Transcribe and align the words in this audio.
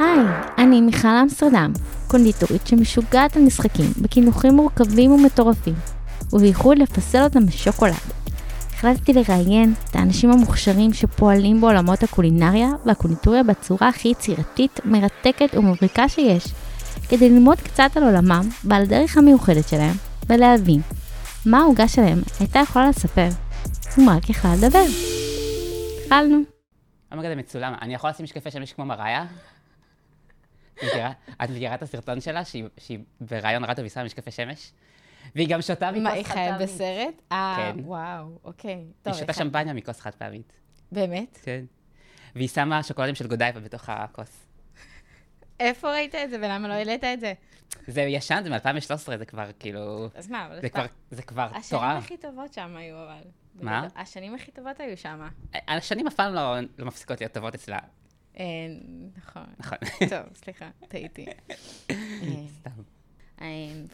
היי, 0.00 0.24
אני 0.58 0.80
מיכל 0.80 1.08
אמסטרדם, 1.08 1.72
קונדיטורית 2.08 2.66
שמשוגעת 2.66 3.36
על 3.36 3.42
משחקים 3.42 3.86
בקינוחים 4.02 4.54
מורכבים 4.54 5.12
ומטורפים, 5.12 5.74
ובייחוד 6.32 6.78
לפסל 6.78 7.22
אותם 7.22 7.46
בשוקולד. 7.46 7.94
החלטתי 8.74 9.12
לראיין 9.12 9.74
את 9.90 9.96
האנשים 9.96 10.30
המוכשרים 10.30 10.92
שפועלים 10.92 11.60
בעולמות 11.60 12.02
הקולינריה 12.02 12.68
והקונדיטוריה 12.86 13.42
בצורה 13.42 13.88
הכי 13.88 14.08
יצירתית, 14.08 14.80
מרתקת 14.84 15.54
ומבריקה 15.54 16.08
שיש, 16.08 16.44
כדי 17.08 17.30
ללמוד 17.30 17.58
קצת 17.60 17.90
על 17.96 18.02
עולמם 18.02 18.48
ועל 18.64 18.82
הדרך 18.82 19.16
המיוחדת 19.16 19.68
שלהם, 19.68 19.94
ולהבין 20.26 20.80
מה 21.46 21.58
העוגה 21.58 21.88
שלהם 21.88 22.18
הייתה 22.40 22.58
יכולה 22.58 22.88
לספר, 22.88 23.28
אם 23.98 24.08
רק 24.10 24.30
יכלה 24.30 24.54
לדבר. 24.54 24.84
התחלנו. 26.04 26.38
אומייגד, 27.12 27.30
זה 27.30 27.36
מצולם. 27.36 27.74
אני 27.82 27.94
יכול 27.94 28.10
לשים 28.10 28.24
משקפי 28.24 28.50
שמש 28.50 28.72
כמו 28.72 28.84
מראיה? 28.84 29.24
את 30.84 31.50
מכירה- 31.50 31.74
את 31.74 31.82
הסרטון 31.82 32.20
שלה, 32.20 32.44
שהיא- 32.44 32.64
שהיא 32.78 32.98
בראיון 33.20 33.64
רדיו 33.64 33.82
והיא 33.82 33.90
שמה 33.90 34.04
משקפי 34.04 34.30
שמש? 34.30 34.72
והיא 35.34 35.48
גם 35.48 35.62
שותה 35.62 35.90
מכוס 35.90 36.02
מה, 36.02 36.10
חד 36.10 36.16
היא 36.16 36.24
פעמית. 36.24 36.34
חיה 36.48 36.58
בסרט? 36.58 37.22
אה, 37.32 37.54
כן. 37.56 37.76
וואו, 37.84 38.38
אוקיי. 38.44 38.84
היא 39.04 39.14
שותה 39.14 39.32
שמפניה 39.32 39.72
מכוס 39.74 40.00
חד 40.00 40.14
פעמית. 40.14 40.52
באמת? 40.92 41.38
כן. 41.42 41.64
והיא 42.34 42.48
שמה 42.48 42.82
שוקולדים 42.82 43.14
של 43.14 43.26
גודייבה 43.26 43.60
בתוך 43.60 43.88
הכוס. 43.88 44.46
איפה 45.60 45.90
ראית 45.92 46.14
את 46.14 46.30
זה 46.30 46.36
ולמה 46.36 46.68
לא 46.68 46.72
העלית 46.72 47.04
את 47.04 47.20
זה? 47.20 47.32
זה 47.86 48.00
ישן, 48.00 48.40
זה 48.44 48.50
מ-2013, 48.50 49.18
זה 49.18 49.24
כבר 49.24 49.50
כאילו... 49.58 50.08
אז 50.14 50.28
מה, 50.30 50.46
אבל 50.46 50.60
זה 50.60 50.68
כבר, 50.68 50.86
זה 51.10 51.22
כבר 51.22 51.42
השנים 51.54 51.62
תורה. 51.70 51.96
הכי 51.98 52.16
טובות 52.16 52.52
שם 52.54 52.76
היו, 52.76 52.96
אבל. 53.04 53.22
מה? 53.54 53.86
השנים 53.96 54.34
הכי 54.34 54.50
טובות 54.50 54.80
היו 54.80 54.96
שם. 54.96 55.28
השנים 55.68 56.06
אף 56.06 56.14
פעם 56.14 56.34
לא, 56.34 56.54
לא 56.78 56.86
מפסיקות 56.86 57.20
להיות 57.20 57.32
טובות 57.32 57.54
אצלה. 57.54 57.78
אה, 58.40 58.44
נכון. 59.16 59.46
נכון. 59.58 59.78
טוב, 60.10 60.34
סליחה, 60.34 60.70
טעיתי. 60.88 61.26
אה, 61.90 61.96
סתם. 62.58 62.70
אה, 63.40 63.46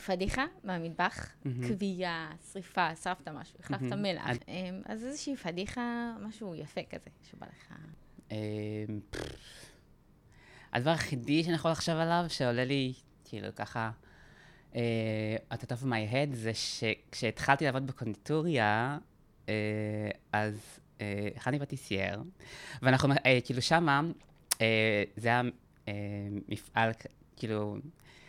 פדיחה 0.06 0.44
מהמטבח. 0.64 1.34
כווייה, 1.68 2.30
שריפה, 2.52 2.96
שרפת 2.96 3.28
משהו, 3.28 3.58
החלפת. 3.60 3.82
מלח. 3.82 4.26
אה, 4.48 4.70
אז 4.84 5.04
איזושהי 5.04 5.36
פדיחה, 5.36 6.14
משהו 6.20 6.54
יפה 6.54 6.80
כזה, 6.90 7.10
שבא 7.30 7.46
לך. 7.46 7.74
הדבר 10.72 10.90
היחידי 10.90 11.44
שאני 11.44 11.54
יכול 11.54 11.70
לחשוב 11.70 11.94
עליו, 11.94 12.24
שעולה 12.28 12.64
לי, 12.64 12.92
כאילו, 13.24 13.48
ככה, 13.56 13.90
אה, 14.74 15.36
top 15.52 15.82
of 15.82 15.84
my 15.84 16.12
head, 16.12 16.34
זה 16.34 16.54
שכשהתחלתי 16.54 17.64
לעבוד 17.64 17.86
בקונדיטוריה, 17.86 18.98
אה, 19.48 19.54
אז 20.32 20.80
אה, 21.00 21.28
הכנתי 21.36 21.58
פטיסייר, 21.58 22.22
ואנחנו, 22.82 23.14
אה, 23.26 23.38
כאילו, 23.44 23.62
שמה, 23.62 24.00
אה, 24.00 24.25
זה 25.16 25.28
היה 25.28 25.42
אה, 25.88 25.92
מפעל, 26.48 26.90
כאילו, 27.36 27.76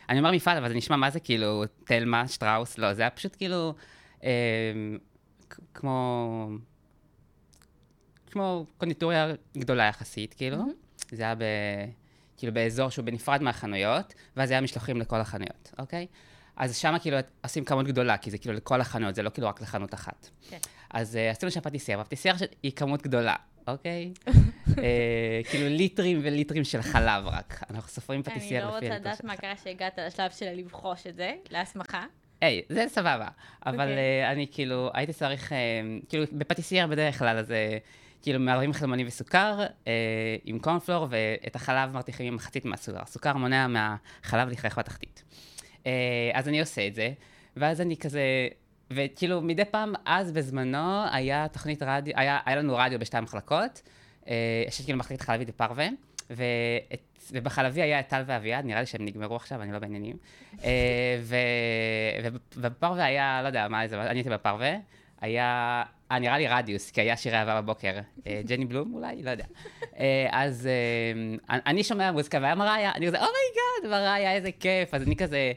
אני 0.08 0.18
אומר 0.18 0.30
מפעל, 0.30 0.56
אבל 0.56 0.68
זה 0.68 0.74
נשמע 0.74 0.96
מה 0.96 1.10
זה, 1.10 1.20
כאילו, 1.20 1.64
תלמה, 1.84 2.28
שטראוס, 2.28 2.78
לא, 2.78 2.94
זה 2.94 3.02
היה 3.02 3.10
פשוט 3.10 3.36
כאילו, 3.36 3.74
אה, 4.24 4.30
כמו... 5.74 6.48
כמו 8.30 8.66
קונדיטוריה 8.78 9.32
גדולה 9.58 9.84
יחסית, 9.84 10.34
כאילו. 10.34 10.56
מהמם. 10.56 10.72
זה 11.10 11.22
היה 11.22 11.34
ב... 11.34 11.42
כאילו 12.36 12.54
באזור 12.54 12.90
שהוא 12.90 13.04
בנפרד 13.04 13.42
מהחנויות, 13.42 14.14
ואז 14.36 14.50
היה 14.50 14.60
משלוחים 14.60 15.00
לכל 15.00 15.20
החנויות, 15.20 15.72
אוקיי? 15.78 16.06
אז 16.56 16.76
שם 16.76 16.94
כאילו 17.00 17.16
עושים 17.44 17.64
כמות 17.64 17.86
גדולה, 17.86 18.16
כי 18.16 18.30
זה 18.30 18.38
כאילו 18.38 18.54
לכל 18.54 18.80
החנויות, 18.80 19.14
זה 19.14 19.22
לא 19.22 19.30
כאילו 19.30 19.48
רק 19.48 19.60
לחנות 19.60 19.94
אחת. 19.94 20.30
כן. 20.48 20.58
אז 20.90 21.14
uh, 21.14 21.36
עשינו 21.36 21.52
שם 21.52 21.60
פטיסייר, 21.60 21.98
והפטיסייר 21.98 22.34
היא 22.62 22.72
כמות 22.72 23.02
גדולה, 23.02 23.34
אוקיי? 23.68 24.12
uh, 24.26 24.30
כאילו 25.50 25.68
ליטרים 25.68 26.20
וליטרים 26.22 26.64
של 26.64 26.82
חלב 26.82 27.26
רק. 27.26 27.62
אנחנו 27.70 27.88
סופרים 27.88 28.22
אני 28.26 28.34
פטיסייר 28.34 28.66
לא 28.66 28.76
לפי... 28.76 28.86
רוצה 28.86 28.98
לדעת 28.98 29.24
מה 29.24 29.36
קרה 29.36 29.56
שהגעת 29.64 29.98
לשלב 30.06 30.30
של 30.30 30.52
לבחוש 30.54 31.06
את 31.06 31.16
זה, 31.16 31.34
להסמכה. 31.50 32.04
היי, 32.40 32.62
זה 32.68 32.84
סבבה. 32.88 33.28
אבל. 33.66 33.88
אה, 33.88 34.32
אני 34.32 34.46
כאילו, 34.50 34.90
הייתי 34.94 35.12
צריך, 35.12 35.52
אה, 35.52 35.58
כאילו, 36.08 36.24
בפטיסייר 36.32 36.86
בדרך 36.86 37.18
כלל, 37.18 37.38
אז 37.38 37.52
אה, 37.52 37.78
כאילו 38.22 38.40
מערבים 38.40 38.72
חלמונים 38.72 39.06
וסוכר 39.06 39.66
אה, 39.86 39.92
עם 40.44 40.58
קורנפלור, 40.58 41.06
ואת 41.10 41.56
החלב 41.56 41.92
מרתיחים 41.92 42.26
עם 42.26 42.34
מחצית 42.34 42.64
מהסוכר. 42.64 43.02
הסוכר 43.02 43.36
מונע 43.36 43.66
מהחלב 43.66 44.48
לכרך 44.48 44.78
בתחתית. 44.78 45.22
אה, 45.86 46.30
אז 46.34 46.48
אני 46.48 46.60
עושה 46.60 46.86
את 46.86 46.94
זה, 46.94 47.12
ואז 47.56 47.80
אני 47.80 47.96
כזה... 47.96 48.22
וכאילו, 48.90 49.42
מדי 49.42 49.64
פעם, 49.64 49.94
אז 50.04 50.32
בזמנו, 50.32 51.04
היה 51.12 51.48
תוכנית 51.48 51.82
רדיו, 51.82 52.12
היה, 52.16 52.38
היה 52.46 52.56
לנו 52.56 52.76
רדיו 52.76 52.98
בשתי 52.98 53.16
המחלקות, 53.16 53.82
אה, 54.28 54.34
יש 54.68 54.80
כאילו 54.80 54.98
מחלקת 54.98 55.20
חלבית 55.20 55.48
בפרווה, 55.48 55.88
ואת, 56.30 57.18
ובחלבי 57.32 57.82
היה 57.82 58.00
את 58.00 58.08
טל 58.08 58.22
ואביעד, 58.26 58.64
נראה 58.64 58.80
לי 58.80 58.86
שהם 58.86 59.04
נגמרו 59.04 59.36
עכשיו, 59.36 59.62
אני 59.62 59.72
לא 59.72 59.78
בעניינים. 59.78 60.16
אה, 60.64 61.20
ובפרווה 62.56 63.04
היה, 63.04 63.40
לא 63.42 63.46
יודע, 63.46 63.68
מה 63.68 63.88
זה, 63.88 64.00
אני 64.00 64.18
הייתי 64.18 64.30
בפרווה, 64.30 64.74
היה, 65.20 65.82
אה, 66.12 66.18
נראה 66.18 66.38
לי 66.38 66.48
רדיוס, 66.48 66.90
כי 66.90 67.00
היה 67.00 67.16
שירי 67.16 67.36
אהבה 67.36 67.60
בבוקר. 67.60 67.98
אה, 68.26 68.40
ג'ני 68.44 68.64
בלום 68.64 68.94
אולי? 68.94 69.22
לא 69.22 69.30
יודע. 69.30 69.44
אז 70.30 70.68
אני 71.48 71.84
שומע 71.84 72.12
מוזיקה, 72.12 72.38
והיה 72.42 72.54
מראיה, 72.54 72.92
אני 72.94 73.06
כזה, 73.06 73.16
oh 73.16 73.37
my 73.37 73.58
god, 73.58 74.00
מראיה, 74.00 74.32
איזה 74.32 74.50
כיף. 74.60 74.94
אז 74.94 75.02
אני 75.02 75.16
כזה, 75.16 75.52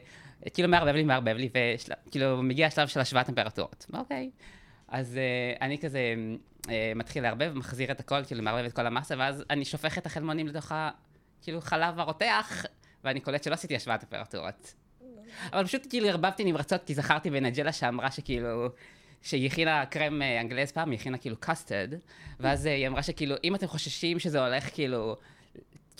כאילו 0.54 0.68
מערבב 0.68 0.94
לי, 0.94 1.04
מערבב 1.04 1.36
לי, 1.36 1.48
וכאילו 2.08 2.42
מגיע 2.42 2.66
השלב 2.66 2.88
של 2.88 3.00
השוואת 3.00 3.26
טמפרטורות. 3.26 3.86
אוקיי. 3.92 4.30
אז 4.88 5.18
אה, 5.18 5.62
אני 5.62 5.78
כזה 5.78 6.14
אה, 6.62 6.68
מתחיל 6.96 7.22
לערבב, 7.22 7.52
מחזיר 7.54 7.90
את 7.90 8.00
הכל, 8.00 8.24
כאילו 8.24 8.42
מערבב 8.42 8.64
את 8.64 8.72
כל 8.72 8.86
המסה, 8.86 9.14
ואז 9.18 9.44
אני 9.50 9.64
שופך 9.64 9.98
את 9.98 10.06
החלמונים 10.06 10.46
לתוך 10.46 10.72
ה... 10.72 10.90
כאילו 11.42 11.60
חלב 11.60 12.00
הרותח, 12.00 12.64
ואני 13.04 13.20
קולט 13.20 13.42
שלא 13.42 13.54
עשיתי 13.54 13.76
השוואת 13.76 14.00
טמפרטורות. 14.00 14.74
אבל 15.52 15.64
פשוט 15.64 15.86
כאילו 15.90 16.08
ערבבתי 16.08 16.44
נמרצות, 16.44 16.84
כי 16.84 16.94
זכרתי 16.94 17.30
בנג'לה 17.30 17.72
שאמרה 17.72 18.10
שכאילו... 18.10 18.68
שהיא 19.22 19.46
הכינה 19.46 19.86
קרם 19.86 20.22
אה, 20.22 20.40
אנגלס 20.40 20.72
פעם, 20.72 20.90
היא 20.90 20.98
הכינה 20.98 21.18
כאילו 21.18 21.36
קאסטד, 21.40 21.88
ואז 22.40 22.66
היא 22.66 22.88
אמרה 22.88 23.02
שכאילו, 23.02 23.36
אם 23.44 23.54
אתם 23.54 23.66
חוששים 23.66 24.18
שזה 24.18 24.46
הולך 24.46 24.74
כאילו, 24.74 25.16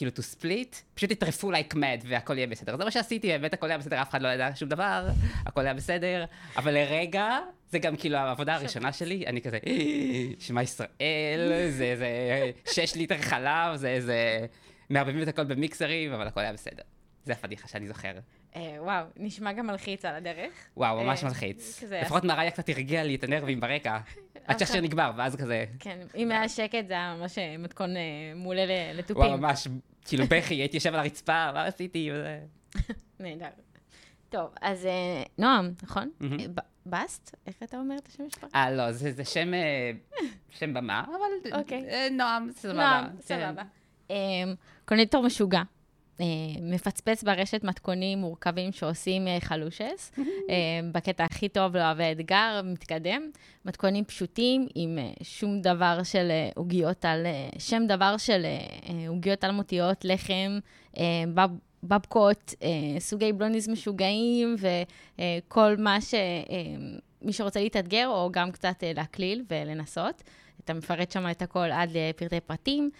כאילו 0.02 0.12
to 0.16 0.36
split, 0.36 0.76
פשוט 0.94 1.12
תטרפו 1.12 1.52
like 1.52 1.74
mad 1.74 2.06
והכל 2.08 2.38
יהיה 2.38 2.46
בסדר. 2.46 2.76
זה 2.76 2.84
מה 2.84 2.90
שעשיתי, 2.90 3.28
באמת 3.28 3.54
הכל 3.54 3.68
היה 3.68 3.78
בסדר, 3.78 4.02
אף 4.02 4.10
אחד 4.10 4.22
לא 4.22 4.28
ידע 4.28 4.50
שום 4.54 4.68
דבר, 4.68 5.08
הכל 5.46 5.60
היה 5.60 5.74
בסדר, 5.74 6.24
אבל 6.56 6.74
לרגע, 6.74 7.38
זה 7.70 7.78
גם 7.78 7.96
כאילו 7.96 8.16
העבודה 8.16 8.54
הראשונה 8.54 8.92
שלי, 8.92 9.26
אני 9.26 9.42
כזה, 9.42 9.58
שמע 10.38 10.62
ישראל, 10.62 11.68
זה 11.70 11.84
איזה 11.84 12.08
שש 12.72 12.94
ליטר 12.94 13.18
חלב, 13.18 13.76
זה 13.76 13.88
איזה, 13.88 14.46
מערבבים 14.90 15.22
את 15.22 15.28
הכל 15.28 15.44
במיקסרים, 15.44 16.12
אבל 16.12 16.26
הכל 16.26 16.40
היה 16.40 16.52
בסדר. 16.52 16.82
זה 17.24 17.32
הפדיחה 17.32 17.68
שאני 17.68 17.88
זוכר. 17.88 18.12
אה, 18.56 18.76
וואו, 18.78 19.04
נשמע 19.16 19.52
גם 19.52 19.66
מלחיץ 19.66 20.04
על 20.04 20.14
הדרך. 20.14 20.52
וואו, 20.76 21.04
ממש 21.04 21.22
אה, 21.24 21.28
מלחיץ. 21.28 21.82
כזה- 21.82 22.00
לפחות 22.02 22.24
מראיה 22.24 22.50
קצת 22.50 22.68
הרגיעה 22.68 23.04
לי 23.04 23.14
את 23.14 23.24
הנרבים 23.24 23.60
ברקע. 23.60 23.98
עד 24.46 24.58
שהשיר 24.58 24.80
נגמר, 24.80 25.10
ואז 25.16 25.36
כזה, 25.36 25.64
כן, 25.78 25.98
אם 26.16 26.30
היה 26.30 26.48
שקט 26.48 26.86
זה 26.86 26.92
היה 26.92 27.16
ממש 27.20 27.38
אה, 27.38 27.56
מתכון 27.58 27.90
מעולה 28.36 28.62
לתופים. 28.94 29.16
וואו, 29.24 29.38
ממש, 29.38 29.68
כאילו 30.04 30.24
בכי, 30.28 30.54
הייתי 30.54 30.76
יושב 30.76 30.94
על 30.94 31.00
הרצפה, 31.00 31.52
מה 31.52 31.64
עשיתי? 31.64 32.10
נהדר. 33.20 33.46
טוב, 34.30 34.50
אז 34.62 34.88
נועם, 35.38 35.72
נכון? 35.82 36.10
בסט? 36.86 37.34
איך 37.46 37.56
אתה 37.62 37.76
אומר 37.76 37.96
את 37.98 38.06
השם 38.06 38.24
שלך? 38.30 38.46
אה, 38.54 38.70
לא, 38.70 38.92
זה 38.92 39.12
זה 39.12 39.24
שם 39.24 39.50
שם 40.50 40.74
במה, 40.74 41.04
אבל 41.04 41.58
אוקיי. 41.60 42.10
נועם, 42.10 42.48
סבבה. 42.52 42.74
נועם, 42.74 43.04
כן. 43.16 43.20
סבבה. 43.22 43.62
קונדיטור 44.84 45.26
משוגע. 45.26 45.62
אה, 46.20 46.26
מפצפץ 46.60 47.22
ברשת 47.22 47.64
מתכונים 47.64 48.18
מורכבים 48.18 48.72
שעושים 48.72 49.28
אה, 49.28 49.38
חלושס, 49.40 50.12
אה, 50.50 50.54
בקטע 50.92 51.24
הכי 51.24 51.48
טוב 51.48 51.76
לאוהבי 51.76 52.12
אתגר, 52.12 52.60
מתקדם. 52.64 53.22
מתכונים 53.64 54.04
פשוטים 54.04 54.66
עם 54.74 54.98
שום 55.22 55.60
דבר 55.60 56.02
של 56.02 56.30
עוגיות 56.54 57.04
על, 57.04 57.26
שם 57.58 57.82
דבר 57.88 58.16
של 58.16 58.46
עוגיות 59.08 59.44
אלמותיות, 59.44 60.04
לחם, 60.04 60.58
בב, 61.34 61.50
בבקות, 61.82 62.54
סוגי 62.98 63.32
בלוניז 63.32 63.68
משוגעים 63.68 64.56
וכל 64.58 65.76
מה 65.78 66.00
ש... 66.00 66.14
מי 67.22 67.32
שרוצה 67.32 67.60
להתאתגר, 67.60 68.08
או 68.08 68.28
גם 68.32 68.52
קצת 68.52 68.84
להקליל 68.94 69.44
ולנסות. 69.50 70.22
אתה 70.64 70.74
מפרט 70.74 71.10
שם 71.10 71.30
את 71.30 71.42
הכל 71.42 71.70
עד 71.72 71.90
לפרטי 71.94 72.40
פרטים. 72.40 72.90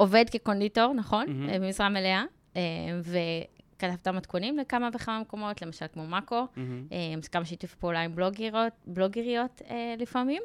עוב- 0.00 0.14
עובד 0.14 0.30
כקונדיטור, 0.30 0.92
נכון? 0.94 1.48
אה, 1.48 1.58
במשרה 1.58 1.88
מלאה, 1.88 2.24
אה, 2.56 2.62
וכתבת 3.02 4.08
מתכונים 4.08 4.58
לכמה 4.58 4.88
וכמה 4.94 5.20
מקומות, 5.20 5.62
למשל 5.62 5.86
כמו 5.92 6.06
מאקו. 6.06 6.46
אה, 6.92 6.98
כמה 7.32 7.44
שיתוף 7.44 7.74
פעולה 7.74 8.00
עם 8.00 8.14
בלוגריות, 8.14 8.72
בלוגריות 8.86 9.62
לפעמים, 9.98 10.42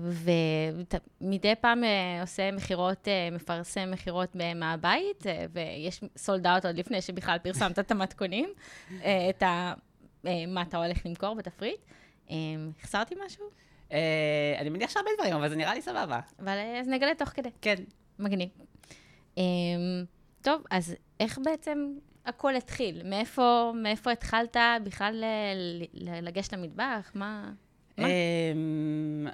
ומדי 0.00 1.54
פעם 1.60 1.82
עושה 2.20 2.50
מכירות, 2.52 3.08
מפרסם 3.32 3.90
מכירות 3.90 4.36
מהבית, 4.54 5.24
ויש 5.52 6.00
סולד 6.16 6.46
אאוט 6.46 6.64
עוד 6.66 6.78
לפני 6.78 7.02
שבכלל 7.02 7.38
פרסמת 7.38 7.78
את 7.78 7.90
המתכונים, 7.90 8.48
את 9.30 9.42
ה... 9.42 9.74
מה 10.48 10.62
אתה 10.62 10.76
הולך 10.84 11.06
למכור 11.06 11.34
בתפריט. 11.34 11.80
החסרתי 12.80 13.14
משהו? 13.26 13.44
אני 14.58 14.70
מניח 14.70 14.90
שהרבה 14.90 15.10
דברים, 15.18 15.34
אבל 15.34 15.48
זה 15.48 15.56
נראה 15.56 15.74
לי 15.74 15.82
סבבה. 15.82 16.20
אבל 16.40 16.58
אז 16.80 16.88
נגלה 16.88 17.14
תוך 17.14 17.28
כדי. 17.28 17.48
כן. 17.60 17.74
מגניב. 18.18 18.48
אמ, 19.36 19.42
טוב, 20.42 20.62
אז 20.70 20.94
איך 21.20 21.38
בעצם 21.44 21.92
הכל 22.26 22.56
התחיל? 22.56 23.02
מאיפה, 23.04 23.72
מאיפה 23.82 24.10
התחלת 24.12 24.56
בכלל 24.84 25.14
ל- 25.24 25.84
ל- 25.92 26.24
לגשת 26.28 26.52
למטבח? 26.52 27.10
מה? 27.14 27.52
מה? 27.98 28.06
אמ, 28.08 29.26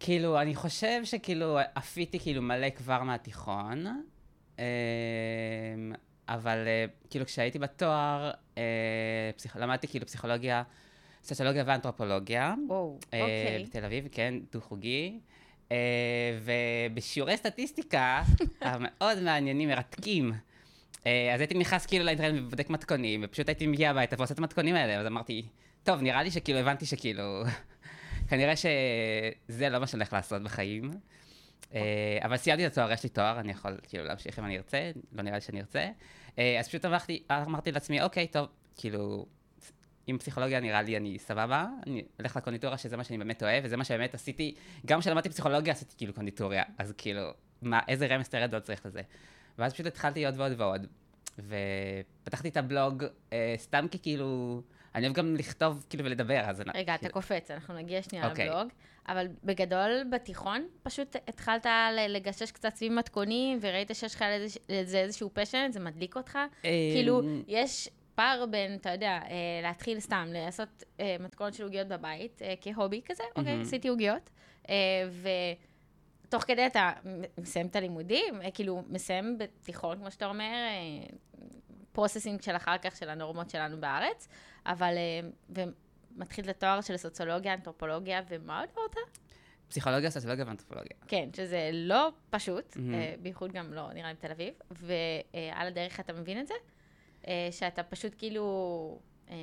כאילו, 0.00 0.40
אני 0.40 0.54
חושב 0.54 1.00
שכאילו 1.04 1.58
עפיתי 1.74 2.18
כאילו 2.20 2.42
מלא 2.42 2.70
כבר 2.70 3.02
מהתיכון, 3.02 3.86
אמ, 4.58 4.64
אבל 6.28 6.64
אה, 6.66 6.84
כאילו 7.10 7.24
כשהייתי 7.26 7.58
בתואר, 7.58 8.30
אה, 8.58 8.62
פסיכ- 9.36 9.56
למדתי 9.58 9.88
כאילו 9.88 10.06
פסיכולוגיה, 10.06 10.62
סוציולוגיה 11.24 11.64
ואנתרופולוגיה. 11.66 12.54
וואו, 12.68 12.98
אה, 13.14 13.20
אוקיי. 13.20 13.64
בתל 13.64 13.84
אביב, 13.84 14.08
כן, 14.12 14.34
דו-חוגי. 14.52 15.20
אה, 15.72 16.38
ובשיעורי 16.44 17.36
סטטיסטיקה 17.36 18.22
המאוד 18.60 19.18
מעניינים, 19.22 19.68
מרתקים. 19.68 20.32
אה, 21.06 21.34
אז 21.34 21.40
הייתי 21.40 21.54
נכנס 21.54 21.86
כאילו 21.86 22.04
לאינטרנט 22.04 22.40
ובודק 22.46 22.70
מתכונים, 22.70 23.20
ופשוט 23.24 23.48
הייתי 23.48 23.66
מגיע 23.66 23.90
הביתה 23.90 24.16
ועושה 24.18 24.34
את 24.34 24.38
המתכונים 24.38 24.74
האלה, 24.74 25.00
אז 25.00 25.06
אמרתי, 25.06 25.46
טוב, 25.84 26.02
נראה 26.02 26.22
לי 26.22 26.30
שכאילו 26.30 26.58
הבנתי 26.58 26.86
שכאילו, 26.86 27.42
כנראה 28.28 28.54
שזה 28.56 29.68
לא 29.68 29.78
מה 29.78 29.86
שאני 29.86 29.98
הולך 30.00 30.12
לעשות 30.12 30.42
בחיים. 30.42 30.90
אה, 31.74 32.18
אבל 32.22 32.36
סיימתי 32.36 32.66
את 32.66 32.72
התואר, 32.72 32.92
יש 32.92 33.02
לי 33.02 33.08
תואר, 33.08 33.40
אני 33.40 33.52
יכול 33.52 33.76
כאילו 33.82 34.04
להמשיך 34.04 34.38
אם 34.38 34.44
אני 34.44 34.56
ארצה, 34.56 34.90
לא 35.12 35.22
נראה 35.22 35.34
לי 35.34 35.40
שאני 35.40 35.60
ארצה. 35.60 35.88
אז 36.60 36.68
פשוט 36.68 36.84
אמרתי, 36.84 37.22
אמרתי 37.30 37.72
לעצמי, 37.72 38.02
אוקיי, 38.02 38.26
טוב, 38.26 38.48
כאילו, 38.76 39.26
עם 40.06 40.18
פסיכולוגיה 40.18 40.60
נראה 40.60 40.82
לי 40.82 40.96
אני 40.96 41.18
סבבה, 41.18 41.66
אני 41.86 42.04
הולך 42.18 42.36
לקונדיטוריה 42.36 42.78
שזה 42.78 42.96
מה 42.96 43.04
שאני 43.04 43.18
באמת 43.18 43.42
אוהב, 43.42 43.64
וזה 43.64 43.76
מה 43.76 43.84
שבאמת 43.84 44.14
עשיתי, 44.14 44.54
גם 44.86 45.00
כשלמדתי 45.00 45.28
פסיכולוגיה 45.28 45.72
עשיתי 45.72 45.94
כאילו 45.96 46.12
קונדיטוריה, 46.14 46.62
אז 46.78 46.94
כאילו, 46.98 47.20
מה, 47.62 47.80
איזה 47.88 48.06
רמז 48.06 48.28
תרד 48.28 48.54
עוד 48.54 48.62
צריך 48.62 48.86
לזה. 48.86 49.00
ואז 49.58 49.72
פשוט 49.72 49.86
התחלתי 49.86 50.26
עוד 50.26 50.34
ועוד 50.40 50.52
ועוד, 50.60 50.86
ופתחתי 51.38 52.48
את 52.48 52.56
הבלוג 52.56 53.04
אה, 53.32 53.54
סתם 53.58 53.86
כי 53.90 53.98
כאילו, 54.02 54.62
אני 54.94 55.06
אוהב 55.06 55.16
גם 55.16 55.36
לכתוב 55.36 55.86
כאילו 55.90 56.04
ולדבר, 56.04 56.40
אז... 56.44 56.62
רגע, 56.74 56.94
אתה 56.94 57.00
כאילו, 57.00 57.12
קופץ, 57.14 57.50
אנחנו 57.50 57.74
נגיע 57.74 58.02
שנייה 58.02 58.28
אוקיי. 58.28 58.48
לבלוג. 58.48 58.68
אבל 59.08 59.26
בגדול, 59.44 60.02
בתיכון, 60.12 60.66
פשוט 60.82 61.16
התחלת 61.28 61.66
לגשש 62.08 62.50
קצת 62.50 62.74
סביב 62.74 62.92
מתכונים, 62.92 63.58
וראית 63.60 63.90
שיש 63.94 64.14
לך 64.14 64.24
לזה- 64.30 64.58
לזה 64.68 64.98
איזשהו 64.98 65.30
passion, 65.34 65.68
זה 65.72 65.80
מדליק 65.80 66.16
אותך. 66.16 66.36
אה, 66.36 66.70
כאילו, 66.94 67.22
יש 67.48 67.88
פער 68.16 68.46
בין, 68.46 68.74
אתה 68.74 68.90
יודע, 68.90 69.20
אה, 69.28 69.60
להתחיל 69.62 70.00
סתם, 70.00 70.28
לעשות 70.32 70.84
אה, 71.00 71.16
מתכון 71.20 71.52
של 71.52 71.64
עוגיות 71.64 71.88
בבית, 71.88 72.42
אה, 72.42 72.54
כ 72.60 72.71
hobby 72.71 73.00
כזה, 73.04 73.22
אוקיי, 73.36 73.52
מהמם. 73.52 73.62
עשיתי 73.62 73.88
עוגיות, 73.88 74.30
ותוך 76.26 76.44
כדי 76.44 76.66
אתה 76.66 76.92
מסיים 77.40 77.66
את 77.66 77.76
הלימודים, 77.76 78.34
כאילו, 78.54 78.82
מסיים 78.88 79.38
בתיכון, 79.38 79.98
כמו 79.98 80.10
שאתה 80.10 80.26
אומר, 80.26 80.54
processing 81.92 82.40
של 82.40 82.56
אחר 82.56 82.78
כך, 82.78 82.96
של 82.96 83.08
הנורמות 83.08 83.50
שלנו 83.50 83.80
בארץ, 83.80 84.28
אבל, 84.66 84.94
ומתחיל 85.50 86.44
את 86.44 86.56
התואר 86.56 86.80
של 86.80 86.96
סוציולוגיה, 86.96 87.54
אנתרופולוגיה, 87.54 88.20
ומה 88.28 88.60
עוד 88.60 88.68
אמרת? 88.76 88.96
פסיכולוגיה, 89.68 90.10
סוציולוגיה 90.10 90.44
ואנתרופולוגיה. 90.46 90.96
כן, 91.06 91.28
שזה 91.36 91.70
לא 91.72 92.12
פשוט. 92.30 92.76
אה, 92.94 93.14
בייחוד 93.22 93.52
גם 93.52 93.72
לא, 93.72 93.92
נראה 93.92 94.08
לי 94.08 94.14
בתל 94.14 94.30
אביב, 94.30 94.54
ועל 94.70 95.66
הדרך 95.66 96.00
אתה 96.00 96.12
מבין 96.12 96.40
את 96.40 96.46
זה, 96.46 96.54
שאתה 97.50 97.82
פשוט 97.82 98.14
כאילו 98.18 98.98
אה, 99.30 99.34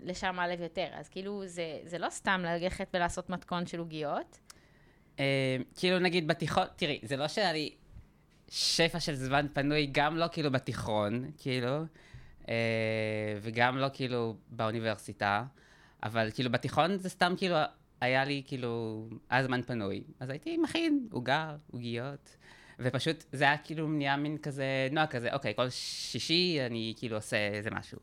לשם 0.00 0.34
מעלב 0.36 0.60
יותר, 0.60 0.86
אז 0.92 1.08
כאילו 1.08 1.46
זה, 1.46 1.78
זה 1.84 1.98
לא 1.98 2.10
סתם 2.10 2.42
ללכת 2.44 2.88
ולעשות 2.94 3.30
מתכון 3.30 3.66
של 3.66 3.78
עוגיות, 3.78 4.40
אה, 5.20 5.56
כאילו 5.76 5.98
נגיד 5.98 6.28
בתיכון, 6.28 6.64
תראי, 6.76 7.00
זה 7.02 7.16
לא 7.16 7.28
שהיה 7.28 7.52
לי 7.52 7.74
שפע 8.48 9.00
של 9.00 9.14
זמן 9.14 9.46
פנוי, 9.52 9.88
גם 9.92 10.16
לא 10.16 10.26
כאילו 10.32 10.50
בתיכון, 10.50 11.30
כאילו, 11.38 11.84
אה, 12.48 13.38
וגם 13.42 13.78
לא 13.78 13.88
כאילו 13.92 14.36
באוניברסיטה, 14.48 15.44
אבל 16.02 16.30
כאילו 16.34 16.50
בתיכון 16.50 16.98
זה 16.98 17.08
סתם 17.08 17.34
כאילו, 17.36 17.56
היה 18.00 18.24
לי 18.24 18.42
כאילו, 18.46 19.04
היה 19.30 19.44
זמן 19.44 19.62
פנוי, 19.62 20.02
אז 20.20 20.30
הייתי 20.30 20.56
מכין 20.56 21.08
עוגה, 21.12 21.56
עוגיות. 21.70 22.36
ופשוט 22.80 23.24
זה 23.32 23.44
היה 23.44 23.58
כאילו 23.58 23.88
נהיה 23.88 24.16
מין 24.16 24.38
כזה 24.38 24.88
נועה 24.92 25.06
כזה, 25.06 25.32
אוקיי, 25.32 25.54
כל 25.56 25.70
שישי 25.70 26.58
אני 26.66 26.94
כאילו 26.96 27.16
עושה 27.16 27.36
איזה 27.36 27.70
משהו. 27.70 27.98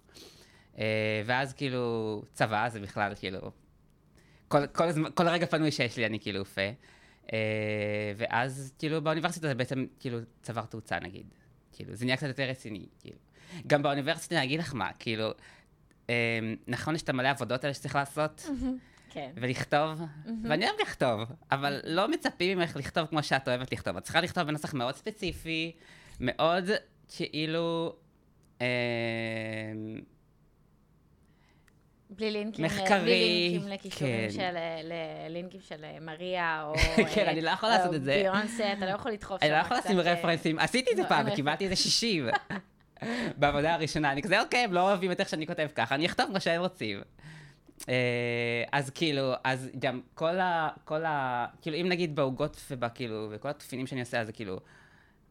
אה, 0.78 1.22
ואז 1.26 1.54
כאילו 1.54 2.24
צבא 2.34 2.70
זה 2.70 2.80
בכלל 2.80 3.14
כאילו, 3.16 3.52
כל, 4.48 4.68
כל, 4.68 4.86
כל 5.14 5.28
רגע 5.28 5.46
פנוי 5.46 5.72
שיש 5.72 5.98
לי 5.98 6.06
אני 6.06 6.20
כאילו 6.20 6.40
עופה. 6.40 6.70
אה, 7.34 7.38
ואז 8.18 8.74
כאילו 8.80 9.02
באוניברסיטה 9.02 9.48
זה 9.48 9.56
בעצם 9.56 9.86
כאילו 10.00 10.20
צבר 10.42 10.66
תאוצה 10.66 11.00
נגיד. 11.00 11.26
כאילו 11.72 11.96
זה 11.96 12.06
נהיה 12.06 12.18
קצת 12.18 12.28
יותר 12.28 12.44
רציני. 12.44 12.86
כאילו. 13.00 13.18
גם 13.68 13.84
באוניברסיטה 13.84 14.36
אני 14.36 14.46
אגיד 14.46 14.60
לך 14.60 14.74
מה, 14.74 14.90
כאילו, 15.00 15.32
אה, 16.10 16.40
נכון 16.68 16.96
יש 16.96 17.02
את 17.02 17.10
המלא 17.10 17.28
עבודות 17.28 17.64
האלה 17.64 17.74
שצריך 17.74 17.96
לעשות 17.96 18.46
כן. 19.18 19.32
ולכתוב, 19.36 20.02
ואני 20.44 20.66
אוהב 20.66 20.76
לכתוב, 20.82 21.22
אבל 21.52 21.80
לא 21.84 22.08
מצפים 22.08 22.58
ממך 22.58 22.76
לכתוב 22.76 23.06
כמו 23.06 23.24
שאת 23.24 23.48
אוהבת 23.48 23.72
לכתוב. 23.72 23.98
את 23.98 24.04
צריכה 24.04 24.22
לכתוב 24.22 24.44
בנוסח 24.44 24.74
מאוד 24.74 24.96
ספציפי, 24.96 25.72
מאוד 26.20 26.70
כאילו... 27.16 27.96
אה, 28.62 28.68
בלי 32.10 32.32
לינקים, 32.32 32.66
מחקרי, 32.66 33.00
בלי 33.00 33.50
לינקים 33.50 33.72
לכישורים 33.72 34.30
כן. 34.30 34.32
של, 34.32 34.58
לינקים 35.30 35.62
של 35.62 35.86
מריה, 36.02 36.64
או... 36.64 36.74
כן, 37.14 37.26
אה, 37.26 37.32
אני 37.32 37.42
לא 37.42 37.50
יכול 37.50 37.70
לעשות 37.70 37.94
את 37.94 38.04
זה. 38.04 38.22
ביונסה, 38.24 38.74
אתה 38.74 38.86
לא 38.86 38.92
יכול 38.92 39.12
לדחוף 39.12 39.44
אני 39.44 39.52
לא 39.52 39.64
שם 39.64 39.66
קצת, 39.66 39.86
לשים 39.86 40.00
אה, 40.00 40.14
רפרנסים, 40.14 40.60
עשיתי 40.60 40.92
את 40.92 40.98
זה 40.98 41.04
לא, 41.04 41.08
פעם 41.08 41.26
וקיבלתי 41.32 41.64
איזה 41.64 41.76
60. 41.76 42.30
בעבודה 43.40 43.74
הראשונה, 43.74 44.12
אני 44.12 44.22
כזה, 44.22 44.42
אוקיי, 44.42 44.60
הם 44.60 44.74
לא 44.74 44.82
אוהבים 44.82 45.12
את 45.12 45.20
איך 45.20 45.30
שאני 45.30 45.48
כותב 45.48 45.68
ככה, 45.76 45.96
אני 45.96 46.06
אכתוב 46.06 46.26
כמו 46.28 46.40
שהם 46.40 46.62
רוצים. 46.62 47.02
אה, 47.90 48.64
אז 48.72 48.90
כאילו, 48.90 49.34
אז 49.44 49.70
גם 49.80 50.02
כל 50.14 50.40
ה... 50.40 50.70
כל 50.86 51.06
ה... 51.06 51.46
כאילו, 51.62 51.78
אם 51.78 51.90
נגיד 51.90 52.16
בעוגות 52.16 52.62
ובכאילו, 52.72 53.28
וכל 53.32 53.50
התופינים 53.50 53.88
שאני 53.88 54.02
עושה, 54.02 54.22
אז 54.22 54.30
כאילו, 54.34 54.60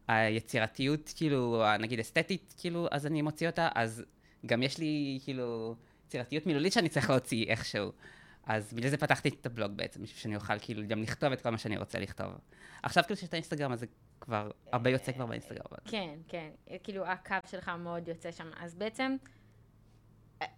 היצירתיות, 0.07 1.13
כאילו, 1.15 1.63
נגיד 1.79 1.99
אסתטית, 1.99 2.53
כאילו, 2.57 2.87
אז 2.91 3.05
אני 3.05 3.21
מוציא 3.21 3.47
אותה, 3.47 3.69
אז 3.75 4.03
גם 4.45 4.63
יש 4.63 4.77
לי, 4.77 5.19
כאילו, 5.23 5.75
יצירתיות 6.07 6.45
מילולית 6.45 6.73
שאני 6.73 6.89
צריך 6.89 7.09
להוציא 7.09 7.45
איכשהו. 7.45 7.91
אז 8.47 8.73
בגלל 8.73 8.89
זה 8.89 8.97
פתחתי 8.97 9.29
את 9.29 9.45
הבלוג 9.45 9.71
בעצם, 9.71 10.03
בשביל 10.03 10.19
שאני 10.19 10.35
אוכל 10.35 10.59
כאילו 10.59 10.87
גם 10.87 11.01
לכתוב 11.01 11.31
את 11.31 11.41
כל 11.41 11.49
מה 11.49 11.57
שאני 11.57 11.77
רוצה 11.77 11.99
לכתוב. 11.99 12.27
עכשיו 12.83 13.03
כאילו 13.03 13.17
שיש 13.17 13.27
את 13.27 13.33
האינסטגרם, 13.33 13.71
אז 13.71 13.79
זה 13.79 13.85
כבר, 14.21 14.51
הרבה 14.71 14.89
יוצא 14.89 15.11
כבר 15.11 15.25
באינסטגרם. 15.25 15.63
כן, 15.85 16.15
כן, 16.27 16.49
כאילו 16.83 17.05
הקו 17.05 17.35
שלך 17.51 17.71
מאוד 17.79 18.07
יוצא 18.07 18.31
שם. 18.31 18.49
אז 18.59 18.75
בעצם, 18.75 19.15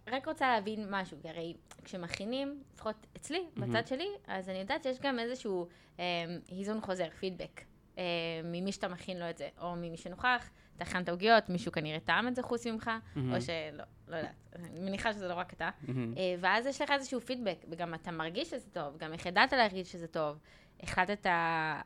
רק 0.06 0.28
רוצה 0.28 0.50
להבין 0.54 0.86
משהו, 0.90 1.16
כי 1.22 1.28
הרי 1.28 1.54
כשמכינים, 1.84 2.62
לפחות 2.74 3.06
אצלי, 3.16 3.42
בצד 3.56 3.86
שלי, 3.86 4.08
אז 4.26 4.48
אני 4.48 4.58
יודעת 4.58 4.82
שיש 4.82 4.98
גם 5.00 5.18
איזשהו 5.18 5.68
אה, 5.98 6.04
היזון 6.48 6.80
חוזר, 6.80 7.08
פידבק, 7.10 7.60
אה, 7.98 8.04
ממי 8.44 8.72
שאתה 8.72 8.88
מכין 8.88 9.18
לו 9.18 9.30
את 9.30 9.38
זה, 9.38 9.48
או 9.60 9.76
ממי 9.76 9.96
שנוכח, 9.96 10.50
אתה 10.76 10.84
הכנת 10.84 11.08
עוגיות, 11.08 11.48
מישהו 11.48 11.72
כנראה 11.72 12.00
טעם 12.00 12.28
את 12.28 12.34
זה 12.36 12.42
חוץ 12.42 12.66
ממך, 12.66 12.90
מהמם. 13.16 13.34
או 13.34 13.40
שלא, 13.40 13.84
לא 14.08 14.16
יודעת, 14.16 14.34
אני 14.54 14.80
מניחה 14.80 15.12
שזה 15.12 15.28
לא 15.28 15.34
רק 15.34 15.52
אתה. 15.52 15.70
מהמם. 15.82 16.14
אה, 16.16 16.34
ואז 16.40 16.66
יש 16.66 16.80
לך 16.80 16.90
איזשהו 16.90 17.20
פידבק, 17.20 17.64
וגם 17.70 17.94
אתה 17.94 18.10
מרגיש 18.10 18.50
שזה 18.50 18.70
טוב, 18.72 18.96
גם 18.96 19.12
איך 19.12 19.26
ידעת 19.26 19.52
להרגיש 19.52 19.92
שזה 19.92 20.06
טוב. 20.06 20.38
החלטת, 20.82 21.26
אה, 21.26 21.80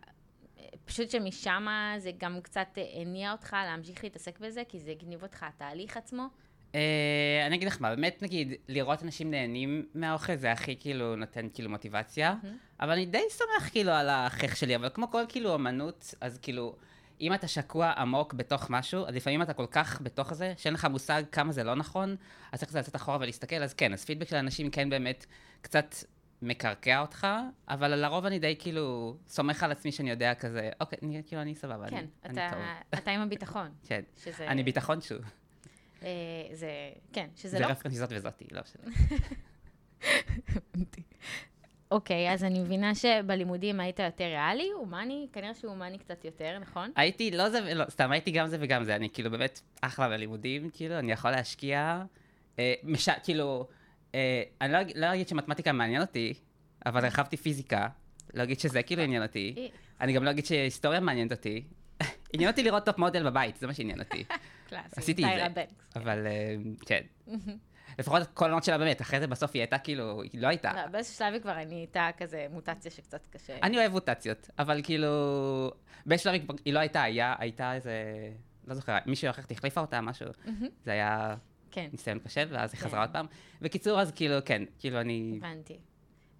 פשוט 0.84 1.10
שמשם 1.10 1.66
זה 1.98 2.10
גם 2.18 2.40
קצת 2.42 2.68
אה, 2.78 3.00
הניע 3.00 3.32
אותך 3.32 3.56
להמשיך 3.64 4.04
להתעסק 4.04 4.38
בזה, 4.38 4.62
כי 4.68 4.78
זה 4.78 4.90
הגניב 4.90 5.22
אותך, 5.22 5.42
התהליך 5.42 5.96
עצמו. 5.96 6.26
אה, 6.74 7.46
אני 7.46 7.56
אגיד 7.56 7.68
לך 7.68 7.80
מה, 7.80 7.94
באמת 7.94 8.22
נגיד, 8.22 8.52
לראות 8.68 9.02
אנשים 9.02 9.30
נהנים 9.30 9.86
מהאוכל 9.94 10.36
זה 10.36 10.52
הכי 10.52 10.76
כאילו 10.80 11.16
נותן 11.16 11.48
כאילו 11.54 11.70
מוטיבציה, 11.70 12.34
אבל 12.80 12.90
אני 12.90 13.06
די 13.06 13.22
סומך 13.30 13.70
כאילו 13.70 13.92
על 13.92 14.08
החייך 14.08 14.56
שלי, 14.56 14.76
אבל 14.76 14.88
כמו 14.94 15.10
כל 15.10 15.24
כאילו 15.28 15.54
אמנות, 15.54 16.14
אז 16.20 16.38
כאילו, 16.38 16.76
אם 17.20 17.34
אתה 17.34 17.48
שקוע 17.48 17.90
עמוק 17.90 18.34
בתוך 18.34 18.70
משהו, 18.70 19.06
אז 19.06 19.14
לפעמים 19.14 19.42
אתה 19.42 19.52
כל 19.52 19.66
כך 19.70 20.00
בתוך 20.02 20.34
זה, 20.34 20.54
שאין 20.56 20.74
לך 20.74 20.84
מושג 20.84 21.22
כמה 21.32 21.52
זה 21.52 21.64
לא 21.64 21.74
נכון, 21.74 22.16
אז 22.52 22.60
צריך 22.60 22.74
לצאת 22.74 22.96
אחורה 22.96 23.18
ולהסתכל, 23.20 23.62
אז 23.62 23.74
כן, 23.74 23.92
אז 23.92 24.04
פידבק 24.04 24.28
של 24.28 24.36
אנשים 24.36 24.70
כן 24.70 24.90
באמת 24.90 25.26
קצת 25.60 25.94
מקרקע 26.42 27.00
אותך, 27.00 27.26
אבל 27.68 27.94
לרוב 27.94 28.26
אני 28.26 28.38
די 28.38 28.56
כאילו 28.58 29.16
סומך 29.26 29.62
על 29.62 29.72
עצמי 29.72 29.92
שאני 29.92 30.10
יודע 30.10 30.34
כזה, 30.34 30.70
אוקיי, 30.80 30.98
אני, 31.02 31.22
כאילו 31.26 31.42
אני 31.42 31.54
סבבה, 31.54 31.88
כן, 31.88 31.96
אני, 31.96 32.06
אני 32.24 32.32
אתה, 32.32 32.48
טוב. 32.50 32.62
אתה 32.94 33.10
עם 33.10 33.20
הביטחון. 33.20 33.68
כן, 33.88 34.00
שזה, 34.24 34.48
אני 34.48 34.62
ביטחון 34.62 35.00
שוב. 35.00 35.20
אה, 36.04 36.10
זה, 36.52 36.70
כן, 37.12 37.28
שזה 37.36 37.48
זה 37.48 37.58
לא... 37.58 37.66
רפרנס 37.66 37.94
זאת 37.94 38.12
וזאתי, 38.12 38.44
לא 38.52 38.60
משנה. 38.62 38.94
אוקיי, 41.90 42.32
אז 42.32 42.44
אני 42.44 42.58
מבינה 42.58 42.94
שבלימודים 42.94 43.80
היית 43.80 43.98
יותר 43.98 44.24
ריאלי, 44.24 44.70
הומני, 44.74 45.26
כנראה 45.32 45.54
שהומני 45.54 45.98
קצת 45.98 46.24
יותר, 46.24 46.58
נכון? 46.60 46.90
הייתי, 46.96 47.30
לא 47.30 47.48
זה, 47.50 47.58
ולא, 47.64 47.84
סתם 47.90 48.12
הייתי 48.12 48.30
גם 48.30 48.46
זה 48.46 48.56
וגם 48.60 48.84
זה, 48.84 48.96
אני 48.96 49.10
כאילו 49.10 49.30
באמת 49.30 49.60
אחלה 49.80 50.08
בלימודים, 50.08 50.70
כאילו, 50.72 50.98
אני 50.98 51.12
יכול 51.12 51.30
להשקיע, 51.30 52.02
אה, 52.58 52.74
מש... 52.84 53.08
כאילו, 53.08 53.68
אה, 54.14 54.42
אני 54.60 54.72
לא, 54.72 54.78
לא 54.94 55.14
אגיד 55.14 55.28
שמתמטיקה 55.28 55.72
מעניין 55.72 56.00
אותי, 56.00 56.34
אבל 56.86 57.04
הרחבתי 57.04 57.36
פיזיקה, 57.36 57.88
לא 58.34 58.42
אגיד 58.42 58.60
שזה 58.60 58.82
כאילו 58.82 59.02
עניין 59.02 59.22
אותי, 59.22 59.54
אה, 59.58 59.66
אני 60.00 60.12
גם 60.12 60.24
לא 60.24 60.30
אגיד 60.30 60.46
שהיסטוריה 60.46 61.00
מעניינת 61.00 61.32
אותי, 61.32 61.64
עניין 62.32 62.50
אותי 62.50 62.62
לראות 62.62 62.84
Top 62.84 62.98
Model 62.98 63.30
בבית, 63.30 63.56
זה 63.56 63.66
מה 63.66 63.74
שעניין 63.74 64.00
אותי. 64.00 64.24
קלאסי. 64.68 65.00
עשיתי 65.00 65.24
את 65.46 65.54
זה. 65.54 65.64
אבל 65.96 66.26
אה, 66.26 66.54
כן. 66.86 67.00
לפחות 67.98 68.22
כל 68.34 68.44
העונות 68.44 68.64
שלה 68.64 68.78
באמת, 68.78 69.00
אחרי 69.00 69.20
זה 69.20 69.26
בסוף 69.26 69.50
היא 69.54 69.60
הייתה 69.62 69.78
כאילו, 69.78 70.22
היא 70.22 70.40
לא 70.42 70.48
הייתה. 70.48 70.72
לא, 70.72 70.86
באיזשהו 70.86 71.16
שלב 71.16 71.32
היא 71.32 71.42
כבר 71.42 71.64
נהייתה 71.64 72.08
כזה 72.16 72.46
מוטציה 72.50 72.90
שקצת 72.90 73.26
קשה. 73.26 73.56
אני 73.62 73.78
אוהב 73.78 73.92
מוטציות, 73.92 74.50
אבל 74.58 74.80
כאילו, 74.84 75.08
באיזשהו 76.06 76.30
שלב 76.32 76.42
היא 76.64 76.74
לא 76.74 76.78
הייתה, 76.78 77.02
היה- 77.02 77.34
הייתה 77.38 77.74
איזה, 77.74 77.92
לא 78.66 78.74
זוכר, 78.74 78.96
מישהו 79.06 79.30
אחרת 79.30 79.50
החליפה 79.50 79.80
אותה, 79.80 80.00
משהו. 80.00 80.26
זה 80.84 80.92
היה 80.92 81.34
כן, 81.70 81.88
ניסיון 81.92 82.18
קשה, 82.18 82.44
ואז 82.48 82.72
היא 82.74 82.80
כן. 82.80 82.86
חזרה 82.88 83.00
עוד 83.00 83.10
פעם. 83.10 83.26
בקיצור, 83.60 84.00
אז 84.00 84.12
כאילו, 84.12 84.34
כן, 84.44 84.62
כאילו 84.78 85.00
אני... 85.00 85.34
הבנתי. 85.42 85.78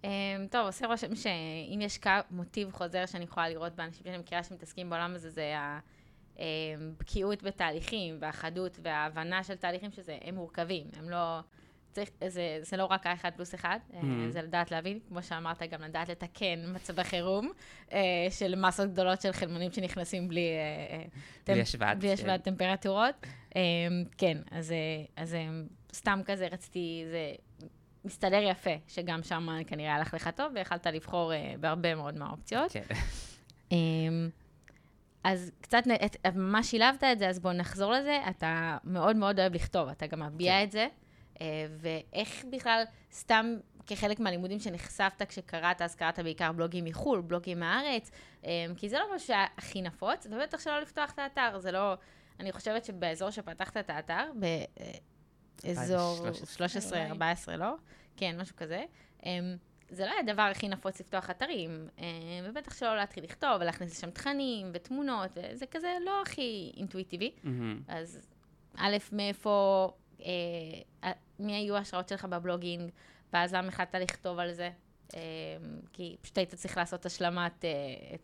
Um, 0.01 0.07
טוב, 0.51 0.65
עושה 0.65 0.87
רושם 0.87 1.15
שאם 1.15 1.79
יש 1.81 1.99
מוטיב 2.31 2.71
חוזר 2.71 3.05
שאני 3.05 3.23
יכולה 3.23 3.49
לראות 3.49 3.75
באנשים 3.75 4.03
שאני 4.05 4.17
מכירה 4.17 4.43
שמתעסקים 4.43 4.89
בעולם 4.89 5.15
הזה, 5.15 5.29
זה 5.29 5.53
הבקיאות 6.39 7.43
בתהליכים, 7.43 8.17
והחדות 8.19 8.79
וההבנה 8.81 9.43
של 9.43 9.55
תהליכים 9.55 9.91
שזה, 9.91 10.17
הם 10.21 10.35
מורכבים, 10.35 10.87
הם 10.99 11.09
לא... 11.09 11.39
צריך, 11.95 12.09
זה, 12.27 12.59
זה 12.61 12.77
לא 12.77 12.85
רק 12.85 13.07
האחד 13.07 13.31
פלוס 13.35 13.55
אחד, 13.55 13.79
mm-hmm. 13.91 13.95
Mhm. 13.95 14.29
זה 14.29 14.41
לדעת 14.41 14.71
להבין, 14.71 14.99
כמו 15.07 15.23
שאמרת, 15.23 15.61
גם 15.63 15.81
לדעת 15.81 16.09
לתקן 16.09 16.59
מצבי 16.73 17.03
חירום 17.03 17.51
אה, 17.93 17.99
של 18.29 18.55
מסות 18.55 18.91
גדולות 18.91 19.21
של 19.21 19.31
חלמונים 19.31 19.71
שנכנסים 19.71 20.27
בלי... 20.27 20.49
אה, 20.49 20.97
אה, 20.97 21.53
בלי 21.53 21.61
השוואת. 21.61 21.97
השוואת 22.13 22.43
טמפרטורות. 22.43 23.15
אה, 23.55 23.61
כן, 24.17 24.37
אז, 24.51 24.71
אה, 24.71 24.77
אז 25.23 25.33
אה, 25.33 25.47
סתם 25.93 26.21
כזה 26.25 26.47
רציתי, 26.51 27.03
זה 27.11 27.33
מסתדר 28.05 28.41
יפה, 28.43 28.75
שגם 28.87 29.23
שם 29.23 29.47
כנראה 29.67 29.95
הלך 29.95 30.13
לך 30.13 30.29
טוב, 30.35 30.51
ויכלת 30.55 30.87
לבחור 30.87 31.33
אה, 31.33 31.53
בהרבה 31.59 31.95
מאוד 31.95 32.17
מהאופציות. 32.17 32.71
כן. 32.71 32.83
אמ, 33.71 34.29
אז 35.25 35.51
קצת, 35.61 35.83
ממש 36.35 36.71
שילבת 36.71 37.03
את 37.03 37.19
זה, 37.19 37.29
אז 37.29 37.39
בואו 37.39 37.53
נחזור 37.53 37.91
לזה. 37.91 38.21
אתה 38.29 38.77
מאוד 38.83 39.15
מאוד 39.15 39.39
אוהב 39.39 39.53
לכתוב, 39.53 39.89
אתה 39.89 40.07
גם 40.07 40.19
מביע 40.19 40.51
כן. 40.51 40.63
את 40.63 40.71
זה. 40.71 40.87
אה, 41.41 41.65
ואיך 41.79 42.45
בכלל, 42.51 42.83
סתם 43.11 43.55
כחלק 43.87 44.19
מהלימודים 44.19 44.59
שנחשפת 44.59 45.21
כשקראת, 45.27 45.81
אז 45.81 45.95
קראת 45.95 46.19
בעיקר 46.19 46.51
בלוגים 46.51 46.85
מחו"ל, 46.85 47.21
בלוגים 47.21 47.59
מהארץ, 47.59 48.11
אמ, 48.43 48.49
כי 48.77 48.89
זה 48.89 48.99
לא 48.99 49.15
משהו 49.15 49.27
שהיה 49.27 49.45
הכי 49.57 49.81
נפוץ, 49.81 50.27
ובטח 50.31 50.59
שלא 50.59 50.79
לפתוח 50.79 51.11
את 51.11 51.19
האתר, 51.19 51.59
זה 51.59 51.71
לא... 51.71 51.93
אני 52.39 52.51
חושבת 52.51 52.85
שבאזור 52.85 53.29
שפתחת 53.29 53.77
את 53.77 53.89
האתר, 53.89 54.31
באזור 55.63 56.27
2013 56.27 57.07
13-14, 57.53 57.57
לא? 57.57 57.73
כן, 58.17 58.41
משהו 58.41 58.55
כזה. 58.55 58.83
זה 59.95 60.05
לא 60.05 60.11
היה 60.11 60.19
הדבר 60.19 60.41
הכי 60.41 60.67
נפוץ 60.67 60.99
לפתוח 60.99 61.29
אתרים, 61.29 61.87
אמ, 61.99 62.05
ובטח 62.43 62.77
שלא 62.77 62.95
להתחיל 62.95 63.23
לכתוב 63.23 63.51
ולהכניס 63.59 63.97
לשם 63.97 64.11
תכנים 64.11 64.71
ותמונות, 64.73 65.29
וזה 65.35 65.65
כזה 65.65 65.97
לא 66.05 66.21
הכי 66.21 66.71
אינטואיטיבי. 66.77 67.31
מהמם. 67.43 67.81
אז 67.87 68.27
א', 68.77 68.97
מאיפה, 69.11 69.89
אה, 70.21 71.11
מי 71.39 71.53
היו 71.53 71.75
ההשראות 71.75 72.09
שלך 72.09 72.25
בבלוגינג, 72.25 72.91
ואז 73.33 73.53
למה 73.53 73.67
החלטת 73.67 73.95
לכתוב 73.95 74.39
על 74.39 74.53
זה? 74.53 74.69
אה, 75.15 75.19
כי 75.93 76.15
פשוט 76.21 76.37
היית 76.37 76.55
צריך 76.55 76.77
לעשות 76.77 77.05
השלמת 77.05 77.65
אה, 77.65 78.15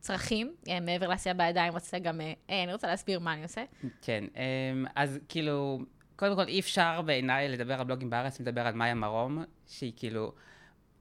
צרכים, 0.00 0.54
אה, 0.68 0.80
מעבר 0.80 1.08
לעשייה 1.08 1.34
בידיים, 1.34 1.72
רצית 1.76 2.02
גם, 2.02 2.20
אה, 2.20 2.32
אה, 2.50 2.62
אני 2.62 2.72
רוצה 2.72 2.86
להסביר 2.86 3.20
מה 3.20 3.32
אני 3.32 3.42
עושה. 3.42 3.64
כן, 4.02 4.24
אמ, 4.36 4.86
אז 4.94 5.18
כאילו, 5.28 5.78
קודם 6.16 6.36
כל 6.36 6.48
אי 6.48 6.60
אפשר 6.60 7.02
בעיניי 7.02 7.48
לדבר 7.48 7.74
על 7.74 7.84
בלוגים 7.84 8.10
בארץ, 8.10 8.40
לדבר 8.40 8.60
על 8.60 8.74
מאיה 8.74 8.94
מרום, 8.94 9.44
שהיא 9.66 9.92
כאילו, 9.96 10.32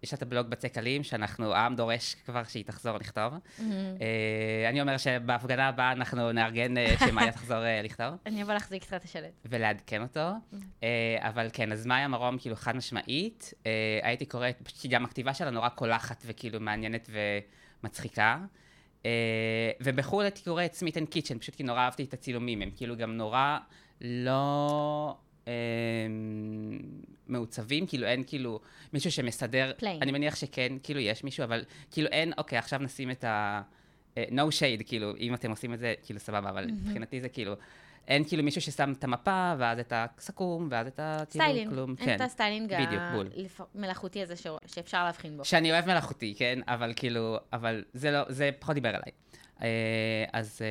יש 0.06 0.14
לה 0.14 0.18
את 0.18 0.22
הבלוג 0.22 0.48
בצק 0.48 0.78
אלים, 0.78 1.04
שאנחנו, 1.04 1.54
העם 1.54 1.76
דורש 1.76 2.16
כבר 2.26 2.44
שהיא 2.44 2.66
תחזור 2.66 2.98
לכתוב. 2.98 3.34
אה, 3.60 4.70
אני 4.70 4.82
אומר 4.82 4.98
שבהפגנה 4.98 5.68
הבאה 5.68 5.92
אנחנו 5.92 6.32
נארגן 6.32 6.78
אה, 6.78 6.96
שמאיה 7.00 7.32
תחזור 7.38 7.58
אה, 7.58 7.82
לכתוב. 7.82 8.08
אני 8.26 8.44
אבוא 8.44 8.54
להחזיק 8.54 8.84
איתך 8.84 8.94
את 8.94 9.04
השלט. 9.04 9.32
ולעדכן 9.46 10.02
אותו. 10.02 10.30
אה, 10.84 11.18
אבל 11.20 11.48
כן, 11.54 11.72
אז 11.72 11.86
מאיה 11.86 12.08
מרום 12.08 12.38
כאילו 12.38 12.56
חד 12.56 12.76
משמעית, 12.76 13.54
אה, 13.66 13.72
הייתי 14.04 14.26
קוראת, 14.26 14.62
פשוט 14.64 14.92
גם 14.92 15.06
הכתיבה 15.06 15.34
שלה 15.34 15.52
נורא 15.52 15.70
קולחת 15.70 16.24
וכאילו 16.26 16.60
מעניינת 16.60 17.10
ומצחיקה. 17.84 18.38
אה, 19.06 19.72
ובחו"ל 19.82 20.24
הייתי 20.24 20.44
קורא 20.44 20.66
את 20.66 20.74
סמית 20.74 20.98
אנד 20.98 21.10
קיצ'ן, 21.10 21.40
פשוט 21.40 21.56
כי 21.56 21.64
נורא 21.64 21.80
אהבתי 21.80 22.04
את 22.04 22.14
הצילומים, 22.14 22.62
הם 22.62 22.70
כאילו 22.76 22.98
גם 22.98 23.18
נורא 23.18 23.58
לא... 24.02 25.18
אה, 25.48 25.54
מעוצבים, 27.28 27.88
כאילו 27.88 28.08
אין 28.08 28.24
כאילו 28.28 28.60
מישהו 28.94 29.12
שמסדר, 29.12 29.72
Plain. 29.80 30.02
אני 30.02 30.12
מניח 30.12 30.36
שכן, 30.36 30.74
כאילו 30.84 31.00
יש 31.00 31.24
מישהו, 31.24 31.44
אבל 31.44 31.64
כאילו 31.92 32.08
אין, 32.08 32.34
אוקיי, 32.38 32.58
עכשיו 32.58 32.80
נשים 32.80 33.12
את 33.12 33.24
ה... 33.24 33.62
אה, 34.18 34.24
no 34.30 34.52
shade, 34.52 34.84
כאילו, 34.86 35.14
אם 35.20 35.34
אתם 35.34 35.50
עושים 35.50 35.74
את 35.74 35.80
זה, 35.80 35.94
כאילו 36.04 36.20
סבבה, 36.20 36.50
אבל 36.50 36.66
מבחינתי 36.72 37.22
זה 37.22 37.30
כאילו, 37.30 37.54
אין 38.08 38.24
כאילו 38.24 38.44
מישהו 38.44 38.62
ששם 38.62 38.94
את 39.00 39.04
המפה, 39.04 39.54
ואז 39.58 39.80
את 39.80 39.94
הסכו"ם, 39.96 40.68
ואז 40.72 40.88
את 40.88 41.00
ה... 41.00 41.18
כאילו, 41.30 41.46
סטיילינג, 41.46 41.70
כלום, 41.74 41.96
אין 42.00 42.16
את 42.16 42.22
הסטיילינג. 42.22 42.74
המלאכותי 43.76 44.22
הזה 44.22 44.36
ש- 44.36 44.48
שאפשר 44.66 45.04
להבחין 45.04 45.38
בו. 45.38 45.46
שאני 45.46 45.72
אוהב 45.72 45.86
מלאכותי, 45.86 46.34
כן? 46.38 46.60
אבל 46.68 46.94
כאילו, 46.96 47.38
אבל 47.54 47.84
זה 47.94 48.12
לא, 48.12 48.20
זה 48.30 48.50
פחות 48.60 48.76
דיבר 48.76 48.90
אליי. 48.90 49.12
אה, 49.62 50.26
אז, 50.34 50.62
אה, 50.62 50.68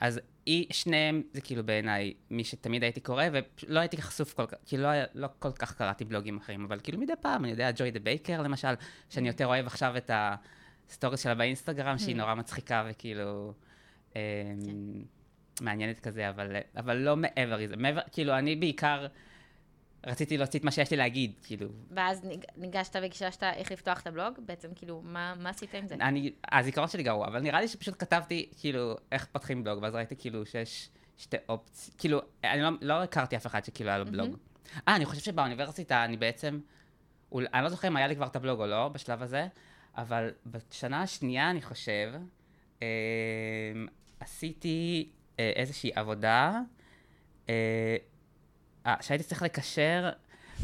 אז 0.00 0.20
היא, 0.46 0.66
שניהם, 0.70 1.22
זה 1.32 1.40
כאילו 1.40 1.64
בעיניי 1.64 2.14
מי 2.30 2.44
שתמיד 2.44 2.82
הייתי 2.82 3.00
קורא, 3.00 3.24
ולא 3.32 3.80
הייתי 3.80 4.02
חשוף 4.02 4.34
כל 4.34 4.46
כך, 4.46 4.56
כאילו 4.66 4.82
לא, 4.82 4.90
לא 5.14 5.28
כל 5.38 5.52
כך 5.52 5.74
קראתי 5.74 6.04
בלוגים 6.04 6.36
אחרים, 6.36 6.64
אבל 6.64 6.80
כאילו 6.82 6.98
מדי 6.98 7.12
פעם, 7.20 7.44
אני 7.44 7.50
יודע, 7.50 7.70
Joy 7.76 7.90
the 7.90 8.00
Baker 8.00 8.42
למשל, 8.42 8.74
שאני 9.10 9.28
יותר 9.28 9.46
אוהב 9.46 9.66
עכשיו 9.66 9.96
את 9.96 10.10
הסטורי 10.14 11.16
שלה 11.16 11.34
באינסטגרם, 11.34 11.98
שהיא 11.98 12.16
נורא 12.16 12.34
מצחיקה 12.34 12.86
וכאילו 12.90 13.52
אה, 14.16 14.20
מעניינת 15.60 16.00
כזה, 16.00 16.28
אבל, 16.28 16.56
אבל 16.76 16.96
לא 16.96 17.16
מעבר 17.16 17.56
לזה. 17.56 17.76
מעבר, 17.76 18.00
כאילו, 18.12 18.38
אני 18.38 18.56
בעיקר 18.56 19.06
רציתי 20.06 20.36
להוציא 20.38 20.58
את 20.60 20.64
מה 20.64 20.70
שיש 20.70 20.90
לי 20.90 20.96
להגיד, 20.96 21.32
כאילו, 21.42 21.68
ואז 21.90 22.24
ניג- 22.24 22.44
ניגשת 22.56 22.96
והגששת 22.96 23.42
איך 23.42 23.72
לפתוח 23.72 24.00
את 24.00 24.06
הבלוג? 24.06 24.34
בעצם, 24.46 24.68
כאילו, 24.74 25.02
מה 25.04 25.34
מה 25.38 25.50
עשית 25.50 25.74
עם 25.74 25.86
זה? 25.86 25.94
אני, 25.94 26.32
הזיכרון 26.52 26.88
שלי 26.88 27.02
גרוע, 27.02 27.26
אבל 27.26 27.40
נראה 27.40 27.60
לי 27.60 27.68
שפשוט 27.68 27.94
כתבתי, 27.98 28.50
כאילו, 28.60 28.96
איך 29.12 29.26
פותחים 29.32 29.64
בלוג, 29.64 29.82
ואז 29.82 29.94
ראיתי 29.94 30.16
כאילו 30.16 30.46
שיש 30.46 30.90
שתי 31.16 31.36
אופציות, 31.48 31.96
כאילו, 31.98 32.20
אני 32.44 32.62
לא, 32.62 32.70
לא 32.80 33.02
הכרתי 33.02 33.36
אף 33.36 33.46
אחד 33.46 33.64
שכאילו 33.64 33.90
היה 33.90 33.98
לו 33.98 34.04
בלוג. 34.04 34.36
אה, 34.88 34.96
אני 34.96 35.04
חושב 35.04 35.20
שבאוניברסיטה 35.20 36.04
אני 36.04 36.16
בעצם, 36.16 36.60
אול, 37.32 37.46
אני 37.54 37.64
לא 37.64 37.68
זוכר 37.68 37.88
אם 37.88 37.96
היה 37.96 38.06
לי 38.06 38.16
כבר 38.16 38.26
את 38.26 38.36
הבלוג 38.36 38.60
או 38.60 38.66
לא, 38.66 38.88
בשלב 38.88 39.22
הזה, 39.22 39.46
אבל 39.96 40.30
בשנה 40.46 41.02
השנייה, 41.02 41.50
אני 41.50 41.62
חושב, 41.62 42.12
אה, 42.82 42.86
עשיתי 44.20 45.08
אה, 45.38 45.52
איזושהי 45.56 45.90
עבודה, 45.94 46.60
אה, 47.48 47.96
אה, 48.86 48.94
שהייתי 49.00 49.24
צריך 49.24 49.42
לקשר, 49.42 50.10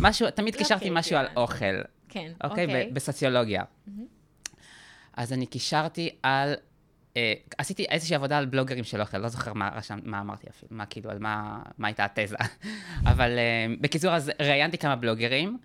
משהו, 0.00 0.30
תמיד 0.30 0.54
לא 0.54 0.58
קישרתי 0.58 0.88
משהו 0.90 1.16
על 1.16 1.26
קריטי, 1.26 1.40
אוכל. 1.40 1.82
כן, 2.08 2.32
אוקיי? 2.44 2.66
ב- 2.66 2.94
בסוציולוגיה. 2.94 3.62
אז 5.12 5.32
אני 5.32 5.46
קישרתי 5.46 6.10
על... 6.22 6.54
אה, 7.16 7.32
עשיתי 7.58 7.84
איזושהי 7.84 8.16
עבודה 8.16 8.38
על 8.38 8.46
בלוגרים 8.46 8.84
של 8.84 9.00
אוכל, 9.00 9.18
לא 9.18 9.28
זוכר 9.28 9.52
מה, 9.52 9.70
רשם, 9.74 9.98
מה 10.02 10.20
אמרתי 10.20 10.46
אפילו, 10.50 10.76
מה 10.76 10.86
כאילו, 10.86 11.10
על 11.10 11.18
מה, 11.18 11.62
מה 11.78 11.88
הייתה 11.88 12.04
התזה. 12.04 12.36
אבל 13.12 13.38
אה, 13.38 13.74
בקיצור, 13.80 14.14
אז 14.14 14.30
ראיינתי 14.40 14.78
כמה 14.78 14.96
בלוגרים, 14.96 15.58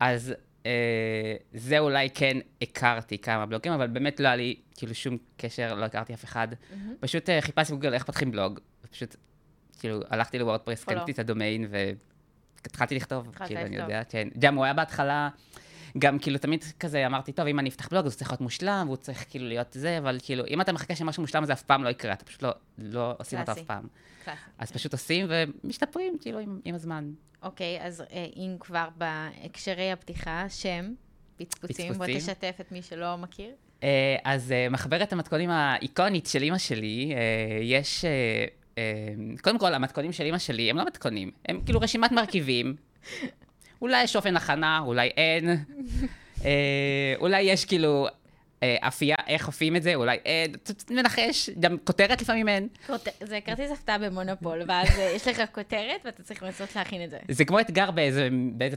אז 0.00 0.34
אה, 0.66 1.36
זה 1.54 1.78
אולי 1.78 2.10
כן 2.10 2.36
הכרתי 2.62 3.18
כמה 3.18 3.46
בלוגרים, 3.46 3.74
אבל 3.74 3.86
באמת 3.86 4.20
לא 4.20 4.26
היה 4.26 4.36
לי 4.36 4.56
כאילו 4.76 4.94
שום 4.94 5.16
קשר, 5.36 5.74
לא 5.74 5.84
הכרתי 5.84 6.14
אף 6.14 6.24
אחד. 6.24 6.48
פשוט 7.00 7.30
אה, 7.30 7.40
חיפשתי 7.40 7.72
בגוגל 7.72 7.94
איך 7.94 8.04
פותחים 8.04 8.30
בלוג, 8.30 8.60
ופשוט 8.84 9.16
כאילו 9.82 10.00
הלכתי 10.10 10.38
לוורדפרס, 10.38 10.82
Follow. 10.82 10.86
קניתי 10.86 11.12
את 11.12 11.18
הדומיין 11.18 11.66
והתחלתי 12.62 12.94
לכתוב, 12.94 13.34
כאילו, 13.46 13.60
אני 13.60 13.76
לכתוב. 13.76 13.90
יודע, 13.90 14.02
כן. 14.08 14.28
גם 14.38 14.54
הוא 14.54 14.64
היה 14.64 14.74
בהתחלה, 14.74 15.28
גם 15.98 16.18
כאילו 16.18 16.38
תמיד 16.38 16.64
כזה 16.80 17.06
אמרתי, 17.06 17.32
טוב, 17.32 17.46
אם 17.46 17.58
אני 17.58 17.68
אפתח 17.68 17.88
בלוג, 17.88 18.06
אז 18.06 18.12
הוא 18.12 18.18
צריך 18.18 18.30
להיות 18.30 18.40
מושלם, 18.40 18.82
והוא 18.86 18.96
צריך 18.96 19.24
כאילו 19.30 19.48
להיות 19.48 19.72
זה, 19.72 19.98
אבל 19.98 20.18
כאילו, 20.22 20.46
אם 20.46 20.60
אתה 20.60 20.72
מחכה 20.72 20.96
שמשהו 20.96 21.22
מושלם, 21.22 21.44
זה 21.44 21.52
אף 21.52 21.62
פעם 21.62 21.84
לא 21.84 21.88
יקרה, 21.88 22.12
אתה 22.12 22.24
פשוט 22.24 22.42
לא, 22.42 22.50
לא 22.78 23.14
עושים 23.18 23.40
אותו 23.40 23.52
אף. 23.52 23.58
פעם. 23.58 23.86
קלאסי. 24.24 24.40
אז 24.58 24.72
פשוט 24.72 24.92
עושים 24.92 25.26
ומשתפרים, 25.28 26.18
כאילו, 26.20 26.38
עם, 26.38 26.60
עם 26.64 26.74
הזמן. 26.74 27.12
אוקיי, 27.42 27.78
אז 27.86 28.00
אה, 28.00 28.26
אם 28.36 28.56
כבר 28.60 28.88
בהקשרי 28.96 29.92
הפתיחה, 29.92 30.44
שם, 30.48 30.94
פצפוצים, 31.36 31.92
בוא. 31.92 32.06
תשתף 32.06 32.56
את 32.60 32.72
מי 32.72 32.82
שלא 32.82 33.16
מכיר. 33.16 33.50
אה, 33.82 34.16
אז 34.24 34.52
אה, 34.52 34.68
מחברת 34.70 35.12
המתכונים 35.12 35.50
האיקונית 35.50 36.26
של 36.26 36.42
אימא 36.42 36.58
שלי, 36.58 37.14
יש... 37.62 38.04
אה, 38.78 38.82
אה, 38.82 39.14
קודם 39.42 39.58
כל, 39.58 39.74
המתכונים 39.74 40.12
של 40.12 40.24
אימא 40.24 40.38
שלי 40.38 40.70
הם 40.70 40.76
לא 40.76 40.84
מתכונים, 40.86 41.30
הם 41.48 41.60
כאילו 41.64 41.80
רשימת 41.80 42.12
מרכיבים. 42.12 42.74
אולי 43.82 44.02
יש 44.02 44.16
אופן 44.16 44.36
הכנה, 44.36 44.78
אולי 44.78 45.08
אין. 45.16 45.48
אה, 46.44 47.14
אולי 47.18 47.40
יש 47.42 47.64
כאילו 47.64 48.06
אה, 48.62 48.76
אפייה, 48.80 49.16
איך 49.26 49.46
אופים 49.46 49.76
את 49.76 49.82
זה, 49.82 49.94
אולי 49.94 50.18
אין. 50.24 50.52
ת- 50.52 50.90
מנחש, 50.90 51.50
גם 51.60 51.76
כותרת 51.84 52.22
לפעמים 52.22 52.48
אין. 52.48 52.68
זה 53.20 53.38
כרטיס 53.44 53.70
הפתעה 53.70 53.98
במונופול, 53.98 54.62
ואז 54.68 54.98
אה, 54.98 55.12
יש 55.16 55.28
לך 55.28 55.42
כותרת 55.52 56.00
ואתה 56.04 56.22
צריך 56.22 56.42
לנסות 56.42 56.76
להכין 56.76 57.04
את 57.04 57.10
זה. 57.10 57.18
זה 57.28 57.44
כמו 57.44 57.60
אתגר 57.60 57.90
באיזה, 57.90 58.28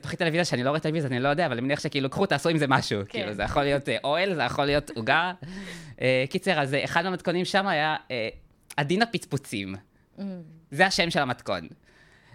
תוכנית 0.02 0.20
טלוויזיה 0.20 0.46
שאני 0.46 0.64
לא 0.64 0.70
רואה 0.70 0.80
טלוויזיה, 0.80 1.10
אני 1.10 1.20
לא 1.20 1.30
יודע, 1.30 1.46
אבל 1.46 1.54
אני 1.54 1.62
מניח 1.62 1.80
שכאילו, 1.80 2.10
קחו, 2.10 2.26
תעשו 2.26 2.50
עם 2.50 2.58
זה 2.58 2.68
משהו. 2.68 3.00
כן. 3.10 3.20
כאילו, 3.20 3.34
זה 3.34 3.44
יכול 3.44 3.64
להיות 3.64 3.90
אה, 3.90 3.98
אוהל, 4.04 4.36
זה 4.36 4.44
יכול 4.44 4.66
להיות 4.66 4.90
עוגה. 4.96 5.34
אה, 6.02 6.26
קיצר, 6.30 6.60
אז 6.62 6.74
אה, 6.74 6.84
אחד 6.84 7.04
מהמתכונים 7.04 7.46
שם 7.46 7.68
היה, 7.68 7.96
אה, 8.12 8.30
עדין 8.78 9.02
הפצפוצים. 9.02 9.76
Mm. 9.76 10.22
זה 10.72 10.86
השם 10.86 11.10
של 11.10 11.20
המתכון. 11.20 11.68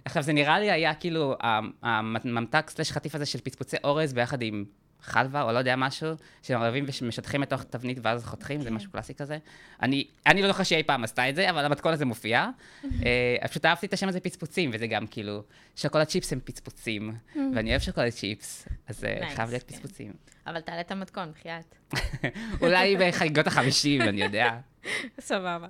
עכשיו, 0.04 0.23
זה 0.23 0.32
נראה 0.32 0.61
לי 0.61 0.70
היה 0.70 0.94
כאילו 0.94 1.37
הממתק 1.82 2.70
סלש 2.70 2.92
חטיף 2.92 3.14
הזה 3.14 3.26
של 3.26 3.40
פצפוצי 3.40 3.76
אורז 3.85 4.12
ביחד 4.12 4.42
עם 4.42 4.64
חלבה, 5.02 5.42
או 5.42 5.52
לא 5.52 5.59
יודע 5.59 5.76
משהו, 5.76 6.09
שמערבים 6.42 6.85
ומשטחים 7.02 7.42
לתוך 7.42 7.62
תבנית 7.62 7.99
ואז 8.02 8.25
חותכים, 8.25 8.61
זה 8.61 8.70
משהו 8.70 8.90
קלאסי 8.90 9.14
כזה. 9.14 9.38
אני, 9.82 10.06
אני 10.26 10.42
לא 10.42 10.49
זוכר 10.49 10.62
שהיא 10.62 10.78
אי 10.78 10.82
פעם 10.82 11.04
עשתה 11.04 11.28
את 11.28 11.35
זה, 11.35 11.50
אבל 11.50 11.64
המתכון 11.64 11.92
הזה 11.92 12.04
מופיע. 12.04 12.49
אה, 12.85 13.49
פשוט 13.49 13.64
אהבתי 13.64 13.87
את 13.87 13.92
השם 13.92 14.09
הזה 14.09 14.20
פצפוצים, 14.20 14.70
וזה 14.73 14.87
גם 14.87 15.06
כאילו, 15.06 15.42
שוקולד 15.76 16.06
צ'יפס 16.06 16.32
הם 16.32 16.40
פצפוצים, 16.44 17.12
ואני 17.54 17.70
אוהב 17.70 17.80
שוקולד 17.80 18.11
צ'יפס, 18.11 18.68
אז 18.88 19.04
אה, 19.04 19.20
Nice, 19.20 19.35
חייב 19.35 19.50
להיות 19.50 19.62
כן. 19.62 19.75
פצפוצים. 19.75 20.12
אבל 20.47 20.61
תעלה 20.61 20.80
את 20.80 20.90
המתכון, 20.90 21.32
בחייאת. 21.32 21.75
אולי 22.62 22.97
בחגיגות 23.00 23.47
החמישים, 23.47 24.02
אני 24.02 24.23
יודע. 24.23 24.59
סבבה. 25.20 25.66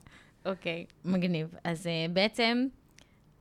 אוקיי, 0.47 0.87
מגניב. 1.05 1.55
אז 1.65 1.87
uh, 1.87 2.13
בעצם, 2.13 2.67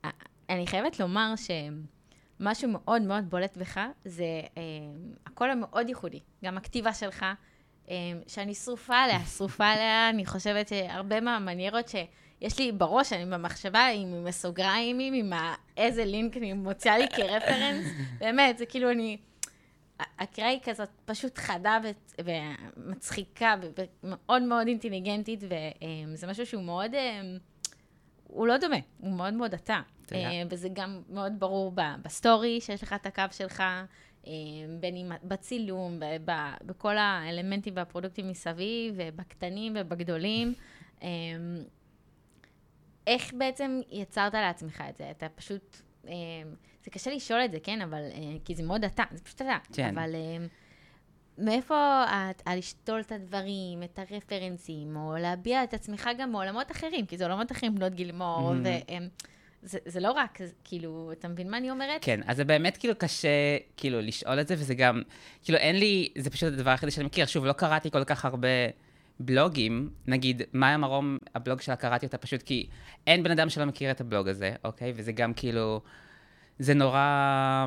uh, 0.05 0.07
אני 0.49 0.67
חייבת 0.67 0.99
לומר 0.99 1.33
שמשהו 1.35 2.69
מאוד 2.69 3.01
מאוד 3.01 3.29
בולט 3.29 3.57
בך, 3.57 3.79
זה 4.05 4.41
uh, 4.43 4.59
הקול 5.25 5.51
המאוד 5.51 5.89
ייחודי. 5.89 6.19
גם 6.43 6.57
הכתיבה 6.57 6.93
שלך, 6.93 7.25
uh, 7.85 7.89
שאני 8.27 8.55
שרופה 8.55 8.95
עליה, 8.95 9.19
שרופה 9.19 9.65
עליה, 9.65 10.09
אני 10.09 10.25
חושבת 10.25 10.67
שהרבה 10.67 11.21
מהמניירות 11.21 11.87
שיש 11.87 12.59
לי 12.59 12.71
בראש, 12.71 13.13
אני 13.13 13.25
במחשבה 13.25 13.87
עם 13.87 14.27
הסוגריים, 14.27 14.99
עם 14.99 15.33
איזה 15.77 16.05
לינק 16.05 16.37
אני 16.37 16.53
מוציאה 16.53 16.97
לי 16.97 17.07
כרפרנס, 17.09 17.85
באמת, 18.19 18.57
זה 18.57 18.65
כאילו 18.65 18.91
אני... 18.91 19.17
הקריאה 19.99 20.49
היא 20.49 20.59
כזאת 20.63 20.89
פשוט 21.05 21.37
חדה 21.37 21.79
ומצחיקה 22.25 23.55
ומאוד 24.03 24.41
מאוד 24.41 24.67
אינטליגנטית, 24.67 25.43
וזה 26.13 26.27
משהו 26.27 26.45
שהוא 26.45 26.63
מאוד, 26.63 26.95
אה, 26.95 27.21
הוא 28.23 28.47
לא 28.47 28.57
דומה, 28.57 28.77
הוא 28.97 29.11
מאוד 29.11 29.33
מאוד 29.33 29.53
אתה. 29.53 29.81
אה, 30.15 30.41
וזה 30.49 30.69
גם 30.73 31.01
מאוד 31.09 31.39
ברור 31.39 31.73
בסטורי, 32.01 32.61
שיש 32.61 32.83
לך 32.83 32.93
את 32.93 33.05
הקו 33.05 33.23
שלך, 33.31 33.63
אה, 34.27 34.31
בין 34.79 34.95
אם 34.95 35.11
בצילום, 35.23 35.99
בכל 36.65 36.97
האלמנטים 36.97 37.73
והפרודוקטים 37.75 38.29
מסביב, 38.29 38.95
ובקטנים 38.97 39.73
ובגדולים. 39.79 40.53
אה, 41.03 41.07
איך 43.07 43.33
בעצם 43.37 43.81
יצרת 43.91 44.33
לעצמך 44.33 44.83
את 44.89 44.97
זה? 44.97 45.11
אתה 45.11 45.29
פשוט... 45.29 45.81
אה, 46.07 46.13
זה 46.83 46.91
קשה 46.91 47.11
לשאול 47.11 47.45
את 47.45 47.51
זה, 47.51 47.57
כן? 47.63 47.81
אבל... 47.81 48.01
אה, 48.13 48.19
כי 48.45 48.55
זה 48.55 48.63
מאוד 48.63 48.83
אתה, 48.85 49.03
זה 49.11 49.23
פשוט 49.23 49.41
אתה. 49.41 49.57
כן. 49.73 49.97
אבל 49.97 50.15
אה, 50.15 50.45
מאיפה 51.37 52.03
את, 52.07 52.41
על 52.45 52.57
לשתול 52.57 52.99
את 52.99 53.11
הדברים, 53.11 53.83
את 53.83 53.99
הרפרנסים, 53.99 54.95
או 54.95 55.15
להביע 55.19 55.63
את 55.63 55.73
עצמך 55.73 56.09
גם 56.17 56.31
מעולמות 56.31 56.71
אחרים? 56.71 57.05
כי 57.05 57.17
זה 57.17 57.25
עולמות 57.25 57.51
אחרים, 57.51 57.75
בנות 57.75 57.93
גילמור, 57.93 58.51
Mhm. 58.51 58.67
והם... 58.67 59.07
זה, 59.63 59.77
זה 59.85 59.99
לא 59.99 60.11
רק, 60.11 60.39
זה, 60.39 60.51
כאילו, 60.63 61.11
אתה 61.11 61.27
מבין 61.27 61.49
מה 61.49 61.57
אני 61.57 61.71
אומרת? 61.71 62.01
כן, 62.01 62.19
אז 62.27 62.37
זה 62.37 62.43
באמת 62.45 62.77
כאילו 62.77 62.93
קשה 62.97 63.27
כאילו 63.77 64.01
לשאול 64.01 64.39
את 64.41 64.47
זה, 64.47 64.55
וזה 64.57 64.75
גם, 64.75 65.01
כאילו 65.43 65.57
אין 65.57 65.75
לי, 65.75 66.09
זה 66.17 66.29
פשוט 66.29 66.53
הדבר 66.53 66.69
היחידי 66.71 66.91
שאני 66.91 67.05
מכיר. 67.05 67.25
שוב, 67.25 67.45
לא 67.45 67.53
קראתי 67.53 67.91
כל 67.91 68.03
כך 68.03 68.25
הרבה 68.25 68.47
בלוגים, 69.19 69.89
נגיד, 70.07 70.41
מאיה 70.53 70.77
מרום, 70.77 71.17
הבלוג 71.35 71.61
שלה, 71.61 71.75
קראתי 71.75 72.05
אותה 72.05 72.17
פשוט 72.17 72.41
כי 72.43 72.67
אין 73.07 73.23
בן 73.23 73.31
אדם 73.31 73.49
שלא 73.49 73.65
מכיר 73.65 73.91
את 73.91 74.01
הבלוג 74.01 74.27
הזה, 74.27 74.53
אוקיי? 74.63 74.93
וזה 74.95 75.11
גם 75.11 75.33
כאילו, 75.33 75.81
זה 76.59 76.73
נורא, 76.73 77.65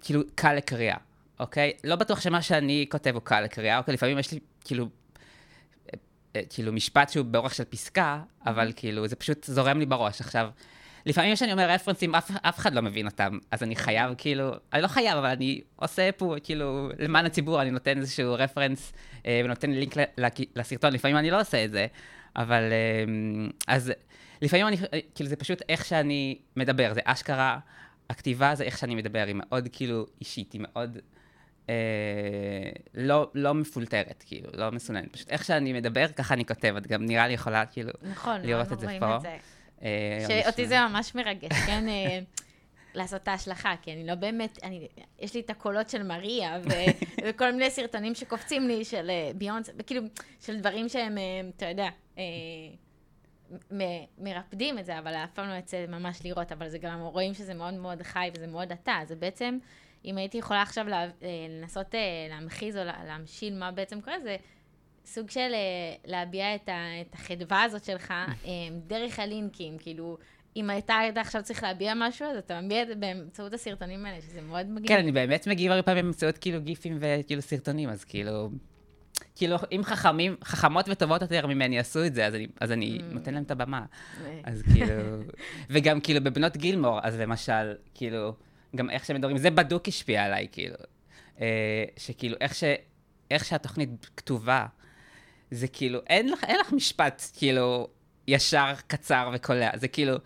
כאילו, 0.00 0.20
קל 0.34 0.54
לקריאה, 0.54 0.96
אוקיי? 1.40 1.72
לא 1.84 1.96
בטוח 1.96 2.20
שמה 2.20 2.42
שאני 2.42 2.86
כותב 2.90 3.10
הוא 3.14 3.22
קל 3.22 3.40
לקריאה, 3.40 3.78
אוקיי? 3.78 3.94
לפעמים 3.94 4.18
יש 4.18 4.32
לי, 4.32 4.40
כאילו, 4.64 4.84
אה, 4.84 5.98
אה, 6.36 6.40
כאילו 6.50 6.72
משפט 6.72 7.08
שהוא 7.08 7.26
באורך 7.26 7.54
של 7.54 7.64
פסקה, 7.64 8.22
אבל 8.46 8.72
כאילו, 8.76 9.08
זה 9.08 9.16
פשוט 9.16 9.44
זורם 9.44 9.78
לי 9.78 9.86
בראש. 9.86 10.20
עכשיו, 10.20 10.50
לפעמים 11.06 11.34
כשאני 11.34 11.52
אומר 11.52 11.70
רפרנסים, 11.70 12.14
אף, 12.14 12.30
אף 12.42 12.58
אחד 12.58 12.74
לא 12.74 12.82
מבין 12.82 13.06
אותם, 13.06 13.38
אז 13.50 13.62
אני 13.62 13.76
חייב, 13.76 14.14
כאילו, 14.18 14.50
אני 14.72 14.82
לא 14.82 14.88
חייב, 14.88 15.18
אבל 15.18 15.28
אני 15.28 15.60
עושה 15.76 16.12
פה, 16.12 16.34
כאילו, 16.44 16.88
למען 16.98 17.26
הציבור, 17.26 17.62
אני 17.62 17.70
נותן 17.70 17.98
איזשהו 17.98 18.34
רפרנס 18.38 18.92
אה, 19.26 19.40
ונותן 19.44 19.70
לינק 19.70 19.94
לסרטון, 20.56 20.92
לפעמים 20.92 21.16
אני 21.16 21.30
לא 21.30 21.40
עושה 21.40 21.64
את 21.64 21.70
זה, 21.70 21.86
אבל, 22.36 22.62
אה, 22.72 23.04
אז 23.66 23.92
לפעמים 24.42 24.66
אני, 24.66 24.76
אה, 24.94 24.98
כאילו, 25.14 25.30
זה 25.30 25.36
פשוט 25.36 25.62
איך 25.68 25.84
שאני 25.84 26.38
מדבר, 26.56 26.94
זה 26.94 27.00
אשכרה, 27.04 27.58
הכתיבה 28.10 28.54
זה 28.54 28.64
איך 28.64 28.78
שאני 28.78 28.94
מדבר, 28.94 29.24
היא 29.26 29.34
מאוד, 29.38 29.68
כאילו, 29.72 30.06
אישית, 30.20 30.52
היא 30.52 30.60
מאוד... 30.64 30.98
אה, 31.68 31.74
לא, 32.94 33.30
לא 33.34 33.54
מפולטרת, 33.54 34.24
כאילו, 34.26 34.48
לא 34.54 34.72
מסוננת. 34.72 35.12
פשוט 35.12 35.30
איך 35.30 35.44
שאני 35.44 35.72
מדבר, 35.72 36.06
ככה 36.08 36.34
אני 36.34 36.44
כותב. 36.44 36.74
את 36.76 36.86
גם 36.86 37.06
נראה 37.06 37.26
לי 37.26 37.34
יכולה, 37.34 37.66
כאילו, 37.66 37.90
נכון, 38.02 38.40
לראות 38.40 38.68
מאוד 38.68 38.72
את 38.72 38.80
זה 38.80 38.86
רואים 38.86 39.00
פה. 39.00 39.16
את 39.16 39.20
זה. 39.20 39.36
אה, 39.82 40.24
שאותי 40.44 40.66
זה 40.66 40.76
ממש 40.80 41.14
מרגש, 41.14 41.52
כן? 41.66 41.88
אה, 41.88 42.18
לעשות 42.94 43.22
את 43.22 43.28
ההשלכה, 43.28 43.74
כי 43.82 43.92
אני 43.92 44.06
לא 44.06 44.14
באמת, 44.14 44.58
אני, 44.62 44.88
יש 45.18 45.34
לי 45.34 45.40
את 45.40 45.50
הקולות 45.50 45.88
של 45.90 46.02
מריה, 46.02 46.58
ו, 46.64 46.68
וכל 47.28 47.52
מיני 47.52 47.70
סרטונים 47.70 48.14
שקופצים 48.14 48.68
לי 48.68 48.84
של 48.84 49.10
אה, 49.10 49.30
ביונס, 49.34 49.70
וכאילו, 49.78 50.02
של 50.40 50.60
דברים 50.60 50.88
שהם, 50.88 51.18
אתה 51.56 51.66
יודע, 51.68 51.88
מ- 53.72 54.04
מרפדים 54.18 54.78
את 54.78 54.84
זה, 54.84 54.98
אבל 54.98 55.14
אף 55.14 55.30
פעם 55.34 55.48
לא 55.48 55.54
יוצא 55.54 55.84
ממש 55.88 56.18
לראות, 56.24 56.52
אבל 56.52 56.68
זה 56.68 56.78
גם 56.78 57.00
רואים 57.00 57.34
שזה 57.34 57.54
מאוד 57.54 57.74
מאוד 57.74 58.02
חי 58.02 58.30
וזה 58.34 58.46
מאוד 58.46 58.72
אתה. 58.72 58.98
זה 59.06 59.16
בעצם, 59.16 59.58
אם 60.04 60.18
הייתי 60.18 60.38
יכולה 60.38 60.62
עכשיו 60.62 60.88
לה, 60.88 61.06
לנסות 61.60 61.94
להמחיז 62.30 62.76
או 62.76 62.84
לה- 62.84 63.04
להמשיל 63.06 63.54
מה 63.58 63.70
בעצם 63.70 64.00
קורה, 64.00 64.20
זה 64.20 64.36
סוג 65.06 65.30
של 65.30 65.40
אה, 65.40 65.94
להביע 66.04 66.54
את, 66.54 66.68
ה, 66.68 67.00
את 67.00 67.14
החדווה 67.14 67.62
הזאת 67.62 67.84
שלך 67.84 68.10
אה, 68.10 68.50
דרך 68.86 69.18
הלינקים, 69.18 69.78
כאילו, 69.78 70.18
אם 70.56 70.70
אתה 70.78 70.94
היית 70.96 71.16
עכשיו 71.18 71.42
צריך 71.42 71.62
להביע 71.62 71.92
משהו, 71.96 72.26
אז 72.26 72.36
אתה 72.36 72.60
מביע 72.60 72.82
את 72.82 72.88
זה 72.88 72.94
באמצעות 72.94 73.52
הסרטונים 73.52 74.06
האלה, 74.06 74.20
שזה 74.20 74.40
מאוד 74.40 74.66
מגניב. 74.66 74.88
כן, 74.88 74.98
אני 74.98 75.12
באמת 75.12 75.46
מגיב 75.46 75.70
הרבה 75.70 75.82
פעמים 75.82 76.04
באמצעות 76.04 76.38
כאילו 76.38 76.60
גיפים 76.60 76.98
וכאילו 77.00 77.42
סרטונים, 77.42 77.88
אז 77.88 78.04
כאילו... 78.04 78.50
כאילו, 79.36 79.56
אם 79.72 79.80
חכמים, 79.84 80.36
חכמות 80.44 80.88
וטובות 80.88 81.22
יותר 81.22 81.46
ממני 81.46 81.78
עשו 81.78 82.04
את 82.04 82.14
זה, 82.14 82.26
אז 82.26 82.34
אני, 82.34 82.46
אז 82.60 82.72
אני 82.72 82.98
Mm. 82.98 83.14
נותן 83.14 83.34
להם 83.34 83.42
את 83.42 83.50
הבמה. 83.50 83.84
אה, 84.24 84.40
אז 84.44 84.62
כאילו... 84.62 84.94
וגם 85.70 86.00
כאילו 86.00 86.24
בבנות 86.24 86.56
גילמור, 86.56 86.98
אז 87.02 87.20
למשל, 87.20 87.74
כאילו, 87.94 88.34
גם 88.76 88.90
איך 88.90 89.04
שהם 89.04 89.16
מדברים, 89.16 89.36
זה 89.36 89.50
בדוק 89.50 89.88
השפיע 89.88 90.24
עליי, 90.24 90.48
כאילו. 90.52 90.76
שכאילו, 91.96 92.36
איך, 92.40 92.54
ש, 92.54 92.64
איך 93.30 93.44
שהתוכנית 93.44 94.10
כתובה, 94.16 94.66
זה 95.54 95.68
כאילו, 95.68 96.00
אין 96.06 96.28
לך, 96.28 96.44
אין 96.44 96.60
לך 96.60 96.72
משפט, 96.72 97.22
כאילו, 97.38 97.88
ישר, 98.26 98.72
קצר 98.86 99.30
וקולע. 99.34 99.70
זה 99.74 99.88
כאילו, 99.88 100.16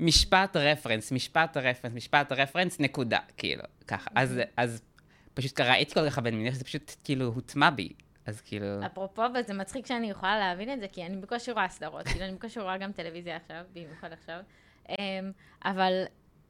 משפט 0.00 0.56
רפרנס, 0.56 1.12
משפט 1.12 1.56
רפרנס, 1.56 1.94
משפט 1.94 2.32
רפרנס, 2.32 2.80
נקודה, 2.80 3.18
כאילו, 3.36 3.62
ככה. 3.86 4.10
אז, 4.14 4.40
אז 4.56 4.82
פשוט 5.34 5.60
ראיתי 5.60 5.94
כל 5.94 6.10
כך 6.10 6.18
הרבה, 6.18 6.30
מניח 6.30 6.54
שזה 6.54 6.64
פשוט 6.64 6.94
כאילו 7.04 7.26
הוטמע 7.26 7.70
בי. 7.70 7.92
אז 8.26 8.40
כאילו... 8.40 8.66
אפרופו, 8.86 9.22
וזה 9.34 9.54
מצחיק 9.54 9.86
שאני 9.86 10.10
יכולה 10.10 10.38
להבין 10.38 10.72
את 10.72 10.80
זה, 10.80 10.88
כי 10.88 11.06
אני 11.06 11.16
בקושי 11.16 11.52
רואה 11.52 11.68
סדרות, 11.68 12.08
כאילו, 12.08 12.24
אני 12.24 12.34
בקושי 12.34 12.60
רואה 12.60 12.78
גם 12.78 12.92
טלוויזיה 12.92 13.36
עכשיו, 13.36 13.64
במיוחד 13.72 14.12
עכשיו. 14.12 14.40
אמ, 14.88 15.32
אבל 15.64 16.04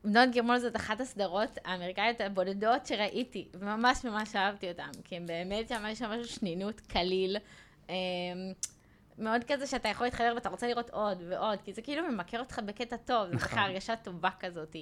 בנות 0.04 0.28
גרמול 0.34 0.58
זאת 0.58 0.76
אחת 0.76 1.00
הסדרות 1.00 1.58
האמריקאיות 1.64 2.20
הבודדות 2.20 2.86
שראיתי, 2.86 3.48
וממש 3.54 4.04
ממש 4.04 4.36
אהבתי 4.36 4.68
אותן, 4.68 4.90
כי 5.04 5.16
הם 5.16 5.26
באמת 5.26 5.68
שם 5.68 5.84
יש 5.88 5.98
שם 5.98 6.10
משהו 6.10 6.24
שנינות, 6.24 6.80
קליל. 6.80 7.36
אמ, 7.88 7.94
מאוד 9.18 9.44
כזה 9.48 9.66
שאתה 9.66 9.88
יכול 9.88 10.06
להתחבר 10.06 10.32
ואתה 10.34 10.48
רוצה 10.48 10.68
לראות 10.68 10.90
עוד 10.90 11.22
ועוד, 11.28 11.58
כי 11.64 11.72
זה 11.72 11.82
כאילו 11.82 12.02
ממכר 12.08 12.40
אותך 12.40 12.60
בקטע 12.66 12.96
טוב, 12.96 13.28
זה 13.28 13.34
נכון. 13.34 13.48
בכלל 13.48 13.70
הרגשה 13.70 13.96
טובה 13.96 14.30
כזאת. 14.40 14.76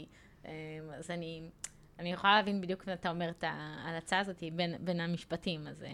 אמ, 0.44 0.50
אז 0.98 1.10
אני, 1.10 1.42
אני 1.98 2.12
יכולה 2.12 2.36
להבין 2.36 2.60
בדיוק 2.60 2.86
מה 2.86 2.92
אתה 2.92 3.10
אומר 3.10 3.28
את 3.28 3.44
ההלצה 3.46 4.18
הזאת 4.18 4.42
בין, 4.52 4.74
בין 4.80 5.00
המשפטים, 5.00 5.66
אז... 5.66 5.82
אה, 5.82 5.90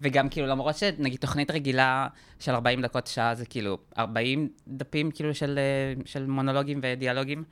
וגם 0.00 0.28
כאילו, 0.28 0.46
למרות 0.46 0.76
שנגיד 0.76 1.20
תוכנית 1.20 1.50
רגילה 1.50 2.08
של 2.38 2.52
40 2.52 2.82
דקות 2.82 3.06
שעה 3.06 3.34
זה 3.34 3.46
כאילו 3.46 3.78
40 3.98 4.48
דפים 4.68 5.10
כאילו 5.10 5.34
של, 5.34 5.58
אה, 5.58 6.02
של 6.04 6.26
מונולוגים 6.26 6.80
ודיאלוגים, 6.82 7.44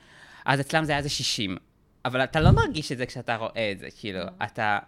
אז 0.44 0.60
אצלם 0.60 0.84
זה 0.84 0.92
היה 0.92 0.98
איזה 0.98 1.08
60. 1.08 1.56
אבל 2.04 2.24
אתה 2.24 2.40
לא 2.40 2.50
מרגיש 2.50 2.92
את 2.92 2.98
זה 2.98 3.06
כשאתה 3.06 3.36
רואה 3.36 3.72
את 3.72 3.78
זה, 3.78 3.88
כאילו, 3.98 4.20
אתה... 4.44 4.78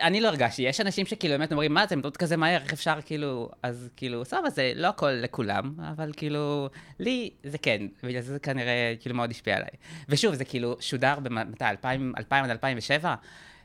אני 0.00 0.20
לא 0.20 0.28
הרגשתי, 0.28 0.62
יש 0.62 0.80
אנשים 0.80 1.06
שכאילו 1.06 1.38
באמת 1.38 1.52
אומרים, 1.52 1.74
מה 1.74 1.86
זה, 1.86 1.96
מדברות 1.96 2.16
כזה 2.16 2.36
מהר, 2.36 2.60
איך 2.62 2.72
אפשר 2.72 2.94
כאילו, 3.06 3.50
אז 3.62 3.90
כאילו, 3.96 4.24
סבבה, 4.24 4.50
זה 4.50 4.72
לא 4.76 4.88
הכל 4.88 5.10
לכולם, 5.10 5.74
אבל 5.92 6.12
כאילו, 6.16 6.68
לי 6.98 7.30
זה 7.44 7.58
כן, 7.58 7.86
בגלל 8.02 8.20
זה 8.20 8.32
זה 8.32 8.38
כנראה 8.38 8.94
כאילו 9.00 9.14
מאוד 9.14 9.30
השפיע 9.30 9.56
עליי. 9.56 9.68
ושוב, 10.08 10.34
זה 10.34 10.44
כאילו 10.44 10.76
שודר 10.80 11.18
במתי, 11.22 11.64
2000, 11.64 12.12
2000 12.18 12.44
עד 12.44 12.50
2007? 12.50 13.14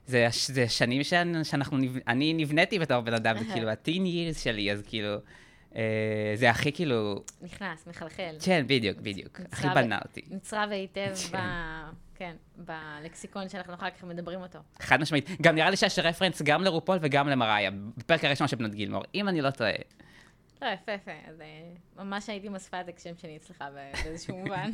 זה, 0.08 0.28
זה 0.32 0.69
שנים 0.69 1.04
שאנחנו, 1.43 1.78
אני 2.08 2.34
נבניתי 2.34 2.80
בתור 2.80 3.02
בן 3.02 3.13
אדם, 3.13 3.38
זה 3.39 3.45
כאילו 3.54 3.69
הטין 3.69 4.06
years 4.06 4.39
שלי, 4.39 4.71
אז 4.71 4.82
כאילו, 4.88 5.15
אה, 5.76 6.34
זה 6.36 6.49
הכי 6.49 6.71
כאילו, 6.71 7.23
נכנס, 7.41 7.88
מחלחל. 7.88 8.36
כן, 8.43 8.63
בדיוק, 8.67 8.97
בדיוק, 8.97 9.41
הכי 9.52 9.67
בנה 9.76 9.99
אותי. 10.04 10.21
נצרב 10.30 10.69
היטב 10.71 11.13
ב... 11.34 11.38
כן. 12.15 12.36
בלקסיקון 12.58 13.49
שאנחנו 13.49 13.73
אחר 13.73 13.89
כך 13.89 14.04
מדברים 14.04 14.41
אותו. 14.41 14.60
חד 14.80 15.02
משמעית. 15.02 15.30
גם 15.41 15.56
נראה 15.56 15.69
לי 15.69 15.78
שיש 15.78 15.99
רפרנס 15.99 16.41
גם 16.41 16.63
לרופול 16.63 16.97
וגם 17.02 17.28
למראיה, 17.28 17.71
בפרק 17.97 18.26
הראשון 18.26 18.47
של 18.47 18.56
בנות 18.56 18.71
גילמור, 18.76 19.04
אם 19.15 19.28
אני 19.28 19.41
לא 19.41 19.52
טועה. 19.52 19.71
לא, 20.62 20.67
יפה, 20.67 20.91
יפה. 20.91 21.12
אז 21.28 21.41
אה, 21.41 21.45
ממש 22.04 22.30
הייתי 22.30 22.49
מוספה 22.49 22.82
את 22.82 22.88
הקשם 22.88 23.17
שלי 23.17 23.38
אצלך 23.38 23.63
באיזשהו 23.73 24.38
מובן, 24.43 24.69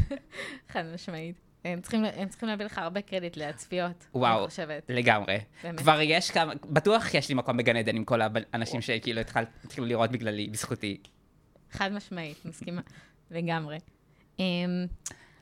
חד 0.70 0.84
משמעית. 0.94 1.36
הם 1.66 1.82
צריכים, 1.82 2.06
הם 2.06 2.28
צריכים 2.28 2.50
להביא 2.50 2.66
לך 2.66 2.78
הרבה 2.78 3.02
קרדיט 3.02 3.38
לצפיות, 3.38 4.08
וואו, 4.16 4.40
אני 4.40 4.48
חושבת. 4.48 4.90
לגמרי. 4.90 5.38
באמת. 5.64 5.80
כבר 5.80 6.00
יש 6.02 6.32
כמה, 6.32 6.54
בטוח 6.66 7.14
יש 7.14 7.30
לי 7.30 7.36
מקום 7.36 7.58
בגן 7.58 7.76
עדן 7.76 7.96
עם 7.96 8.04
כל 8.04 8.20
האנשים 8.54 8.82
שכאילו 8.82 9.22
התחילו 9.66 9.88
לראות 9.88 10.12
בגללי, 10.12 10.48
בזכותי. 10.48 10.98
חד 11.72 11.92
משמעית, 11.92 12.46
מסכימה, 12.46 12.82
לגמרי. 13.32 13.78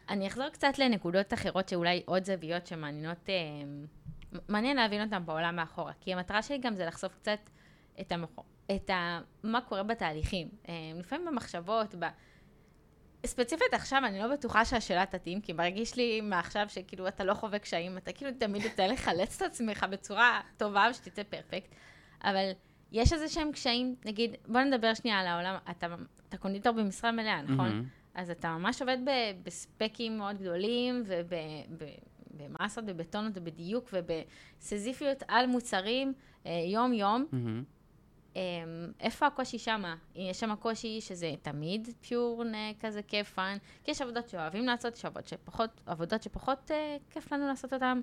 אני 0.10 0.28
אחזור 0.28 0.50
קצת 0.50 0.80
לנקודות 0.80 1.34
אחרות 1.34 1.70
שאולי 1.70 2.04
עוד 2.06 2.26
זוויות 2.26 2.68
שמעניינות, 2.68 3.30
um, 3.30 4.38
מעניין 4.48 4.78
להבין 4.78 5.04
אותן 5.04 5.26
בעולם 5.26 5.56
מאחורה, 5.56 5.94
כי 6.02 6.14
המטרה 6.14 6.42
שלי 6.42 6.58
גם 6.58 6.76
זה 6.76 6.86
לחשוף 6.86 7.16
קצת 7.16 7.40
את, 8.02 8.12
המח... 8.12 8.30
את 8.76 8.90
ה... 8.90 9.20
מה 9.44 9.62
קורה 9.62 9.84
בתהליכים. 9.84 10.48
Um, 10.64 10.70
לפעמים 11.00 11.26
במחשבות, 11.26 11.96
ב... 12.00 12.06
ספציפית 13.26 13.74
עכשיו, 13.74 14.02
אני 14.06 14.20
לא 14.20 14.28
בטוחה 14.28 14.66
שהשאלה 14.66 15.06
תתאים, 15.06 15.42
כי 15.42 15.54
מרגיש 15.54 15.96
לי 15.96 16.22
מעכשיו 16.22 16.66
שכאילו 16.70 17.08
אתה 17.08 17.24
לא 17.24 17.34
חווה 17.34 17.60
קשיים, 17.60 17.98
אתה 17.98 18.14
כאילו 18.14 18.32
תמיד 18.40 18.66
רוצה 18.66 18.88
לחלץ 18.88 19.42
את 19.42 19.42
עצמך 19.42 19.86
בצורה 19.92 20.42
טובה 20.58 20.88
ושתצא 20.92 21.24
פרפקט, 21.24 21.76
אבל 22.24 22.52
יש 22.92 23.14
איזה 23.14 23.28
שהם 23.28 23.52
קשיים, 23.52 23.96
נגיד, 24.06 24.36
בוא 24.48 24.62
נדבר 24.62 24.94
שנייה 24.94 25.20
על 25.20 25.28
העולם, 25.28 25.56
אתה, 25.72 25.88
אתה 26.30 26.38
קונדיטור 26.38 26.74
במשרה 26.74 27.12
מלאה, 27.12 27.42
נכון? 27.42 27.58
מהמם. 27.58 27.97
אז 28.18 28.30
אתה 28.30 28.58
ממש 28.58 28.82
עובד 28.82 28.98
ב, 29.06 29.10
בספקים 29.44 30.18
מאוד 30.18 30.38
גדולים, 30.38 31.04
ובמסות, 32.32 32.86
בבטונות, 32.86 33.32
ובדיוק, 33.36 33.90
ובסזיפיות 33.94 35.24
על 35.28 35.48
מוצרים, 35.48 36.14
אה, 36.46 36.52
יום-יום. 36.66 37.26
אמ, 38.36 38.92
איפה 39.00 39.28
הקושי 39.28 39.60
שמה? 39.60 39.96
יש 40.16 40.40
שם 40.40 40.56
קושי 40.56 41.02
שזה 41.02 41.34
תמיד 41.42 41.90
pure 42.02 42.44
כזה 42.80 43.02
כיף 43.02 43.34
fun, 43.34 43.58
כי 43.84 43.92
יש 43.92 44.02
עבודות 44.02 44.30
שאוהבים 44.30 44.66
לעשות, 44.66 44.96
יש 44.96 45.06
עבודות 45.06 45.28
שפחות, 45.28 45.82
עבודות 45.86 46.24
שפחות 46.24 46.72
אה, 46.72 46.98
כיף 47.10 47.32
לנו 47.34 47.48
לעשות 47.48 47.74
אותן. 47.74 48.02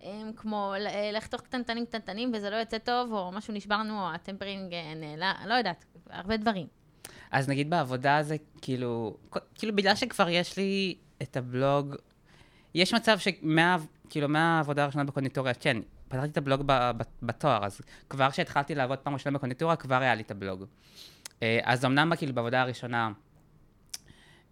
הם, 0.00 0.32
כמו 0.36 0.74
אה, 0.74 1.10
לחתוך 1.12 1.40
קטנטנים 1.40 1.86
קטנטנים 1.86 2.32
וזה 2.34 2.50
לא 2.50 2.56
יוצא 2.56 2.78
טוב, 2.78 3.12
או 3.12 3.32
משהו 3.32 3.54
נשבר 3.54 3.76
לנו, 3.76 4.02
או 4.02 4.10
הטמפרינג 4.14 4.74
אה, 4.74 4.94
נעלם, 4.94 5.34
לא 5.46 5.54
יודעת, 5.54 5.84
הרבה 6.10 6.36
דברים. 6.36 6.77
אז 7.30 7.48
נגיד 7.48 7.70
בעבודה 7.70 8.22
זה 8.22 8.36
כאילו, 8.62 9.16
כאילו 9.54 9.76
בגלל 9.76 9.94
שכבר 9.94 10.28
יש 10.28 10.56
לי 10.56 10.94
את 11.22 11.36
הבלוג, 11.36 11.94
יש 12.74 12.94
מצב 12.94 13.18
שמה, 13.18 13.76
כאילו 14.10 14.28
מהעבודה 14.28 14.82
הראשונה 14.82 15.04
בקונדיטוריה, 15.04 15.54
כן, 15.54 15.76
פתחתי 16.08 16.30
את 16.30 16.36
הבלוג 16.36 16.62
בתואר, 17.22 17.64
אז 17.64 17.80
כבר 18.10 18.30
כשהתחלתי 18.30 18.74
לעבוד 18.74 18.98
פעם 18.98 19.14
ראשונה 19.14 19.38
בקונדיטוריה, 19.38 19.76
כבר 19.76 20.02
היה 20.02 20.14
לי 20.14 20.22
את 20.22 20.30
הבלוג. 20.30 20.64
אה, 21.42 21.60
אז 21.62 21.84
אמנם 21.84 22.16
כאילו 22.16 22.34
בעבודה 22.34 22.62
הראשונה, 22.62 23.12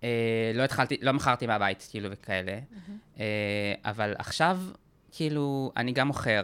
אה, 0.03 0.53
לא 0.55 0.63
התחלתי, 0.63 0.97
לא 1.03 1.13
מכרתי 1.13 1.47
מהבית, 1.47 1.87
כאילו, 1.91 2.09
וכאלה, 2.13 2.59
אה, 3.21 3.75
אבל 3.85 4.15
עכשיו, 4.19 4.61
כאילו, 5.13 5.73
אני 5.77 5.93
גם 5.93 6.07
מוכר, 6.07 6.43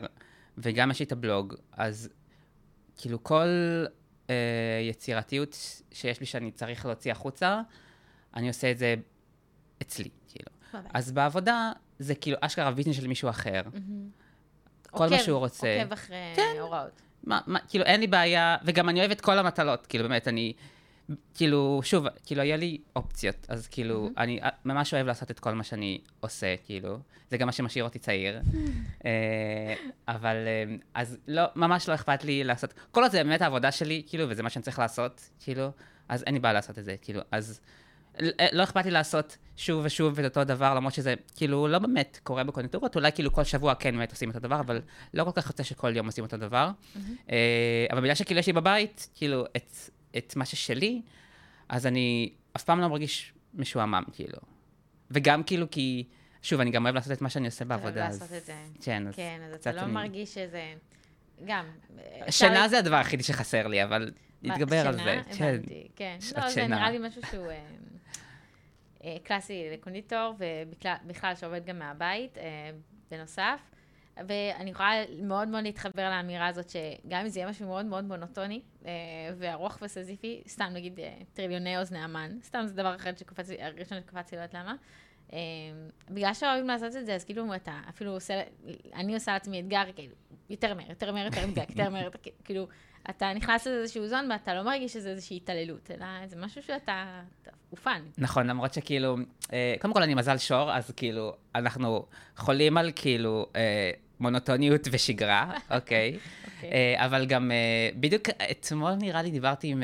וגם 0.58 0.90
יש 0.90 1.00
לי 1.00 1.04
את 1.04 1.12
הבלוג, 1.12 1.54
אז 1.72 2.08
כאילו 2.96 3.22
כל 3.24 3.46
יצירתיות 4.82 5.56
שיש 5.92 6.20
לי 6.20 6.26
שאני 6.26 6.50
צריך 6.50 6.86
להוציא 6.86 7.12
החוצה, 7.12 7.60
אני 8.36 8.48
עושה 8.48 8.70
את 8.70 8.78
זה 8.78 8.94
אצלי, 9.82 10.08
כאילו. 10.28 10.48
אז 10.94 11.12
בעבודה 11.12 11.72
זה 11.98 12.14
כאילו 12.14 12.36
אשכרה 12.40 12.70
ביזנס 12.70 12.96
של 12.96 13.06
מישהו 13.06 13.30
אחר. 13.30 13.62
כל 14.90 15.08
מה 15.08 15.18
שהוא 15.18 15.38
רוצה. 15.38 15.78
עוקב 15.82 15.92
אחרי 15.92 16.32
כן. 16.36 16.56
הוראות. 16.60 17.02
מה, 17.24 17.40
מה, 17.46 17.58
כאילו, 17.68 17.84
אין 17.84 18.00
לי 18.00 18.06
בעיה, 18.06 18.56
וגם 18.64 18.88
אני 18.88 19.00
אוהב 19.00 19.10
את 19.10 19.20
כל 19.20 19.38
המטלות, 19.38 19.86
כאילו, 19.86 20.08
באמת, 20.08 20.28
אני, 20.28 20.52
כאילו, 21.34 21.80
שוב, 21.84 22.06
כאילו, 22.24 22.42
היה 22.42 22.56
לי 22.56 22.78
אופציות, 22.96 23.46
אז 23.48 23.68
כאילו, 23.68 24.10
אני 24.16 24.40
ממש 24.64 24.94
אוהב 24.94 25.06
לעשות 25.06 25.30
את 25.30 25.40
כל 25.40 25.52
מה 25.52 25.64
שאני 25.64 26.00
עושה, 26.20 26.54
כאילו, 26.64 26.98
זה 27.30 27.36
גם 27.36 27.46
מה 27.46 27.52
שמשאיר 27.52 27.84
אותי 27.84 27.98
צעיר. 27.98 28.40
אה, 29.04 29.74
אבל, 30.08 30.36
אה, 30.36 30.74
אז 30.94 31.18
לא, 31.28 31.42
ממש 31.56 31.88
לא 31.88 31.94
אכפת 31.94 32.24
לי 32.24 32.44
לעשות, 32.44 32.74
כל 32.90 33.02
עוד 33.02 33.10
זה 33.10 33.24
באמת 33.24 33.42
העבודה 33.42 33.72
שלי, 33.72 34.02
כאילו, 34.06 34.24
וזה 34.28 34.42
מה 34.42 34.50
שאני 34.50 34.62
צריך 34.62 34.78
לעשות, 34.78 35.30
כאילו, 35.40 35.70
אז 36.08 36.22
אין 36.26 36.34
לי 36.34 36.40
בעיה 36.40 36.52
לעשות 36.52 36.78
את 36.78 36.84
זה, 36.84 36.96
כאילו, 37.02 37.20
אז 37.30 37.60
לא 38.52 38.62
אכפת 38.62 38.84
לי 38.84 38.90
לעשות 38.90 39.36
שוב 39.56 39.84
ושוב 39.84 40.18
את 40.18 40.24
אותו 40.24 40.44
דבר, 40.44 40.74
למרות 40.74 40.94
שזה 40.94 41.14
כאילו 41.36 41.68
לא 41.68 41.78
באמת 41.78 42.20
קורה 42.22 42.44
בקונדיטורות, 42.44 42.96
אולי 42.96 43.12
כאילו 43.12 43.32
כל 43.32 43.44
שבוע 43.44 43.74
כן 43.74 43.96
באמת 43.96 44.10
עושים 44.10 44.28
אותו 44.28 44.40
דבר, 44.40 44.60
אבל 44.60 44.80
לא 45.14 45.24
כל 45.24 45.30
כך 45.34 45.46
יוצא 45.46 45.62
שכל 45.62 45.96
יום 45.96 46.06
עושים 46.06 46.24
אותו 46.24 46.36
דבר. 46.36 46.70
אה, 47.30 47.86
אבל 47.92 48.00
בגלל 48.00 48.14
שכאילו 48.14 48.40
יש 48.40 48.46
לי 48.46 48.52
בבית, 48.52 49.08
כאילו, 49.14 49.44
את, 49.56 49.72
את 50.18 50.36
מה 50.36 50.44
ששלי, 50.44 51.02
אז 51.68 51.86
אני 51.86 52.32
אף 52.56 52.64
פעם 52.64 52.80
לא 52.80 52.88
מרגיש 52.88 53.32
משועמם, 53.54 54.02
כאילו. 54.12 54.38
וגם 55.10 55.42
כאילו 55.42 55.70
כי, 55.70 56.04
שוב, 56.42 56.60
אני 56.60 56.70
גם 56.70 56.84
אוהב 56.84 56.94
לעשות 56.94 57.12
את 57.12 57.22
מה 57.22 57.30
שאני 57.30 57.46
עושה 57.46 57.64
אתה 57.64 57.74
אוהב 57.74 57.84
בעבודה. 57.84 58.04
לעשות 58.04 58.32
את 58.32 58.44
זה. 58.44 58.54
כן, 58.82 59.06
אז 59.08 59.14
כן, 59.16 59.40
אז 59.44 59.54
אתה 59.54 59.72
לא 59.72 59.80
אני- 59.80 59.92
מרגיש 59.92 60.34
שזה... 60.34 60.74
גם. 61.44 61.66
אפשר- 62.28 62.30
שינה 62.48 62.68
זה 62.68 62.78
הדבר 62.78 62.96
היחידי 62.96 63.22
שחסר 63.22 63.66
לי, 63.66 63.84
אבל 63.84 64.10
נתגבר 64.42 64.86
על 64.88 64.98
שינה? 64.98 65.22
זה. 65.22 65.38
כן. 65.38 65.44
הבנתי, 65.54 65.88
כן. 65.96 66.16
לא, 66.36 66.48
זה 66.48 66.54
שינה. 66.54 66.76
נראה 66.76 66.90
לי 66.90 66.98
משהו 67.08 67.22
שהוא 67.30 67.46
אה, 67.50 67.64
אה, 69.04 69.16
קלאסי 69.24 69.64
לקונדיטור, 69.72 70.34
ובכלל 71.06 71.34
שעובד 71.34 71.66
גם 71.66 71.78
מהבית, 71.78 72.38
אה, 72.38 72.70
בנוסף. 73.10 73.60
ואני 74.16 74.70
יכולה 74.70 74.92
מאוד 75.22 75.48
מאוד 75.48 75.64
להתחבר 75.64 76.10
לאמירה 76.10 76.46
הזאת, 76.46 76.70
שגם 76.70 77.20
אם 77.20 77.28
זה 77.28 77.40
יהיה 77.40 77.50
משהו 77.50 77.66
מאוד 77.66 77.86
מאוד 77.86 78.04
מונוטוני, 78.04 78.60
אה, 78.86 78.90
וארוך 79.38 79.78
וסזיפי, 79.82 80.42
סתם 80.48 80.70
נגיד 80.72 81.00
אה, 81.00 81.14
טריליוני 81.34 81.78
אוזני 81.78 81.98
המן, 81.98 82.38
סתם 82.42 82.62
זה 82.66 82.74
דבר 82.74 82.96
אחר 82.96 83.10
שקפץ 83.16 83.48
לי, 83.48 83.62
הראשון 83.62 84.00
שקפץ 84.00 84.32
לי, 84.32 84.38
לא 84.38 84.42
יודעת 84.42 84.54
למה. 84.54 84.74
אה, 85.32 85.38
בגלל 86.10 86.34
שאוהבים 86.34 86.66
לעשות 86.66 86.96
את 86.96 87.06
זה, 87.06 87.14
אז 87.14 87.24
כאילו 87.24 87.54
אתה 87.54 87.80
אפילו 87.88 88.12
עושה, 88.12 88.42
אני 88.94 89.14
עושה 89.14 89.32
לעצמי 89.32 89.60
אתגר, 89.60 89.82
כאילו, 89.94 90.14
יותר 90.50 90.74
מהר, 90.74 90.88
יותר 90.90 91.12
מהר, 91.12 91.24
יותר 91.24 91.46
מדויק, 91.46 91.70
יותר 91.70 91.90
מהר, 91.90 92.08
כאילו, 92.44 92.68
אתה 93.10 93.32
נכנס 93.32 93.66
לאיזשהו 93.66 94.08
zone 94.08 94.30
ואתה 94.30 94.54
לא 94.54 94.62
מרגיש 94.62 94.92
שזה 94.92 95.10
איזושהי 95.10 95.36
התעללות, 95.36 95.90
אלא 95.90 96.06
זה 96.26 96.36
משהו 96.36 96.62
שאתה, 96.62 97.22
אתה- 97.42 97.61
הוא 97.72 97.78
fun. 97.78 98.02
נכון, 98.18 98.46
למרות 98.46 98.74
שכאילו, 98.74 99.16
אה, 99.52 99.74
קודם 99.80 99.94
כל 99.94 100.02
אני 100.02 100.14
מזל 100.14 100.38
שור, 100.38 100.72
אז 100.72 100.90
כאילו, 100.96 101.34
אנחנו 101.54 102.06
חולים 102.36 102.76
על 102.76 102.90
כאילו 102.96 103.46
אה, 103.56 103.90
מונוטוניות 104.20 104.88
ושגרה, 104.90 105.52
אוקיי? 105.70 106.18
אוקיי. 106.56 106.70
אה, 106.72 107.06
אבל 107.06 107.26
גם 107.26 107.50
בדיוק 108.00 108.28
אתמול 108.50 108.94
נראה 108.94 109.22
לי 109.22 109.30
דיברתי 109.30 109.68
עם 109.68 109.82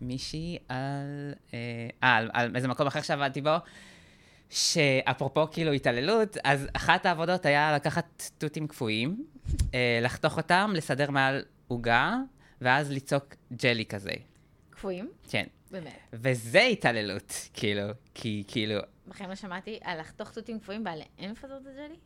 מישהי 0.00 0.58
על, 0.68 1.34
אה, 1.54 1.58
על, 2.00 2.30
על 2.32 2.56
איזה 2.56 2.68
מקום 2.68 2.86
אחר 2.86 3.02
שעבדתי 3.02 3.40
בו, 3.40 3.56
שאפרופו 4.50 5.46
כאילו 5.50 5.72
התעללות, 5.72 6.36
אז 6.44 6.68
אחת 6.72 7.06
העבודות 7.06 7.46
היה 7.46 7.72
לקחת 7.74 8.22
תותים 8.38 8.68
קפואים, 8.68 9.24
לחתוך 10.02 10.36
אותם, 10.36 10.72
לסדר 10.74 11.10
מעל 11.10 11.42
עוגה, 11.68 12.14
ואז 12.60 12.90
ליצוק 12.90 13.34
ג'לי 13.52 13.86
כזה. 13.86 14.12
קפואים, 14.70 15.10
כן. 15.30 15.44
באמת. 15.70 15.98
וזה 16.12 16.60
התעללות, 16.60 17.32
כאילו, 17.54 17.82
כי 18.14 18.44
כאילו, 18.48 18.80
בחיים 19.08 19.28
לא 19.28 19.34
שמעתי 19.34 19.78
על 19.82 20.00
לחתוך 20.00 20.30
תותים 20.30 20.60
קפואים 20.60 20.82
ועליהם 20.84 21.32
לפזר 21.32 21.56
את 21.56 21.66
הג'לי? 21.66 21.96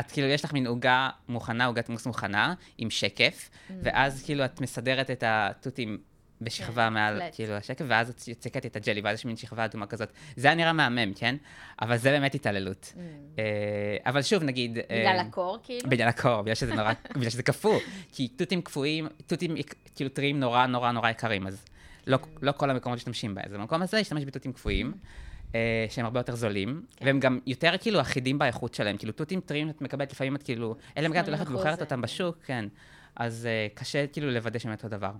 את 0.00 0.10
כאילו, 0.10 0.28
יש 0.28 0.44
לך 0.44 0.52
מין 0.52 0.66
עוגה 0.66 1.10
מוכנה, 1.28 1.66
עוגת 1.66 1.88
מוס 1.88 2.06
מוכנה, 2.06 2.54
עם 2.78 2.90
שקף, 2.90 3.50
ואז 3.82 4.22
כאילו 4.24 4.44
את 4.44 4.60
מסדרת 4.60 5.10
את 5.10 5.24
התותים 5.26 5.98
בשכבה 6.40 6.86
כן, 6.86 6.92
מעל. 6.92 7.20
כאילו, 7.32 7.54
השקף, 7.54 7.84
ואז 7.88 8.10
את 8.10 8.28
יוצקת 8.28 8.66
את 8.66 8.76
הג'לי, 8.76 9.00
ואז 9.00 9.18
יש 9.18 9.24
מין 9.24 9.36
שכבה 9.36 9.64
אדומה 9.64 9.86
כזאת. 9.86 10.12
זה 10.36 10.48
היה 10.48 10.54
נראה 10.54 10.72
מהמם, 10.72 11.14
כן? 11.14 11.36
אבל 11.82 11.96
זה 11.96 12.10
באמת 12.10 12.34
התעללות. 12.34 12.92
אה, 13.38 13.44
אבל 14.06 14.22
שוב, 14.22 14.42
נגיד... 14.42 14.72
בגלל 14.72 15.06
אה, 15.06 15.20
הקור, 15.20 15.58
כאילו? 15.62 15.90
בגלל 15.90 16.08
הקור, 16.08 16.42
בגלל 16.42 16.54
שזה 16.54 16.74
נורא, 16.74 16.92
בגלל 17.16 17.30
שזה 17.30 17.42
קפוא. 17.42 17.78
כי 18.12 18.28
תותים 18.28 18.62
קפואים, 18.62 19.08
תותים 19.26 19.54
כאילו 19.94 20.10
טריים 20.10 20.40
נורא 20.40 20.66
נורא 20.66 20.92
נורא 20.92 21.10
יקרים, 21.10 21.46
אז 21.46 21.64
לא, 22.06 22.18
לא 22.42 22.52
כל 22.52 22.70
המקומות 22.70 22.96
משתמשים 22.96 23.34
בהם. 23.34 23.44
אז 23.46 23.52
במקום 23.52 23.82
הזה 23.82 23.96
להשתמש 23.96 24.24
בתותים 24.24 24.52
קפואים, 24.52 24.92
אה, 25.54 25.86
שהם 25.90 26.04
הרבה 26.04 26.20
יותר 26.20 26.34
זולים, 26.34 26.82
והם 27.00 27.20
גם 27.20 27.38
יותר 27.46 27.72
כאילו 27.80 28.00
אחידים 28.00 28.38
באיכות 28.38 28.74
שלהם. 28.74 28.96
כאילו 28.96 29.12
תותים 29.12 29.40
טריים 29.40 29.70
את 29.70 29.82
מקבלת 29.82 30.12
לפעמים 30.12 30.36
את 30.36 30.42
כאילו, 30.42 30.76
אלא 30.96 31.06
אם 31.06 31.12
כן 31.12 31.20
את 31.20 31.28
הולכת 31.28 31.46
80% 31.46 31.48
ומוכרת 31.50 31.78
זה- 31.78 31.84
אותם 31.84 32.00
בשוק, 32.00 32.36
כן. 32.46 32.64
אז 33.16 33.46
אה, 33.46 33.66
קשה 33.74 34.06
כאילו 34.06 34.30
לוודא 34.30 34.58
שהם 34.58 34.72
אותו 34.72 34.88
דבר. 34.88 35.10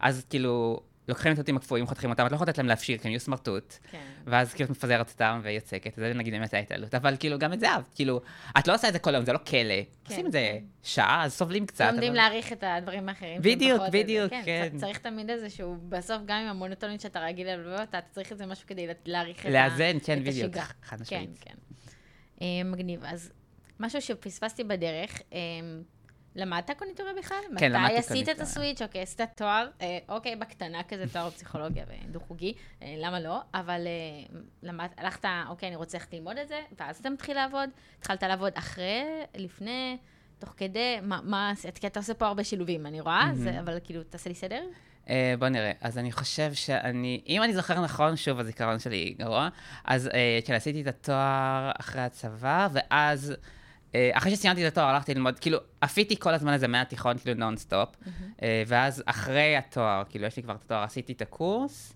אז 0.00 0.24
כאילו, 0.30 0.80
לוקחים 1.08 1.32
את 1.32 1.38
התותים 1.38 1.56
הקפואים, 1.56 1.86
חותכים 1.86 2.10
אותם, 2.10 2.26
את 2.26 2.30
לא 2.30 2.36
יכולה 2.36 2.48
לתת 2.50 2.58
להם 2.58 2.66
להפשיר, 2.66 2.98
כי 2.98 3.08
הם 3.08 3.12
יהיו 3.12 3.20
סמרטוט. 3.20 3.74
כן. 3.90 3.98
ואז 4.26 4.54
כאילו 4.54 4.66
את 4.66 4.70
מפזרת 4.70 5.10
אותם 5.10 5.40
ויוצקת, 5.42 5.94
זה 5.96 6.12
נגיד 6.14 6.34
באמת 6.34 6.54
ההתעללות. 6.54 6.94
אבל 6.94 7.16
כאילו, 7.20 7.38
גם 7.38 7.52
את 7.52 7.60
זה 7.60 7.68
אהבת, 7.70 7.94
כאילו, 7.94 8.20
את 8.58 8.68
לא 8.68 8.74
עושה 8.74 8.88
את 8.88 8.92
זה 8.92 8.98
כל 8.98 9.14
היום, 9.14 9.24
זה 9.24 9.32
לא 9.32 9.38
כלא. 9.38 9.74
עושים 10.08 10.26
את 10.26 10.32
זה 10.32 10.38
כן. 10.52 10.64
שעה, 10.82 11.24
אז 11.24 11.32
סובלים 11.32 11.66
קצת. 11.66 11.84
לומדים 11.92 12.08
אבל- 12.08 12.16
להעריך 12.16 12.52
את 12.52 12.64
הדברים 12.66 13.08
האחרים. 13.08 13.42
בדיוק, 13.42 13.80
איזה- 13.80 13.90
בדיוק, 14.02 14.32
כן. 14.44 14.68
צ- 14.76 14.80
צריך 14.80 14.98
תמיד 14.98 15.30
איזשהו, 15.30 15.76
בסוף 15.88 16.22
גם 16.26 16.36
עם 16.40 16.46
המונוטונית 16.48 17.00
שאתה 17.00 17.20
רגיל 17.20 17.48
אותה, 17.72 17.82
אתה 17.82 17.98
צריך 18.10 18.32
איזה 18.32 18.46
משהו 18.46 18.66
כדי 18.66 18.86
לה- 18.86 18.92
להעריך 19.06 19.40
את 19.40 19.46
ה- 19.46 19.50
לאזן, 19.50 19.96
כן, 20.04 20.18
את 20.18 20.22
בדיוק, 20.22 20.48
השגרה. 20.50 20.64
חד 20.82 20.96
כן, 20.96 21.02
משמעית. 21.02 21.38
כן. 21.40 21.54
אה, 22.42 22.46
מגניב. 22.64 23.00
אז 23.04 23.30
משהו 23.80 24.02
שפספסתי 24.02 24.64
בדרך, 24.64 25.20
אה, 25.32 25.38
למדת 26.38 26.70
קונדיטוריה 26.78 27.12
בכלל? 27.18 27.36
כן, 27.58 27.72
למדתי 27.72 27.92
מתי 27.92 27.98
עשית 27.98 28.28
את. 28.28 28.40
הסוויץ'? 28.40 28.82
אוקיי, 28.82 29.02
עשית 29.02 29.20
תואר, 29.36 29.68
אה, 29.80 29.98
אוקיי, 30.08 30.36
בקטנה 30.36 30.82
כזה, 30.82 31.04
תואר 31.12 31.28
בפסיכולוגיה 31.28 31.84
ודו-חוגי, 31.88 32.54
אה, 32.82 32.94
למה 32.98 33.20
לא? 33.20 33.40
אבל 33.54 33.86
אה, 33.86 34.36
למד, 34.62 34.88
הלכת, 34.96 35.24
אוקיי, 35.48 35.68
אני 35.68 35.76
רוצה 35.76 35.98
ללכת 35.98 36.14
ללמוד 36.14 36.38
את 36.38 36.48
זה, 36.48 36.60
ואז 36.78 36.96
אתה 36.96 37.10
מתחיל 37.10 37.36
לעבוד? 37.36 37.70
התחלת 37.98 38.22
לעבוד 38.22 38.52
אחרי, 38.54 39.02
לפני, 39.36 39.96
תוך 40.38 40.54
כדי, 40.56 40.96
מה, 41.02 41.20
מה 41.22 41.50
עשית? 41.50 41.78
כי 41.78 41.86
אתה 41.86 42.00
עושה 42.00 42.14
פה 42.14 42.26
הרבה 42.26 42.44
שילובים, 42.44 42.86
אני 42.86 43.00
רואה. 43.00 43.30
זה, 43.34 43.60
אבל 43.60 43.78
כאילו, 43.84 44.02
תעשה 44.02 44.28
לי 44.28 44.34
סדר. 44.34 44.62
אה, 45.10 45.34
בוא 45.38 45.48
נראה. 45.48 45.72
אז 45.80 45.98
אני 45.98 46.12
חושב 46.12 46.54
שאני, 46.54 47.20
אם 47.28 47.42
אני 47.42 47.54
זוכר 47.54 47.80
נכון, 47.80 48.16
שוב, 48.16 48.40
הזיכרון 48.40 48.78
שלי 48.78 49.14
גרוע, 49.18 49.48
אז 49.84 50.08
אה, 50.08 50.38
כן, 50.44 50.54
עשיתי 50.54 50.82
את 50.82 50.86
התואר 50.86 51.70
אחרי 51.80 52.02
הצבא, 52.02 52.68
ואז, 52.72 53.30
אה, 53.30 53.36
אחרי 54.12 54.36
שסיימתי 54.36 54.66
את 54.66 54.72
התואר, 54.72 54.86
הלכתי 54.86 55.14
ללמוד, 55.14 55.38
כאילו, 55.38 55.58
אפיתי 55.80 56.18
כל 56.18 56.34
הזמן 56.34 56.52
הזה 56.52 56.68
מהתיכון, 56.68 57.18
כאילו, 57.18 57.40
נונסטופ, 57.40 57.88
אה, 58.42 58.62
ואז 58.66 59.02
אחרי 59.06 59.56
התואר, 59.56 60.02
כאילו, 60.08 60.26
יש 60.26 60.36
לי 60.36 60.42
כבר 60.42 60.54
את 60.54 60.62
התואר, 60.64 60.82
עשיתי 60.82 61.12
את 61.12 61.22
הקורס, 61.22 61.94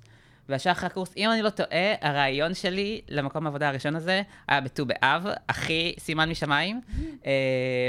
וישר 0.49 0.71
אחרי 0.71 0.87
הקורס, 0.87 1.15
אם 1.17 1.31
אני 1.31 1.43
לא 1.43 1.51
טועה, 1.51 1.95
הריאיון 2.01 2.55
שלי 2.55 3.01
למקום 3.09 3.47
העבודה 3.47 3.69
הראשון 3.69 3.97
הזה 3.97 4.23
היה 4.49 4.61
בט"ו 4.61 4.87
באב, 4.87 5.27
הכי 5.49 5.95
סימן 5.99 6.31
משמיים, 6.31 6.81
אה, 7.27 7.31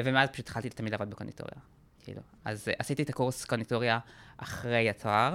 ומאז 0.06 0.30
פשוט 0.30 0.46
התחלתי 0.46 0.70
תמיד 0.70 0.92
לעבוד 0.92 1.10
בקונדיטוריה. 1.10 1.56
כאילו, 2.04 2.22
אז 2.46 2.68
אה, 2.68 2.74
עשיתי 2.80 3.04
את 3.04 3.10
הקורס 3.10 3.46
קונדיטוריה 3.46 4.00
אחרי 4.38 4.89
התואר, 4.89 5.34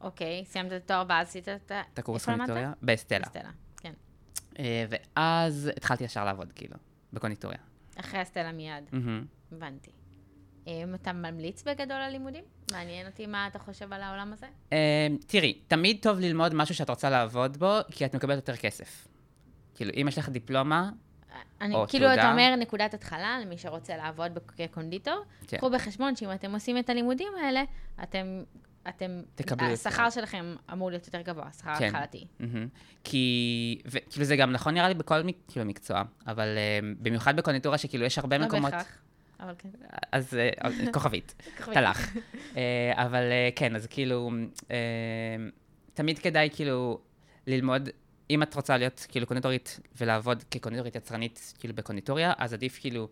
אוקיי, 0.00 0.44
סיימת 0.46 0.72
את 0.72 0.82
התואר 0.84 1.04
ואז 1.08 1.28
עשית 1.28 1.48
את 1.48 1.70
ה... 1.70 1.82
את 1.94 1.98
הקורס? 1.98 2.24
קונדיטוריה, 2.24 2.72
בסטלה. 2.82 3.26
סטלה, 3.26 3.50
כן. 3.76 3.92
אה, 4.58 4.84
ואז 4.88 5.70
התחלתי 5.76 6.04
ישר 6.04 6.24
לעבוד, 6.24 6.52
כאילו, 6.54 6.76
בקונדיטוריה. 7.14 7.58
אחרי 7.96 8.20
הסטלה 8.20 8.52
מיד, 8.52 8.84
מהמם. 8.92 9.24
הבנתי. 9.52 9.90
אם 10.66 10.94
אתה 10.94 11.12
ממליץ 11.12 11.62
בגדול 11.62 11.96
על 11.96 12.12
לימודים? 12.12 12.44
מעניין 12.72 13.06
אותי 13.06 13.26
מה 13.26 13.46
אתה 13.46 13.58
חושב 13.58 13.92
על 13.92 14.02
העולם 14.02 14.32
הזה. 14.32 14.46
אה, 14.72 15.06
תראי, 15.26 15.58
תמיד 15.68 15.98
טוב 16.02 16.20
ללמוד 16.20 16.54
משהו 16.54 16.74
שאת 16.74 16.90
רוצה 16.90 17.10
לעבוד 17.10 17.56
בו, 17.56 17.72
כי 17.90 18.04
את 18.04 18.14
מקבלת 18.14 18.36
יותר 18.36 18.56
כסף. 18.56 19.08
כאילו, 19.74 19.90
אם 20.00 20.08
יש 20.08 20.18
לך 20.18 20.28
דיפלומה, 20.28 20.90
אני, 21.60 21.74
או 21.74 21.84
כאילו, 21.88 22.06
תעודה. 22.06 22.22
אתה 22.22 22.30
אומר 22.32 22.54
נקודת 22.56 22.94
התחלה 22.94 23.38
למי 23.42 23.58
שרוצה 23.58 23.96
לעבוד 23.96 24.38
כקונדיטור, 24.56 25.24
כן. 25.46 25.56
קחו 25.56 25.70
בחשבון 25.70 26.16
שאם 26.16 26.32
אתם 26.32 26.54
עושים 26.54 26.78
את 26.78 26.90
הלימודים 26.90 27.32
האלה, 27.44 27.62
אתם, 28.02 28.42
אתם. 28.88 29.22
השכר 29.60 30.10
שלכם 30.10 30.54
אמור 30.72 30.90
להיות 30.90 31.06
יותר 31.06 31.20
גבוה, 31.20 31.44
השכר 31.46 31.74
כן. 31.78 31.86
התחלתי. 31.86 32.26
מהמם. 32.40 32.68
כי, 33.04 33.78
וכאילו 33.86 34.24
זה 34.24 34.36
גם 34.36 34.52
נכון 34.52 34.74
נראה 34.74 34.88
לי 34.88 34.94
בכל 34.94 35.22
כאילו, 35.48 35.66
מקצוע, 35.66 36.02
אבל 36.26 36.48
אה, 36.56 36.78
במיוחד 37.02 37.36
בקונדיטוריה 37.36 37.78
שכאילו 37.78 38.04
יש 38.04 38.18
הרבה 38.18 38.38
לא 38.38 38.46
מקומות, 38.46 38.72
בהכרח, 38.72 38.98
אבל 39.40 39.54
כן. 39.58 39.68
אז 40.12 40.34
אה, 40.34 40.50
אז 40.60 40.74
כוכבית. 40.94 41.34
תלך. 41.72 42.16
אה, 42.56 42.92
אבל 42.94 43.22
אה, 43.22 43.48
כן, 43.56 43.76
אז 43.76 43.86
כאילו, 43.86 44.30
אה, 44.70 44.76
תמיד 45.94 46.18
כדאי 46.18 46.48
כאילו 46.52 46.98
ללמוד, 47.46 47.88
אם 48.30 48.42
את 48.42 48.54
רוצה 48.54 48.76
להיות 48.76 49.06
כאילו 49.08 49.26
קונדיטורית 49.26 49.80
ולעבוד 50.00 50.44
כקונדיטורית 50.50 50.96
יצרנית 50.96 51.54
כאילו 51.58 51.74
בקונדיטוריה, 51.74 52.32
אז 52.38 52.52
עדיף 52.52 52.78
כאילו 52.80 53.08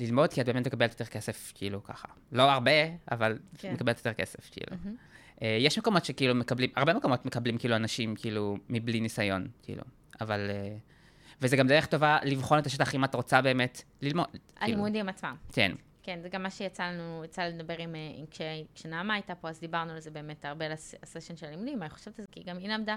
ללמוד, 0.00 0.32
כי 0.32 0.40
את 0.40 0.46
באמת 0.46 0.66
מקבלת 0.66 0.90
יותר 0.90 1.04
כסף 1.04 1.52
כאילו 1.54 1.84
ככה. 1.84 2.08
לא 2.32 2.42
הרבה, 2.42 2.70
אבל 3.10 3.38
כן. 3.58 3.72
מקבלת 3.72 3.96
יותר 3.96 4.12
כסף 4.12 4.50
כאילו. 4.50 4.76
מהמם. 4.84 4.96
אה, 5.42 5.56
יש 5.60 5.78
מקומות 5.78 6.04
שכאילו 6.04 6.34
מקבלים, 6.34 6.70
הרבה 6.76 6.94
מקומות 6.94 7.26
מקבלים 7.26 7.58
כאילו 7.58 7.76
אנשים 7.76 8.16
כאילו 8.16 8.56
מבלי 8.68 9.00
ניסיון, 9.00 9.48
כאילו, 9.62 9.82
אבל... 10.20 10.50
אה, 10.50 10.76
וזה 11.42 11.56
גם 11.56 11.66
דרך 11.66 11.86
טובה 11.86 12.18
לבחון 12.24 12.58
את 12.58 12.66
השטח 12.66 12.94
אם 12.94 13.04
את 13.04 13.14
רוצה 13.14 13.42
באמת 13.42 13.82
ללמוד. 14.02 14.26
כאילו. 14.30 14.42
הלימודים 14.60 15.08
עצמם. 15.08 15.36
כן. 15.52 15.72
כן, 16.02 16.18
זה 16.22 16.28
גם 16.28 16.42
מה 16.42 16.50
שיצא 16.50 16.84
לנו, 16.84 17.22
יצא 17.24 17.42
לדבר 17.42 17.74
עם, 17.78 17.94
אה, 17.94 18.00
עם 18.16 18.24
כש, 18.30 18.40
כשנעמה 18.74 19.14
הייתה 19.14 19.34
פה, 19.34 19.48
אז 19.48 19.60
דיברנו 19.60 19.92
על 19.92 20.00
זה 20.00 20.10
באמת 20.10 20.44
הרבה 20.44 20.66
על 20.66 20.72
הס- 20.72 20.94
הסשן 21.02 21.36
של 21.36 21.46
הלימודים, 21.46 21.82
אני 21.82 21.90
חושבת 21.90 22.18
על 22.18 22.24
זה, 22.24 22.32
כי 22.32 22.42
גם 22.46 22.58
היא 22.58 22.68
למדה, 22.68 22.96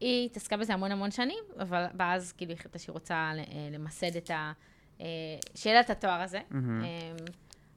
היא 0.00 0.26
התעסקה 0.26 0.56
בזה 0.56 0.74
המון 0.74 0.92
המון 0.92 1.10
שנים, 1.10 1.44
אבל 1.58 1.84
ואז 1.98 2.32
כאילו 2.32 2.50
היא 2.50 2.58
החליטה 2.58 2.78
שהיא 2.78 2.92
רוצה 2.92 3.32
למסד 3.72 4.16
את 4.16 4.30
ה... 4.30 4.52
אה, 5.00 5.06
שיהיה 5.54 5.74
לה 5.74 5.80
את 5.80 5.90
התואר 5.90 6.20
הזה. 6.20 6.40
אמ, 6.54 7.16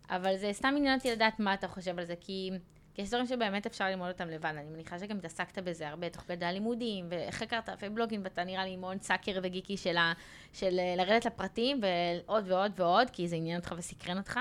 אבל 0.10 0.38
זה 0.38 0.49
סתם 0.53 0.73
עניין 0.77 0.97
אותי 0.97 1.12
לדעת 1.12 1.39
מה 1.39 1.53
אתה 1.53 1.67
חושב 1.67 1.99
על 1.99 2.05
זה, 2.05 2.13
כי, 2.19 2.51
כי 2.93 3.01
יש 3.01 3.10
דברים 3.10 3.25
שבאמת 3.25 3.65
אפשר 3.65 3.86
ללמוד 3.86 4.08
אותם 4.08 4.27
לבד. 4.27 4.53
אני 4.58 4.69
מניחה 4.69 4.99
שגם 4.99 5.17
התעסקת 5.17 5.60
בזה 5.63 5.89
הרבה 5.89 6.10
תוך 6.10 6.21
כדי 6.21 6.45
הלימודים, 6.45 7.10
הכרת 7.27 7.69
אלפי 7.69 7.89
בלוגים, 7.89 8.21
ואתה 8.23 8.43
נראה 8.43 8.65
לי 8.65 8.75
מאוד 8.75 9.01
סאקר 9.01 9.39
וגיקי 9.43 9.77
של, 9.77 9.97
ה, 9.97 10.13
של 10.53 10.79
אה, 10.79 10.95
לרדת 10.97 11.25
לפרטים, 11.25 11.82
ועוד 11.82 12.51
ועוד 12.51 12.71
ועוד, 12.75 13.10
כי 13.10 13.27
זה 13.27 13.36
עניין 13.36 13.60
אותך 13.60 13.73
וסקרן 13.77 14.17
אותך, 14.17 14.39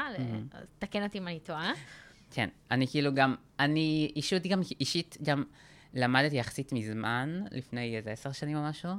תקן 0.79 1.03
אותי 1.03 1.19
אם 1.19 1.29
אני 1.29 1.41
טועה. 1.41 1.73
כן, 2.31 2.49
אני 2.71 2.87
כאילו 2.87 3.15
גם, 3.15 3.35
אני 3.61 4.13
אישות 4.17 4.43
גם, 4.43 4.61
אישית 4.81 5.19
גם 5.23 5.45
למדתי 5.95 6.37
יחסית 6.37 6.73
מזמן, 6.73 7.45
לפני 7.51 7.97
איזה 7.97 8.11
עשר 8.11 8.33
שנים 8.33 8.57
או 8.57 8.63
משהו. 8.63 8.91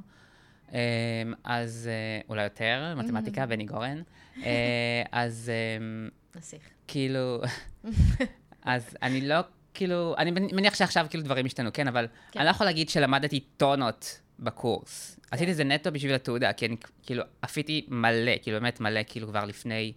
אמ, 0.74 1.34
אז 1.44 1.90
אה, 1.92 2.22
אולי 2.30 2.44
יותר, 2.44 2.94
מתמטיקה, 2.98 3.46
בני 3.46 3.66
גורן. 3.66 4.02
אה, 4.46 5.04
אז 5.12 5.52
אמ, 5.80 6.10
נסיך. 6.36 6.62
כאילו, 6.88 7.42
אז 8.64 8.98
אני 9.02 9.28
לא, 9.28 9.36
כאילו, 9.74 10.16
אני 10.18 10.32
מניח 10.32 10.76
שעכשיו 10.76 11.06
כאילו 11.10 11.24
דברים 11.24 11.46
השתנו, 11.46 11.70
כן, 11.74 11.88
אבל 11.88 12.08
כן. 12.32 12.40
אני 12.40 12.46
לא 12.46 12.52
יכול 12.52 12.66
להגיד 12.66 12.90
שלמדתי 12.90 13.40
טונות 13.40 14.20
בקורס. 14.40 15.20
עשיתי 15.32 15.52
את 15.52 15.56
זה 15.56 15.64
נטו 15.64 15.92
בשביל 15.92 16.14
התעודה, 16.16 16.54
כי 16.54 16.66
אני 16.66 16.76
כאילו 17.04 17.24
עפיתי 17.42 17.86
מלא, 17.88 18.32
כאילו 18.42 18.60
באמת 18.60 18.80
מלא, 18.80 19.02
כאילו 19.08 19.28
כבר 19.28 19.46
לפני, 19.46 19.94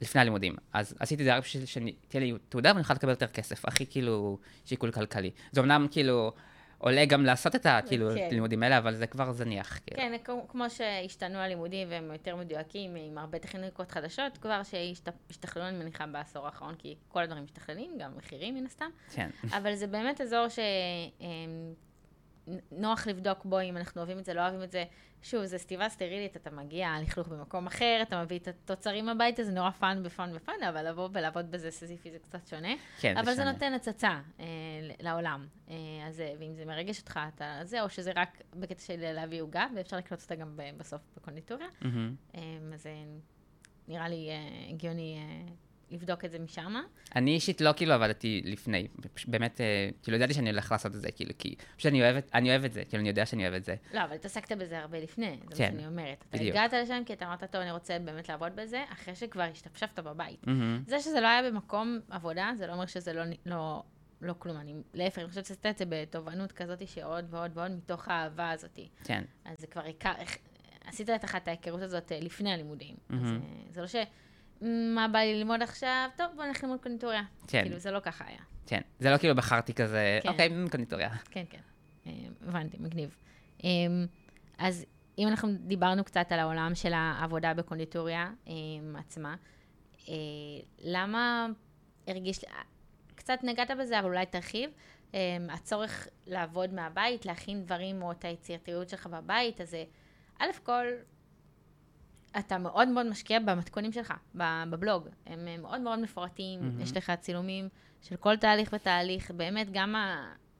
לפני 0.00 0.20
הלימודים. 0.20 0.56
אז 0.72 0.94
עשיתי 0.98 1.22
את 1.22 1.24
זה 1.24 1.36
רק 1.36 1.42
בשביל 1.42 1.66
שתהיה 1.66 2.20
לי 2.20 2.32
תעודה 2.48 2.68
ואני 2.68 2.80
אוכל 2.80 2.94
לקבל 2.94 3.10
יותר 3.10 3.26
כסף, 3.26 3.64
הכי 3.64 3.86
כאילו 3.86 4.38
שיקול 4.66 4.90
כלכלי. 4.90 5.30
זה 5.52 5.60
אמנם 5.60 5.86
כאילו 5.90 6.32
עולה 6.80 7.04
גם 7.04 7.24
לעשות 7.24 7.54
את 7.54 7.66
הכאילו 7.66 8.08
כן. 8.14 8.26
הלימודים 8.30 8.62
האלה, 8.62 8.78
אבל 8.78 8.94
זה 8.94 9.06
כבר 9.06 9.32
זניח. 9.32 9.78
כאילו. 9.86 10.00
כן, 10.02 10.12
כמו- 10.48 10.70
שהשתנו 10.70 11.38
הלימודים 11.38 11.88
והם 11.90 12.10
יותר 12.12 12.36
מדויקים, 12.36 12.96
עם 12.96 13.18
הרבה 13.18 13.38
טכניקות 13.38 13.90
חדשות, 13.90 14.38
כבר 14.38 14.60
שהשתכללו, 14.62 15.68
אני 15.68 15.78
מניחה, 15.78 16.06
בעשור 16.06 16.46
האחרון, 16.46 16.74
כי 16.78 16.94
כל 17.08 17.22
הדברים 17.22 17.44
משתכללים, 17.44 17.90
גם 17.98 18.16
מחירים 18.16 18.54
מן 18.54 18.66
הסתם. 18.66 18.90
כן. 19.14 19.30
אבל 19.52 19.74
זה 19.74 19.86
באמת 19.86 20.20
אזור 20.20 20.46
שנוח 22.70 23.06
לבדוק 23.06 23.44
בו 23.44 23.60
אם 23.60 23.76
אנחנו 23.76 24.00
אוהבים 24.00 24.18
את 24.18 24.24
זה, 24.24 24.34
לא 24.34 24.40
אוהבים 24.40 24.62
את 24.62 24.70
זה. 24.70 24.84
שוב, 25.22 25.44
זה 25.44 25.58
סביבה 25.58 25.88
סטרילית, 25.88 26.36
אתה 26.36 26.50
מגיע 26.50 26.88
לכלוך 27.02 27.28
במקום 27.28 27.66
אחר, 27.66 27.98
אתה 28.02 28.22
מביא 28.22 28.38
את 28.38 28.48
התוצרים 28.48 29.08
הביתה, 29.08 29.44
זה 29.44 29.52
נורא 29.52 29.70
fun 29.70 30.02
ו 30.04 30.11
fun 30.11 30.30
ו 30.34 30.40
fun, 30.40 30.62
אבל 30.68 30.88
לבוא 30.88 31.08
ולעבוד 31.12 31.50
בזה 31.50 31.70
סיזיפי 31.70 32.10
זה 32.10 32.18
קצת 32.18 32.46
שונה. 32.46 32.68
כן, 33.00 33.16
אבל 33.16 33.26
זה 33.26 33.36
שונה. 33.36 33.52
נותן 33.52 33.72
הצצה 33.72 34.20
אה, 34.40 34.44
לעולם. 35.00 35.46
אה, 35.70 35.74
אז 36.08 36.22
ואם 36.38 36.54
זה 36.54 36.64
מרגש 36.64 37.00
אותך, 37.00 37.20
אתה 37.34 37.60
זה, 37.62 37.82
או 37.82 37.90
שזה 37.90 38.12
רק 38.16 38.42
בקטע 38.54 38.80
של 38.80 39.12
להביא 39.12 39.42
עוגה, 39.42 39.66
ואפשר 39.76 39.96
לקלוט 39.96 40.22
אותה 40.22 40.34
גם 40.34 40.60
בסוף 40.76 41.00
בקונדיטוריה. 41.16 41.68
מהמם. 41.80 42.14
אה, 42.34 42.40
אז 42.74 42.86
אה, 42.86 42.92
נראה 43.88 44.08
לי 44.08 44.28
אה, 44.30 44.70
הגיוני 44.70 45.18
אה, 45.18 45.52
לבדוק 45.90 46.24
את 46.24 46.30
זה 46.30 46.38
משם. 46.38 46.74
אני 47.16 47.30
אישית 47.34 47.60
לא 47.60 47.70
כאילו 47.76 47.92
עבדתי 47.92 48.42
לפני, 48.44 48.88
באמת, 49.26 49.60
אה, 49.60 49.66
כאילו 50.02 50.16
ידעתי 50.16 50.34
שאני 50.34 50.50
הולך 50.50 50.72
לעשות 50.72 50.94
את 50.94 51.00
זה, 51.00 51.12
כאילו, 51.12 51.30
כי 51.38 51.54
פשוט 51.76 51.86
אני 51.90 52.02
אוהב, 52.02 52.16
את- 52.16 52.30
אני 52.34 52.50
אוהב 52.50 52.64
את 52.64 52.72
זה, 52.72 52.84
כאילו 52.84 53.00
אני 53.00 53.08
יודע 53.08 53.26
שאני 53.26 53.42
אוהב 53.42 53.54
את 53.54 53.64
זה. 53.64 53.74
לא, 53.94 54.04
אבל 54.04 54.14
התעסקת 54.14 54.52
בזה 54.56 54.78
הרבה 54.78 55.00
לפני, 55.00 55.30
זה 55.30 55.56
כן, 55.56 55.64
מה 55.64 55.78
שאני 55.78 55.86
אומרת. 55.86 56.24
אתה 56.28 56.36
בדיוק. 56.38 56.56
הגעת 56.56 56.72
לשם 56.72 57.02
כי 57.06 57.12
אתה 57.12 57.26
אמרת, 57.26 57.44
טוב, 57.44 57.60
אני 57.60 57.70
רוצה 57.70 57.98
באמת 57.98 58.28
לעבוד 58.28 58.52
בזה, 58.56 58.84
אחרי 58.92 59.14
שכבר 59.14 59.42
השתפשפת 59.42 59.98
בבית. 59.98 60.46
מהמם. 60.46 60.82
זה 60.86 61.00
שזה 61.00 61.20
לא 61.20 61.26
היה 61.26 61.50
במקום 61.50 62.00
עבודה, 62.10 62.50
זה 62.56 62.66
לא 62.66 62.72
אומר 62.72 62.86
שזה 62.86 63.12
לא, 63.12 63.22
לא, 63.46 63.82
לא 64.22 64.34
כלום. 64.38 64.56
אני, 64.56 64.74
להפך, 64.94 65.18
אני 65.18 65.28
חושבת 65.28 65.46
שעשית 65.46 65.66
את 65.66 65.78
זה 65.78 65.84
בתובענות 65.88 66.52
כזאת 66.52 66.88
שעוד 66.88 67.24
ועוד 67.30 67.50
ועוד 67.54 67.70
מתוך 67.70 68.08
האהבה 68.08 68.50
הזאת. 68.50 68.78
כן, 69.04 69.24
אז 69.44 69.58
זה 69.58 69.66
כבר 69.66 69.84
איך- 69.86 70.36
עשית 70.84 71.10
את 71.10 71.48
ההיכרות 71.48 71.82
הזאת 71.82 72.12
אה, 72.12 72.20
לפני 72.20 72.52
הלימודים. 72.52 72.96
אז 73.10 73.14
מהמם. 73.22 73.40
אה, 73.42 73.72
זה 73.72 73.80
לא 73.80 73.86
ש... 73.86 73.96
מה 74.94 75.08
בא 75.08 75.18
לי 75.18 75.34
ללמוד 75.34 75.62
עכשיו? 75.62 76.08
טוב, 76.16 76.26
בוא 76.36 76.44
נלך 76.44 76.62
ללמוד 76.62 76.80
קונדיטוריה. 76.82 77.22
כן. 77.48 77.62
כאילו, 77.62 77.78
זה 77.78 77.90
לא 77.90 78.00
ככה 78.00 78.24
היה. 78.28 78.40
כן. 78.66 78.80
זה 78.98 79.10
לא 79.10 79.18
כאילו 79.18 79.34
בחרתי 79.34 79.74
כזה, 79.74 80.18
כן. 80.22 80.28
אוקיי, 80.28 80.50
קונדיטוריה. 80.70 81.10
כן, 81.30 81.44
כן. 81.50 81.60
אה, 82.06 82.12
הבנתי, 82.46 82.76
מגניב. 82.80 83.16
אה, 83.64 83.68
אז 84.58 84.84
אם 85.18 85.28
אנחנו 85.28 85.48
דיברנו 85.52 86.04
קצת 86.04 86.32
על 86.32 86.38
העולם 86.38 86.74
של 86.74 86.92
העבודה 86.92 87.54
בקונדיטוריה 87.54 88.30
אה, 88.48 88.52
עצמה, 88.98 89.34
למה 90.78 91.46
הרגיש, 92.06 92.44
קצת 93.14 93.38
נגעת 93.42 93.70
בזה, 93.70 93.98
אבל 93.98 94.08
אולי 94.08 94.26
תרחיב, 94.26 94.70
הצורך 95.50 96.08
לעבוד 96.26 96.74
מהבית, 96.74 97.26
להכין 97.26 97.62
דברים 97.62 98.02
או 98.02 98.12
את 98.12 98.24
היצירתיות 98.24 98.88
שלך 98.88 99.06
בבית, 99.06 99.60
אז 99.60 99.76
א' 100.38 100.46
כל, 100.62 100.84
אתה 102.38 102.58
מאוד 102.58 102.88
מאוד 102.88 103.06
משקיע 103.06 103.38
במתכונים 103.38 103.92
שלך, 103.92 104.12
בבלוג. 104.34 105.08
הם 105.26 105.48
אה, 105.48 105.56
מאוד 105.56 105.80
מאוד 105.80 105.98
מפורטים, 105.98 106.60
מהמם. 106.60 106.80
יש 106.80 106.96
לך 106.96 107.12
צילומים 107.20 107.68
של 108.02 108.16
כל 108.16 108.36
תהליך 108.36 108.70
ותהליך, 108.72 109.30
באמת 109.30 109.66
גם 109.72 109.94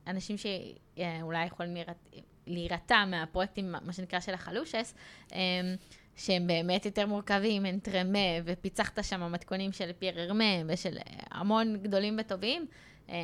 האנשים 0.05 0.35
שאולי 0.37 1.45
יכולים 1.45 1.73
להירת- 1.73 2.15
להירתע 2.47 3.05
מהפרויקטים, 3.05 3.71
מה 3.81 3.93
שנקרא 3.93 4.19
של 4.19 4.33
החלושס, 4.33 4.93
אה, 5.33 5.39
שהם 6.15 6.47
באמת 6.47 6.85
יותר 6.85 7.05
מורכבים, 7.07 7.65
אנטרמה, 7.65 8.19
ופיצחת 8.45 9.03
שם 9.03 9.31
מתכונים 9.31 9.71
של 9.71 9.91
פייר 9.99 10.19
ארמה 10.23 10.53
ושל 10.67 10.97
המון 11.31 11.77
גדולים 11.81 12.17
וטובים, 12.19 12.65
אה, 13.09 13.15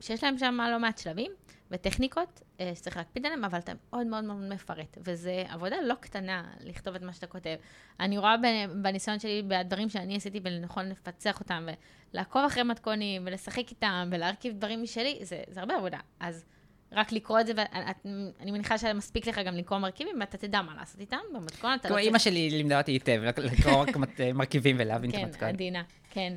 שיש 0.00 0.24
להם 0.24 0.38
שם 0.38 0.58
לא 0.72 0.78
מעט 0.78 0.98
שלבים 0.98 1.32
וטכניקות 1.70 2.40
אה, 2.60 2.72
שצריך 2.74 2.96
להקפיד 2.96 3.26
עליהם, 3.26 3.44
אבל 3.44 3.58
אתה 3.58 3.72
מאוד 3.90 4.06
מאוד 4.06 4.24
מאוד 4.24 4.36
מפרט, 4.36 4.98
וזו 5.04 5.30
עבודה 5.48 5.76
לא 5.84 5.94
קטנה 5.94 6.44
לכתוב 6.60 6.94
את 6.94 7.02
מה 7.02 7.12
שאתה 7.12 7.26
כותב. 7.26 7.56
אני 8.00 8.18
רואה 8.18 8.34
בניסיון 8.82 9.18
שלי, 9.18 9.42
בדברים 9.48 9.88
שאני 9.88 10.16
עשיתי 10.16 10.40
ולנכון 10.44 10.88
לפצח 10.88 11.40
אותם, 11.40 11.68
ולעקוב 12.14 12.44
אחרי 12.46 12.62
מתכונים, 12.62 13.22
ולשחק 13.26 13.70
איתם, 13.70 14.08
ולהרכיב 14.12 14.54
דברים 14.54 14.82
משלי, 14.82 15.18
זה, 15.22 15.42
זה 15.48 15.60
הרבה 15.60 15.76
עבודה. 15.76 15.98
אז... 16.20 16.44
רק 16.92 17.12
לקרוא 17.12 17.40
את 17.40 17.46
זה, 17.46 17.52
ואני 17.56 18.50
מניחה 18.50 18.78
שמספיק 18.78 19.26
לך 19.26 19.40
גם 19.46 19.54
לקרוא 19.54 19.78
מרכיבים, 19.78 20.16
ואתה 20.20 20.38
תדע 20.38 20.62
מה 20.62 20.74
לעשות 20.74 21.00
איתם 21.00 21.18
במתכון. 21.34 21.78
כמו 21.82 21.96
אימא 21.96 22.18
שלי 22.18 22.50
לימדה 22.50 22.78
אותי 22.78 22.92
היטב, 22.92 23.20
לקרוא 23.38 23.72
רק 23.74 23.88
מרכיבים 24.34 24.76
ולהבין 24.78 25.10
את 25.10 25.14
המתכון. 25.14 25.40
כן, 25.40 25.46
עדינה, 25.46 25.82
כן. 26.10 26.32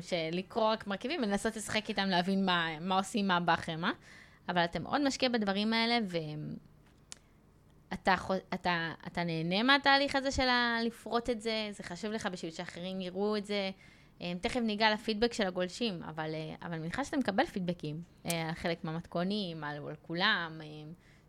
שלקרוא 0.00 0.72
רק 0.72 0.86
מרכיבים 0.86 1.22
ולנסות 1.22 1.56
לשחק 1.56 1.88
איתם, 1.88 2.08
להבין 2.08 2.44
מה 2.80 2.96
עושים, 2.96 3.28
מה 3.28 3.40
בא 3.40 3.54
אחרי 3.54 3.76
מה. 3.76 3.92
אבל 4.48 4.64
אתה 4.64 4.78
מאוד 4.78 5.06
משקיע 5.06 5.28
בדברים 5.28 5.72
האלה, 5.72 5.98
ואתה 7.88 8.14
אתה, 8.54 8.92
אתה 9.06 9.24
נהנה 9.24 9.62
מהתהליך 9.62 10.16
הזה 10.16 10.30
של 10.30 10.46
לפרוט 10.86 11.30
את 11.30 11.40
זה, 11.40 11.68
זה 11.70 11.82
חשוב 11.82 12.12
לך 12.12 12.26
בשביל 12.26 12.50
שאחרים 12.50 13.00
יראו 13.00 13.36
את 13.36 13.46
זה. 13.46 13.70
אמ, 14.22 14.38
תכף 14.40 14.60
ניגע 14.60 14.90
לפידבק 14.90 15.32
של 15.32 15.46
הגולשים, 15.46 16.02
אבל, 16.02 16.30
אה, 16.34 16.54
אני 16.62 16.78
מניחה 16.78 17.04
שאתה 17.04 17.16
מקבל 17.16 17.46
פידבקים 17.46 18.02
אה, 18.26 18.48
על 18.48 18.54
חלק 18.54 18.84
מהמתכונים, 18.84 19.64
על, 19.64 19.76
על 19.76 19.94
כולם, 20.02 20.60
אה, 20.64 20.66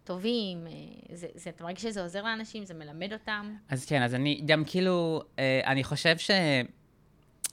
טובים, 0.04 0.68
זה, 1.14 1.28
זה, 1.36 1.50
אתה 1.50 1.64
מרגיש 1.64 1.82
שזה 1.84 2.02
עוזר 2.02 2.24
לאנשים, 2.24 2.66
זה 2.66 2.74
מלמד 2.74 3.14
אותם? 3.14 3.56
אז 3.70 3.86
כן, 3.86 4.02
אז 4.02 4.16
אני 4.16 4.42
גם 4.46 4.64
כאילו, 4.66 5.22
אני 5.66 5.84
חושב 5.84 6.18
ש... 6.18 6.32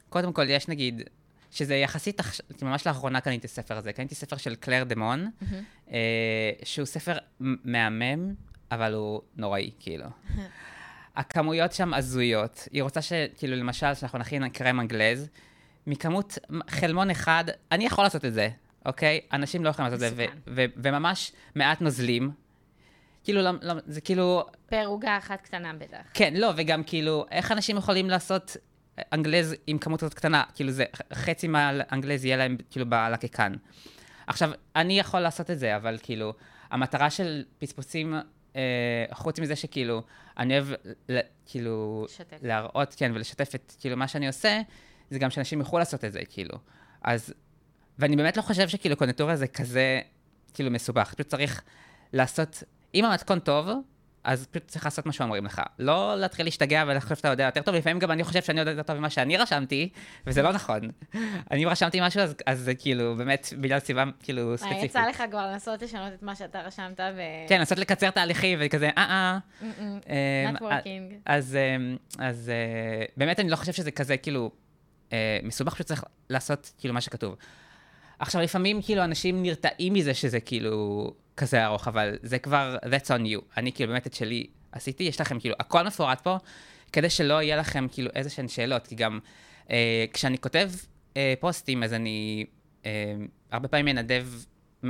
קודם 0.09 0.33
כל, 0.33 0.51
יש 0.51 0.69
נגיד, 0.69 1.03
שזה 1.51 1.75
יחסית, 1.75 2.21
ממש 2.63 2.87
לאחרונה 2.87 3.21
קניתי 3.21 3.49
ספר 3.49 3.77
הזה, 3.77 3.93
קניתי 3.93 4.15
ספר 4.15 4.37
של 4.37 4.55
קלר 4.55 4.85
דמון, 4.85 5.31
mm-hmm. 5.41 5.93
שהוא 6.65 6.87
ספר 6.87 7.17
מהמם, 7.41 8.35
אבל 8.71 8.95
הוא 8.95 9.21
נוראי, 9.37 9.71
כאילו. 9.81 10.07
הכמויות 11.17 11.73
שם 11.73 11.95
הזויות. 11.95 12.69
היא 12.73 12.83
רוצה 12.83 13.03
שכאילו, 13.03 13.57
למשל, 13.57 13.95
שאנחנו 13.95 14.19
נכין 14.19 14.49
קרם 14.49 14.81
אנגלז, 14.81 15.29
מכמות 15.87 16.39
חלמון 16.69 17.11
אחד, 17.11 17.45
אני 17.73 17.87
יכול 17.87 18.05
לעשות 18.05 18.25
את 18.25 18.35
זה, 18.35 18.49
אוקיי? 18.87 19.21
אנשים 19.33 19.65
לא 19.65 19.69
יכולים 19.69 19.91
לעשות 19.91 20.13
את 20.13 20.17
זה, 20.17 20.27
וממש 20.77 21.33
מעט 21.55 21.81
נוזלים. 21.81 22.31
כאילו, 23.25 23.43
לא, 23.43 23.51
לא, 23.63 23.75
זה 23.87 24.01
כאילו... 24.01 24.47
פר 24.67 24.85
עוגה 24.87 25.19
אחת 25.19 25.41
קטנה 25.41 25.73
בטח. 25.73 25.99
כן, 26.15 26.35
לא, 26.37 26.53
וגם 26.57 26.83
כאילו, 26.83 27.27
איך 27.31 27.53
אנשים 27.53 27.77
יכולים 27.77 28.11
לעשות 28.11 28.57
אנגלז 29.13 29.55
עם 29.67 29.79
כמות 29.79 30.01
כזאת 30.01 30.15
קטנה? 30.15 30.43
כאילו, 30.55 30.71
זה 30.71 30.85
חצי 31.15 31.49
מהאנגלז 31.49 32.25
יהיה 32.25 32.37
להם 32.37 32.57
כאילו 32.71 32.91
בלקקן. 32.91 33.53
עכשיו, 34.27 34.51
אני 34.77 34.99
יכול 34.99 35.21
לעשות 35.21 35.51
את 35.51 35.59
זה, 35.59 35.77
אבל 35.77 35.99
כאילו, 36.03 36.35
המטרה 36.71 37.11
של 37.11 37.45
פספוסים 37.59 38.15
אה, 38.57 39.05
חוץ 39.13 39.41
מזה 39.41 39.57
שכאילו, 39.57 40.03
אני 40.39 40.59
אוהב 40.59 40.69
כאילו, 41.47 42.07
שתף. 42.09 42.37
להראות, 42.43 42.95
כן, 42.95 43.13
ולשתף 43.15 43.55
את 43.55 43.73
כאילו 43.81 43.97
מה 43.97 44.09
שאני 44.09 44.27
עושה, 44.27 44.61
זה 45.11 45.19
גם 45.19 45.31
שאנשים 45.31 45.61
יוכלו 45.61 45.79
לעשות 45.79 46.05
את 46.05 46.13
זה, 46.13 46.21
כאילו. 46.29 46.59
אז, 47.03 47.35
ואני 47.99 48.17
באמת 48.17 48.37
לא 48.37 48.43
חושב 48.43 48.69
שכאילו 48.69 48.97
קונטורה 48.97 49.37
זה 49.37 49.47
כזה, 49.47 50.01
כאילו, 50.55 50.71
מסובך. 50.71 51.15
פשוט 51.15 51.27
צריך 51.27 51.63
לעשות, 52.13 52.63
אם 52.95 53.05
המתכון 53.05 53.39
טוב, 53.39 53.69
אז 54.25 54.47
פשוט 54.47 54.69
צריך 54.69 54.85
לעשות 54.85 55.07
מה 55.07 55.13
שאומרים 55.13 55.45
לך. 55.45 55.63
לא 55.79 56.15
להתחיל 56.17 56.47
להשתגע 56.47 56.85
ולחשוב 56.87 57.17
שאתה 57.17 57.29
יודע 57.29 57.45
יותר 57.45 57.63
טוב, 57.63 57.75
לפעמים 57.75 57.99
גם 57.99 58.11
אני 58.11 58.25
חושב 58.25 58.43
שאני 58.43 58.61
יודע 58.61 58.73
יותר 58.73 58.83
טוב 58.83 58.97
ממה 58.97 59.11
שאני 59.11 59.37
רשמתי, 59.37 59.89
וזה 60.27 60.43
לא 60.43 60.53
נכון. 60.53 60.81
אני 61.51 61.65
רשמתי 61.65 61.99
משהו, 62.03 62.21
אז, 62.21 62.35
אז 62.47 62.61
זה 62.61 62.75
כאילו, 62.75 63.17
באמת, 63.17 63.53
בגלל 63.61 63.79
סיבה 63.79 64.05
כאילו 64.23 64.59
ספציפית. 64.59 64.85
יצא 64.85 65.07
לך 65.09 65.23
כבר 65.31 65.47
לנסות 65.47 65.83
לשנות 65.83 66.13
את 66.13 66.23
מה 66.23 66.35
שאתה 66.35 66.61
רשמת 66.61 67.01
ו... 67.01 67.21
כן, 67.49 67.59
לנסות 67.59 67.79
לקצר 67.79 68.11
תהליכים 68.11 68.59
וכזה, 68.63 68.91
אה, 68.99 69.05
אה. 69.05 69.39
אמ, 69.63 70.57
not 70.57 70.61
working. 70.61 71.15
אז, 71.27 71.59
אז 72.19 72.49
אה, 72.49 73.05
באמת 73.17 73.41
אני 73.41 73.51
לא 73.51 73.57
חושב 73.57 73.73
שזה 73.73 73.91
כזה, 73.91 74.17
כאילו, 74.17 74.51
אה, 75.13 75.39
מסובך, 75.43 75.75
פשוט 75.75 75.87
צריך 75.87 76.05
לעשות 76.31 76.73
כאילו 76.79 76.95
מה 76.95 77.01
שכתוב. 77.01 77.37
עכשיו, 78.19 78.43
לפעמים 78.43 78.83
כאילו 78.83 79.05
אנשים 79.05 79.43
נרתעים 79.43 79.95
מזה 79.95 80.15
שזה 80.15 80.41
כאילו 80.41 81.13
כזה 81.41 81.65
ארוך, 81.65 81.89
אבל 81.89 82.17
זה 82.23 82.39
כבר, 82.39 82.77
that's 82.83 83.07
on 83.07 83.25
you. 83.25 83.41
אני 83.57 83.73
כאילו 83.73 83.93
באמת 83.93 84.07
את 84.07 84.15
שלי 84.15 84.47
עשיתי, 84.73 85.05
יש 85.05 85.21
לכם 85.21 85.41
כאילו, 85.41 85.55
הכל 85.61 85.83
מפורט 85.87 86.21
פה, 86.21 86.37
כדי 86.93 87.11
שלא 87.11 87.43
יהיה 87.43 87.57
לכם 87.57 87.87
כאילו 87.93 88.11
איזה 88.15 88.31
שהן 88.31 88.49
שאלות, 88.49 88.87
כי 88.87 88.95
גם 88.95 89.19
אה, 89.71 90.05
כשאני 90.13 90.39
כותב 90.39 90.71
אה, 91.17 91.35
פוסטים, 91.41 91.83
אז 91.83 91.95
אני 91.95 92.47
אה, 92.87 93.15
הרבה 93.51 93.69
פעמים 93.69 93.87
מנדב, 93.87 94.27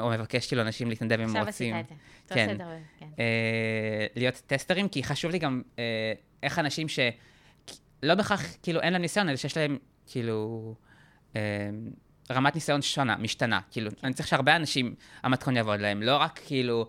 או 0.00 0.10
מבקש 0.10 0.46
כאילו 0.46 0.62
אנשים 0.62 0.88
להתנדב 0.88 1.20
אם 1.20 1.36
רוצים. 1.36 1.44
עכשיו 1.44 1.48
עשית 1.48 1.74
את 1.74 1.88
זה. 2.28 2.34
כן. 2.34 2.56
זה, 2.58 2.64
כן. 2.98 3.06
אה, 3.18 4.06
להיות 4.16 4.42
טסטרים, 4.46 4.88
כי 4.88 5.04
חשוב 5.04 5.30
לי 5.30 5.38
גם 5.38 5.62
אה, 5.78 6.12
איך 6.42 6.58
אנשים 6.58 6.88
ש... 6.88 6.98
לא 8.02 8.14
בהכרח, 8.14 8.42
כאילו, 8.62 8.80
אין 8.80 8.92
להם 8.92 9.02
ניסיון, 9.02 9.28
אלא 9.28 9.36
שיש 9.36 9.56
להם, 9.56 9.78
כאילו... 10.06 10.74
אה, 11.36 11.40
רמת 12.30 12.54
ניסיון 12.54 12.82
שונה, 12.82 13.16
משתנה. 13.16 13.60
כאילו, 13.70 13.90
אני 14.04 14.14
צריך 14.14 14.28
שהרבה 14.28 14.56
אנשים, 14.56 14.94
המתכון 15.22 15.56
יעבוד 15.56 15.80
להם, 15.80 16.02
לא 16.02 16.16
רק 16.16 16.40
כאילו 16.46 16.86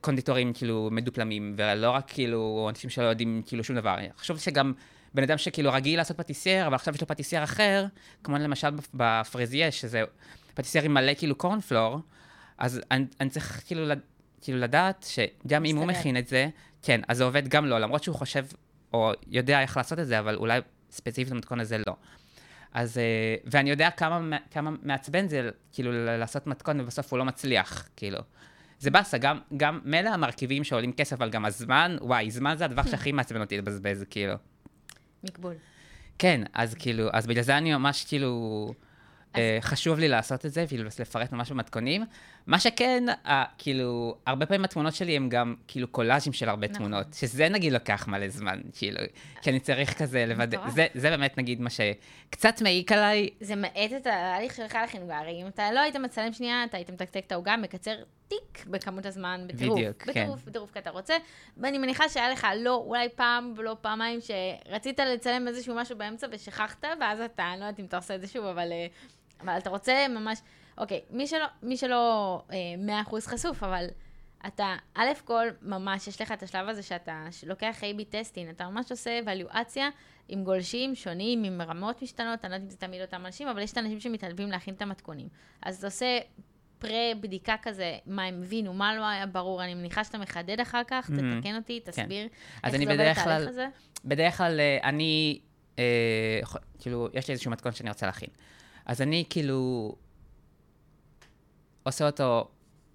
קונדיטורים 0.00 0.52
כאילו 0.52 0.88
מדופלמים, 0.92 1.54
ולא 1.56 1.90
רק 1.90 2.04
כאילו 2.06 2.66
אנשים 2.70 2.90
שלא 2.90 3.04
יודעים 3.04 3.42
כאילו 3.46 3.64
שום 3.64 3.76
דבר. 3.76 3.96
חשוב 4.18 4.38
שגם 4.38 4.72
בן 5.14 5.22
אדם 5.22 5.38
שכאילו 5.38 5.72
רגיל 5.72 5.98
לעשות 5.98 6.16
פטיסייר, 6.16 6.66
אבל 6.66 6.74
עכשיו 6.74 6.94
יש 6.94 7.00
לו 7.00 7.06
פטיסייר 7.06 7.44
אחר, 7.44 7.84
כמו 8.24 8.38
למשל 8.38 8.68
בפרזיה, 8.94 9.70
שזה 9.70 10.02
פטיסייר 10.54 10.84
עם 10.84 10.94
מלא 10.94 11.14
כאילו 11.14 11.34
קורנפלור, 11.34 11.98
אז 12.58 12.80
אני, 12.90 13.04
אני 13.20 13.30
צריך 13.30 13.62
כאילו, 13.66 13.94
כאילו 14.40 14.58
לדעת 14.58 15.06
שגם 15.08 15.64
אם 15.64 15.76
הוא 15.76 15.86
מכין 15.86 16.16
את 16.16 16.28
זה, 16.28 16.48
כן, 16.82 17.00
אז 17.08 17.16
זה 17.16 17.24
עובד 17.24 17.48
גם 17.48 17.66
לא, 17.66 17.78
למרות 17.78 18.04
שהוא 18.04 18.16
חושב 18.16 18.46
או 18.92 19.12
יודע 19.26 19.62
איך 19.62 19.76
לעשות 19.76 19.98
את 19.98 20.06
זה, 20.06 20.18
אבל 20.18 20.36
אולי 20.36 20.60
ספציפית 20.90 21.32
במתכון 21.32 21.60
הזה 21.60 21.78
לא. 21.86 21.96
אז, 22.74 22.98
אה, 22.98 23.36
ואני 23.44 23.70
יודע 23.70 23.90
כמה, 23.90 24.36
כמה 24.50 24.70
מעצבן 24.82 25.28
זה, 25.28 25.50
כאילו, 25.72 25.92
לעשות 25.92 26.46
מתכון 26.46 26.80
ובסוף 26.80 27.12
הוא 27.12 27.18
לא 27.18 27.24
מצליח, 27.24 27.88
כאילו. 27.96 28.18
זה 28.78 28.90
באסה, 28.90 29.18
גם, 29.18 29.38
גם 29.56 29.80
מילא 29.84 30.08
המרכיבים 30.08 30.64
שעולים 30.64 30.92
כסף, 30.92 31.16
אבל 31.16 31.30
גם 31.30 31.44
הזמן, 31.44 31.96
וואי, 32.00 32.30
זמן 32.30 32.56
זה 32.56 32.64
הדבר 32.64 32.82
שהכי 32.82 33.12
מעצבן 33.12 33.40
אותי 33.40 33.58
לבזבז, 33.58 34.04
כאילו. 34.10 34.34
מקבול. 35.24 35.54
כן, 36.18 36.40
אז 36.52 36.74
כאילו, 36.74 37.08
אז 37.12 37.26
בגלל 37.26 37.44
זה 37.44 37.58
אני 37.58 37.74
ממש 37.74 38.04
כאילו... 38.04 38.74
אה, 39.36 39.58
חשוב 39.60 39.98
לי 39.98 40.08
לעשות 40.08 40.46
את 40.46 40.52
זה, 40.52 40.64
כאילו 40.68 40.84
לפרט 40.84 41.32
ממש 41.32 41.50
במתכונים. 41.50 42.04
מה 42.46 42.58
שכן, 42.58 43.04
כאילו, 43.58 44.16
הרבה 44.26 44.46
פעמים 44.46 44.64
התמונות 44.64 44.94
שלי 44.94 45.16
הם 45.16 45.28
גם 45.28 45.54
כאילו 45.68 45.88
קולאז'ים 45.88 46.32
של 46.32 46.48
הרבה 46.48 46.66
נכון. 46.66 46.78
תמונות, 46.78 47.06
שזה 47.14 47.48
נגיד 47.48 47.72
לוקח 47.72 48.08
מלא 48.08 48.28
זמן, 48.28 48.60
כאילו, 48.72 49.00
כי 49.42 49.50
אני 49.50 49.60
צריך 49.60 50.02
כזה 50.02 50.26
לוודא, 50.26 50.58
זה, 50.68 50.86
זה 50.94 51.10
באמת 51.10 51.38
נגיד 51.38 51.60
מה 51.60 51.70
שקצת 51.70 52.62
מעיק 52.62 52.92
עליי. 52.92 53.28
זה 53.40 53.56
מאט 53.56 53.92
את 53.96 54.06
ההליך 54.06 54.54
שלך 54.54 54.78
לחינוגה, 54.84 55.18
הרי 55.18 55.42
אם 55.42 55.46
אתה 55.46 55.72
לא 55.72 55.80
היית 55.80 55.96
מצלם 55.96 56.32
שנייה, 56.32 56.64
אתה 56.64 56.76
היית 56.76 56.90
מתקתק 56.90 57.22
את 57.26 57.32
העוגה, 57.32 57.56
מקצר 57.56 57.94
טיק 58.28 58.66
בכמות 58.66 59.06
הזמן, 59.06 59.44
בטירוף. 59.46 59.78
בדיוק, 59.78 60.02
כן. 60.02 60.10
בטירוף, 60.10 60.44
בטירוף, 60.44 60.72
כי 60.72 60.78
אתה 60.78 60.90
רוצה. 60.90 61.14
ואני 61.56 61.78
מניחה 61.78 62.08
שהיה 62.08 62.30
לך 62.30 62.46
לא, 62.56 62.74
אולי 62.86 63.08
פעם 63.08 63.54
ולא 63.56 63.76
פעמיים, 63.80 64.18
שרצית 64.20 65.00
לצלם 65.00 65.48
איזשהו 65.48 65.74
משהו 65.74 65.98
באמצע 65.98 66.26
ושכחת, 66.32 66.84
ואז 67.00 67.20
אתה, 67.20 67.52
אני 67.52 67.60
לא 67.60 67.64
יודעת 67.64 67.80
אם 67.80 67.84
אתה 67.84 67.96
עושה 67.96 68.14
את 68.14 68.20
זה 68.20 68.26
שוב, 68.26 68.44
אבל... 68.44 68.72
אה, 68.72 68.86
אבל 69.42 69.58
אתה 69.58 69.70
רוצה 69.70 70.06
ממש, 70.08 70.38
אוקיי, 70.78 71.00
מי 71.10 71.26
שלא, 71.26 71.46
מי 71.62 71.76
שלא 71.76 72.42
אה, 72.52 73.04
100% 73.04 73.14
חשוף, 73.20 73.62
אבל 73.62 73.86
אתה, 74.46 74.76
א' 74.94 75.08
כל, 75.24 75.46
ממש, 75.62 76.08
יש 76.08 76.20
לך 76.20 76.32
את 76.32 76.42
השלב 76.42 76.68
הזה 76.68 76.82
שאתה 76.82 77.26
לוקח 77.46 77.76
A-B 77.80 78.04
טסטינג, 78.10 78.48
אתה 78.48 78.68
ממש 78.68 78.90
עושה 78.90 79.18
אבליואציה 79.18 79.88
עם 80.28 80.44
גולשים 80.44 80.94
שונים, 80.94 81.44
עם 81.44 81.62
רמות 81.62 82.02
משתנות, 82.02 82.44
אני 82.44 82.50
לא 82.50 82.54
יודעת 82.56 82.66
אם 82.66 82.70
זה 82.70 82.76
תמיד 82.76 83.00
אותם 83.00 83.26
אנשים, 83.26 83.48
אבל 83.48 83.62
יש 83.62 83.72
את 83.72 83.76
האנשים 83.76 84.00
שמתעלבים 84.00 84.50
להכין 84.50 84.74
את 84.74 84.82
המתכונים. 84.82 85.28
אז 85.62 85.78
אתה 85.78 85.86
עושה 85.86 86.18
פרה-בדיקה 86.78 87.54
כזה, 87.62 87.98
מה 88.06 88.24
הם 88.24 88.42
הבינו, 88.42 88.74
מה 88.74 88.96
לא 88.96 89.08
היה 89.08 89.26
ברור, 89.26 89.64
אני 89.64 89.74
מניחה 89.74 90.04
שאתה 90.04 90.18
מחדד 90.18 90.60
אחר 90.60 90.82
כך, 90.86 91.10
mm-hmm. 91.10 91.36
תתקן 91.36 91.56
אותי, 91.56 91.80
כן. 91.84 91.90
תסביר 91.90 92.28
כן. 92.28 92.68
איך 92.68 92.76
זה 92.76 92.82
עובד 92.82 93.00
התהליך 93.00 93.48
הזה. 93.48 93.66
בדרך 94.04 94.36
כלל, 94.36 94.60
אה, 94.60 94.78
אני, 94.88 95.40
אה, 95.78 96.40
כאילו, 96.78 97.08
יש 97.14 97.28
לי 97.28 97.32
איזשהו 97.32 97.50
מתכון 97.50 97.72
שאני 97.72 97.90
רוצה 97.90 98.06
להכין. 98.06 98.28
אז 98.86 99.02
אני 99.02 99.24
כאילו 99.30 99.94
עושה 101.82 102.06
אותו 102.06 102.48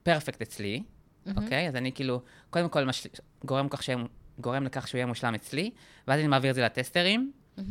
פרפקט 0.03 0.41
אצלי, 0.41 0.83
mm-hmm. 0.83 1.31
אוקיי? 1.37 1.67
אז 1.67 1.75
אני 1.75 1.91
כאילו, 1.91 2.21
קודם 2.49 2.69
כל 2.69 2.85
מש... 2.85 3.07
גורם, 3.45 3.65
לכך 3.65 3.83
שהם, 3.83 4.05
גורם 4.39 4.63
לכך 4.63 4.87
שהוא 4.87 4.97
יהיה 4.97 5.05
מושלם 5.05 5.35
אצלי, 5.35 5.71
ואז 6.07 6.19
אני 6.19 6.27
מעביר 6.27 6.49
את 6.49 6.55
זה 6.55 6.61
לטסטרים. 6.61 7.31
Mm-hmm. 7.57 7.61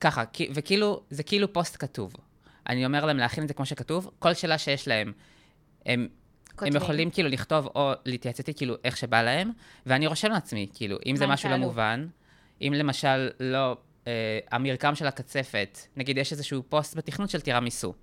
ככה, 0.00 0.24
וכאילו, 0.54 1.02
זה 1.10 1.22
כאילו 1.22 1.52
פוסט 1.52 1.76
כתוב. 1.78 2.14
אני 2.68 2.86
אומר 2.86 3.04
להם 3.04 3.16
להכין 3.16 3.42
את 3.42 3.48
זה 3.48 3.54
כמו 3.54 3.66
שכתוב, 3.66 4.10
כל 4.18 4.34
שאלה 4.34 4.58
שיש 4.58 4.88
להם, 4.88 5.12
הם, 5.86 6.08
הם 6.58 6.76
יכולים 6.76 7.10
כאילו 7.10 7.28
לכתוב 7.28 7.66
או 7.74 7.92
להתייעץ 8.04 8.38
איתי 8.38 8.54
כאילו 8.54 8.74
איך 8.84 8.96
שבא 8.96 9.22
להם, 9.22 9.50
ואני 9.86 10.06
רושם 10.06 10.30
לעצמי, 10.30 10.68
כאילו, 10.74 10.96
אם 11.06 11.16
זה 11.16 11.26
משהו 11.26 11.50
לא 11.50 11.56
מובן, 11.56 12.06
אם 12.60 12.72
למשל 12.76 13.30
לא, 13.40 13.76
אה, 14.06 14.38
המרקם 14.50 14.94
של 14.94 15.06
הקצפת, 15.06 15.78
נגיד 15.96 16.18
יש 16.18 16.32
איזשהו 16.32 16.62
פוסט 16.68 16.96
בתכנות 16.96 17.30
של 17.30 17.40
תירמיסו, 17.40 17.94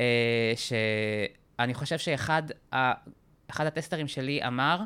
אה, 0.00 0.52
שאני 0.56 1.74
חושב 1.74 1.98
שאחד 1.98 2.42
ה, 2.74 2.92
אחד 3.50 3.66
הטסטרים 3.66 4.08
שלי 4.08 4.46
אמר 4.46 4.80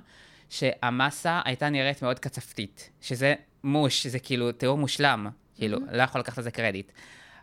שהמסה 0.51 1.41
הייתה 1.45 1.69
נראית 1.69 2.03
מאוד 2.03 2.19
קצפתית, 2.19 2.91
שזה 3.01 3.35
מוש, 3.65 4.07
זה 4.07 4.19
כאילו 4.19 4.53
תיאור 4.53 4.79
מושלם, 4.79 5.27
כאילו, 5.55 5.79
לא 5.93 6.03
יכול 6.03 6.21
לקחת 6.21 6.39
על 6.39 6.45
זה 6.45 6.51
קרדיט. 6.51 6.93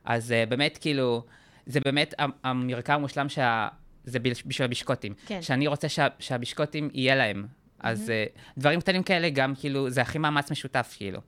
אז 0.06 0.32
uh, 0.32 0.50
באמת, 0.50 0.78
כאילו, 0.78 1.26
זה 1.66 1.80
באמת 1.80 2.14
המרקם 2.44 2.94
המושלם 2.94 3.30
שה... 3.30 3.68
זה 4.04 4.20
בשביל 4.20 4.66
הבישקוטים. 4.66 5.14
כן. 5.26 5.42
שאני 5.42 5.68
רוצה 5.68 5.90
שה, 5.90 6.08
שהבישקוטים 6.20 6.90
יהיה 6.94 7.16
להם. 7.16 7.48
אז 7.80 8.10
mm-hmm. 8.10 8.38
uh, 8.38 8.60
דברים 8.60 8.82
קטנים 8.82 9.04
כאלה 9.04 9.30
גם, 9.30 9.54
כאילו, 9.56 9.90
זה 9.90 10.02
הכי 10.02 10.18
מאמץ 10.18 10.52
משותף, 10.52 10.94
כאילו. 10.98 11.20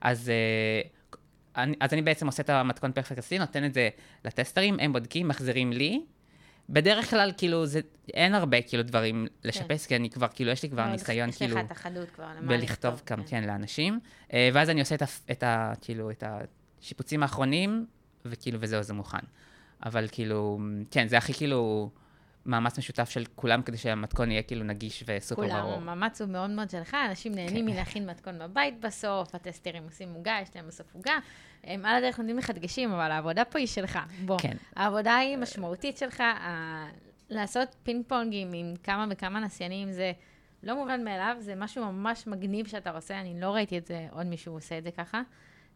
אז, 0.00 0.30
uh, 0.30 0.88
אני, 1.56 1.76
אז 1.80 1.92
אני 1.92 2.02
בעצם 2.02 2.26
עושה 2.26 2.42
את 2.42 2.50
המתכון 2.50 2.92
פרפקט 2.92 3.18
עשי, 3.18 3.38
נותן 3.38 3.64
את 3.64 3.74
זה 3.74 3.88
לטסטרים, 4.24 4.76
הם 4.80 4.92
בודקים, 4.92 5.28
מחזירים 5.28 5.72
לי. 5.72 6.02
בדרך 6.68 7.10
כלל, 7.10 7.32
כאילו, 7.36 7.66
זה, 7.66 7.80
אין 8.14 8.34
הרבה, 8.34 8.62
כאילו, 8.62 8.82
דברים 8.82 9.26
לשפץ, 9.44 9.82
כן. 9.82 9.88
כי 9.88 9.96
אני 9.96 10.10
כבר, 10.10 10.26
כאילו, 10.28 10.50
יש 10.50 10.62
לי 10.62 10.70
כבר 10.70 10.86
ניסיון, 10.86 11.28
יש 11.28 11.38
כאילו... 11.38 11.58
יש 11.58 11.64
לך 11.64 11.66
את 11.66 11.70
החדות 11.70 12.10
כבר, 12.10 12.26
למה 12.38 12.48
בלכתוב 12.48 13.02
גם, 13.10 13.22
כן, 13.22 13.26
כן 13.26 13.44
לאנשים. 13.44 14.00
Uh, 14.28 14.32
ואז 14.52 14.70
אני 14.70 14.80
עושה 14.80 14.94
את 14.94 15.02
ה, 15.02 15.06
את 15.30 15.42
ה, 15.42 15.72
כאילו, 15.80 16.10
את 16.10 16.24
השיפוצים 16.26 17.22
האחרונים, 17.22 17.86
וכאילו, 18.24 18.58
וזהו, 18.60 18.82
זה 18.82 18.94
מוכן. 18.94 19.18
אבל 19.84 20.08
כאילו, 20.12 20.58
כן, 20.90 21.08
זה 21.08 21.18
הכי 21.18 21.34
כאילו 21.34 21.90
מאמץ 22.46 22.78
משותף 22.78 23.10
של 23.10 23.24
כולם 23.34 23.62
כדי 23.62 23.76
שהמתכון 23.76 24.30
יהיה 24.30 24.42
כאילו 24.42 24.64
נגיש 24.64 25.04
וסופר 25.06 25.42
כולם, 25.42 25.60
ברור. 25.60 25.74
כולם, 25.74 25.88
המאמץ 25.88 26.20
הוא 26.20 26.30
מאוד 26.30 26.50
מאוד 26.50 26.70
שלך, 26.70 26.96
אנשים 27.08 27.34
נהנים 27.34 27.66
כן. 27.66 27.72
מלהכין 27.72 28.10
מתכון 28.10 28.38
בבית 28.38 28.80
בסוף, 28.80 29.34
הטסטרים 29.34 29.82
עושים 29.84 30.14
עוגה, 30.14 30.38
יש 30.42 30.48
להם 30.56 30.66
בסוף 30.66 30.94
עוגה. 30.94 31.18
הם 31.64 31.84
על 31.84 31.96
הדרך 31.96 32.18
נותנים 32.18 32.38
לך 32.38 32.50
דגשים, 32.50 32.92
אבל 32.92 33.10
העבודה 33.10 33.44
פה 33.44 33.58
היא 33.58 33.66
שלך. 33.66 33.98
בוא, 34.24 34.38
כן. 34.38 34.56
העבודה 34.76 35.16
היא 35.16 35.36
משמעותית 35.36 35.98
שלך, 35.98 36.20
ה... 36.20 36.86
לעשות 37.30 37.76
פינג 37.82 38.04
פונגים 38.08 38.52
עם 38.52 38.74
כמה 38.82 39.06
וכמה 39.10 39.40
נסיינים 39.40 39.92
זה... 39.92 40.12
לא 40.62 40.76
מובן 40.76 41.04
מאליו, 41.04 41.36
זה 41.40 41.54
משהו 41.54 41.92
ממש 41.92 42.26
מגניב 42.26 42.66
שאתה 42.66 42.90
עושה, 42.90 43.20
אני 43.20 43.40
לא 43.40 43.50
ראיתי 43.50 43.78
את 43.78 43.86
זה, 43.86 44.06
עוד 44.10 44.26
מישהו 44.26 44.54
עושה 44.54 44.78
את 44.78 44.84
זה 44.84 44.90
ככה. 44.90 45.22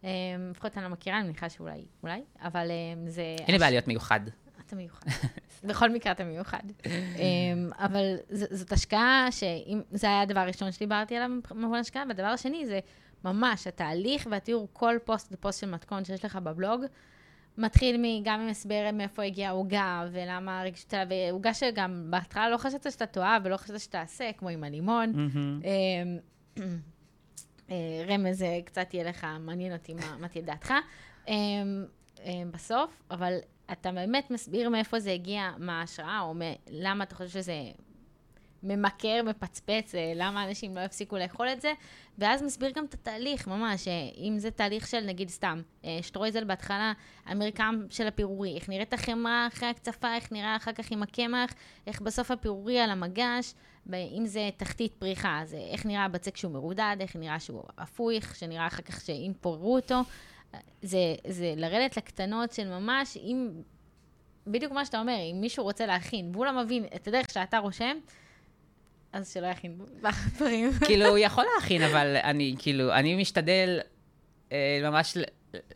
אמ, 0.05 0.09
לפחות 0.51 0.77
אני 0.77 0.85
לא 0.85 0.91
מכירה, 0.91 1.19
אני 1.19 1.25
מניחה 1.25 1.49
שאולי, 1.49 1.85
אולי, 2.03 2.23
אבל 2.43 2.71
אמ, 2.71 3.09
זה... 3.09 3.23
אין 3.23 3.53
לי 3.53 3.59
בעיה 3.59 3.71
להיות 3.71 3.89
מיוחד. 3.89 4.21
אתה 4.66 4.77
מיוחד. 4.77 5.07
בכל 5.69 5.91
מקרה 5.91 6.13
אתה 6.13 6.25
מיוחד. 6.25 6.63
אמ, 6.87 7.71
אבל 7.77 8.17
זאת 8.31 8.73
השקעה 8.73 9.29
שאם 9.31 9.81
זה 9.91 10.07
היה 10.07 10.21
הדבר 10.21 10.41
הראשון 10.41 10.73
שדיברתי 10.73 11.17
עליו 11.17 11.31
במובן 11.51 11.79
השקעה, 11.79 12.05
והדבר 12.09 12.27
השני 12.27 12.67
זה 12.67 12.81
ממש 13.25 13.67
התהליך 13.67 14.29
והתיאור 14.31 14.69
כל 14.73 14.97
פוסט 15.05 15.29
ופוסט 15.33 15.61
של 15.61 15.71
מתכון 15.71 16.05
שיש 16.05 16.25
לך 16.25 16.37
בבלוג. 16.37 16.85
מתחיל 17.59 18.23
גם 18.25 18.41
עם 18.41 18.49
הסבר 18.49 18.91
מאיפה 18.93 19.23
הגיעה 19.23 19.51
העוגה, 19.51 20.09
ולמה 20.13 20.63
רגשת, 20.63 20.95
ועוגה 21.09 21.55
שגם 21.55 22.07
בהתחלה 22.11 22.51
לא 22.51 22.57
חשבת 22.57 22.93
שאתה 22.93 23.07
טועה 23.07 23.39
ולא 23.45 23.57
חשבת 23.57 23.81
שתעשה, 23.81 24.31
כמו 24.33 24.49
עם 24.49 24.65
הלימון. 24.65 25.13
אה, 27.71 28.05
רמז 28.09 28.43
אה, 28.43 28.59
קצת 28.65 28.95
יהיה 28.95 29.09
לך, 29.09 29.27
מעניין 29.41 29.73
אותי 29.73 29.95
מה, 29.95 30.29
תהיה 30.29 30.45
דעתך. 30.45 30.73
אה, 31.29 31.35
בסוף, 32.51 33.03
אבל 33.11 33.39
אתה 33.73 33.93
באמת 33.93 34.31
מסביר 34.31 34.69
מאיפה 34.69 35.01
זה 35.01 35.12
הגיע, 35.12 35.51
מה 35.59 35.81
ההשראה, 35.81 36.21
או 36.21 36.35
למה 36.71 37.05
אתה 37.05 37.14
חושב 37.14 37.29
שזה 37.29 37.55
ממכר, 38.62 39.23
מפצפץ, 39.25 39.95
למה 40.16 40.49
אנשים 40.49 40.77
לא 40.77 40.81
יפסיקו 40.81 41.16
לאכול 41.16 41.49
את 41.49 41.61
זה, 41.61 41.73
ואז 42.19 42.43
מסביר 42.43 42.71
גם 42.71 42.85
את 42.85 42.95
התהליך, 42.95 43.47
ממש, 43.47 43.89
אם 44.16 44.35
זה 44.39 44.51
תהליך 44.51 44.87
של, 44.87 45.01
נגיד 45.01 45.29
סתם, 45.29 45.62
שטרויזל 46.03 46.45
בהתחלה, 46.45 46.93
המרקם 47.27 47.81
של 47.91 48.07
הפירורי, 48.07 48.55
איך 48.55 48.69
נראית 48.69 48.93
החמאה 48.93 49.47
אחרי 49.53 49.69
הקצפה, 49.69 50.14
איך 50.14 50.33
נראה 50.33 50.57
אחר 50.57 50.73
כך 50.73 50.91
עם 50.91 51.03
הקמח, 51.03 51.51
איך 51.87 52.01
בסוף 52.01 52.31
הפירורי 52.31 52.81
על 52.81 52.91
המגש, 52.91 53.55
אם 53.93 54.27
זה 54.27 54.51
תחתית 54.57 54.95
פריחה, 54.95 55.41
אז 55.43 55.55
איך 55.55 55.87
נראה 55.87 56.05
הבצק 56.05 56.37
שהוא 56.37 56.53
מרודד, 56.53 56.97
איך 57.01 57.16
נראה 57.16 57.41
שהוא 57.41 57.62
אפוי, 57.83 58.16
איך 58.16 58.37
שנראה 58.37 58.66
אחר 58.66 58.83
כך 58.83 59.01
שאם 59.01 59.33
פוררו 59.41 59.77
אותו. 59.77 60.01
זה, 60.83 61.15
זה 61.27 61.55
לרדת 61.57 61.97
לקטנות 61.97 62.53
של 62.53 62.69
ממש, 62.69 63.17
אם, 63.17 63.51
בדיוק 64.47 64.73
מה 64.73 64.85
שאתה 64.85 65.01
אומר, 65.01 65.17
אם 65.33 65.41
מישהו 65.41 65.65
רוצה 65.65 65.87
להכין, 65.87 66.31
והוא 66.33 66.47
לא 66.47 66.63
מבין 66.65 66.85
את 66.97 67.09
הדרך 67.09 67.31
שאתה 67.31 67.59
רושם, 67.59 67.97
אז 69.13 69.33
שלא 69.33 69.47
יכין 69.47 69.79
דברים. 70.35 70.71
כאילו, 70.87 71.07
הוא 71.07 71.19
יכול 71.19 71.45
להכין, 71.55 71.83
אבל 71.83 72.17
אני, 72.17 72.55
כאילו, 72.59 72.93
אני 72.93 73.17
משתדל 73.17 73.81
אה, 74.53 74.81
ממש 74.83 75.17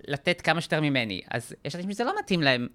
לתת 0.09 0.41
כמה 0.41 0.61
שיותר 0.61 0.81
ממני. 0.81 1.21
אז 1.31 1.55
יש 1.65 1.77
אנשים 1.77 1.93
שזה 1.93 2.05
לא 2.05 2.19
מתאים 2.19 2.43
להם. 2.43 2.69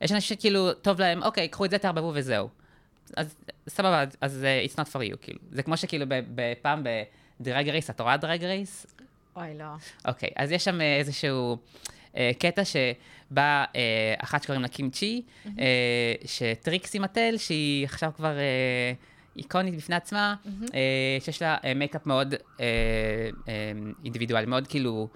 יש 0.00 0.12
אנשים 0.12 0.36
שכאילו, 0.36 0.72
טוב 0.72 1.00
להם, 1.00 1.22
אוקיי, 1.22 1.48
קחו 1.48 1.64
את 1.64 1.70
זה, 1.70 1.78
תערבבו 1.78 2.12
וזהו. 2.14 2.48
אז 3.16 3.36
סבבה, 3.68 4.04
אז 4.20 4.44
אה, 4.44 4.70
it's 4.70 4.74
not 4.74 4.86
for 4.86 5.12
you, 5.12 5.16
כאילו. 5.20 5.38
זה 5.50 5.62
כמו 5.62 5.76
שכאילו 5.76 6.06
פעם 6.62 6.84
ב 7.40 7.46
Drag 7.46 7.68
Race, 7.68 7.90
את 7.90 8.00
רואה 8.00 8.16
Drag 8.16 8.44
Race? 8.44 8.86
אוי, 9.36 9.58
לא. 9.58 9.64
אוקיי, 10.04 10.30
אז 10.36 10.52
יש 10.52 10.64
שם 10.64 10.80
איזשהו 10.80 11.56
אה, 12.12 12.16
קטע 12.38 12.62
שבא 12.64 13.64
אה, 13.64 13.76
אחת 14.24 14.42
שקוראים 14.42 14.62
לה 14.62 14.68
קימצ'י, 14.68 15.22
mm-hmm. 15.22 15.48
אה, 15.48 16.26
שטריקסי 16.26 16.98
מטל, 16.98 17.34
שהיא 17.36 17.84
עכשיו 17.84 18.10
כבר 18.16 18.36
אה, 18.36 19.36
איקונית 19.36 19.76
בפני 19.76 19.96
עצמה, 19.96 20.34
mm-hmm. 20.44 20.70
שיש 21.20 21.42
לה 21.42 21.56
מייקאפ 21.74 22.06
מאוד 22.06 22.34
אינדיבידואלי, 24.04 24.46
מאוד 24.46 24.66
כאילו 24.66 25.08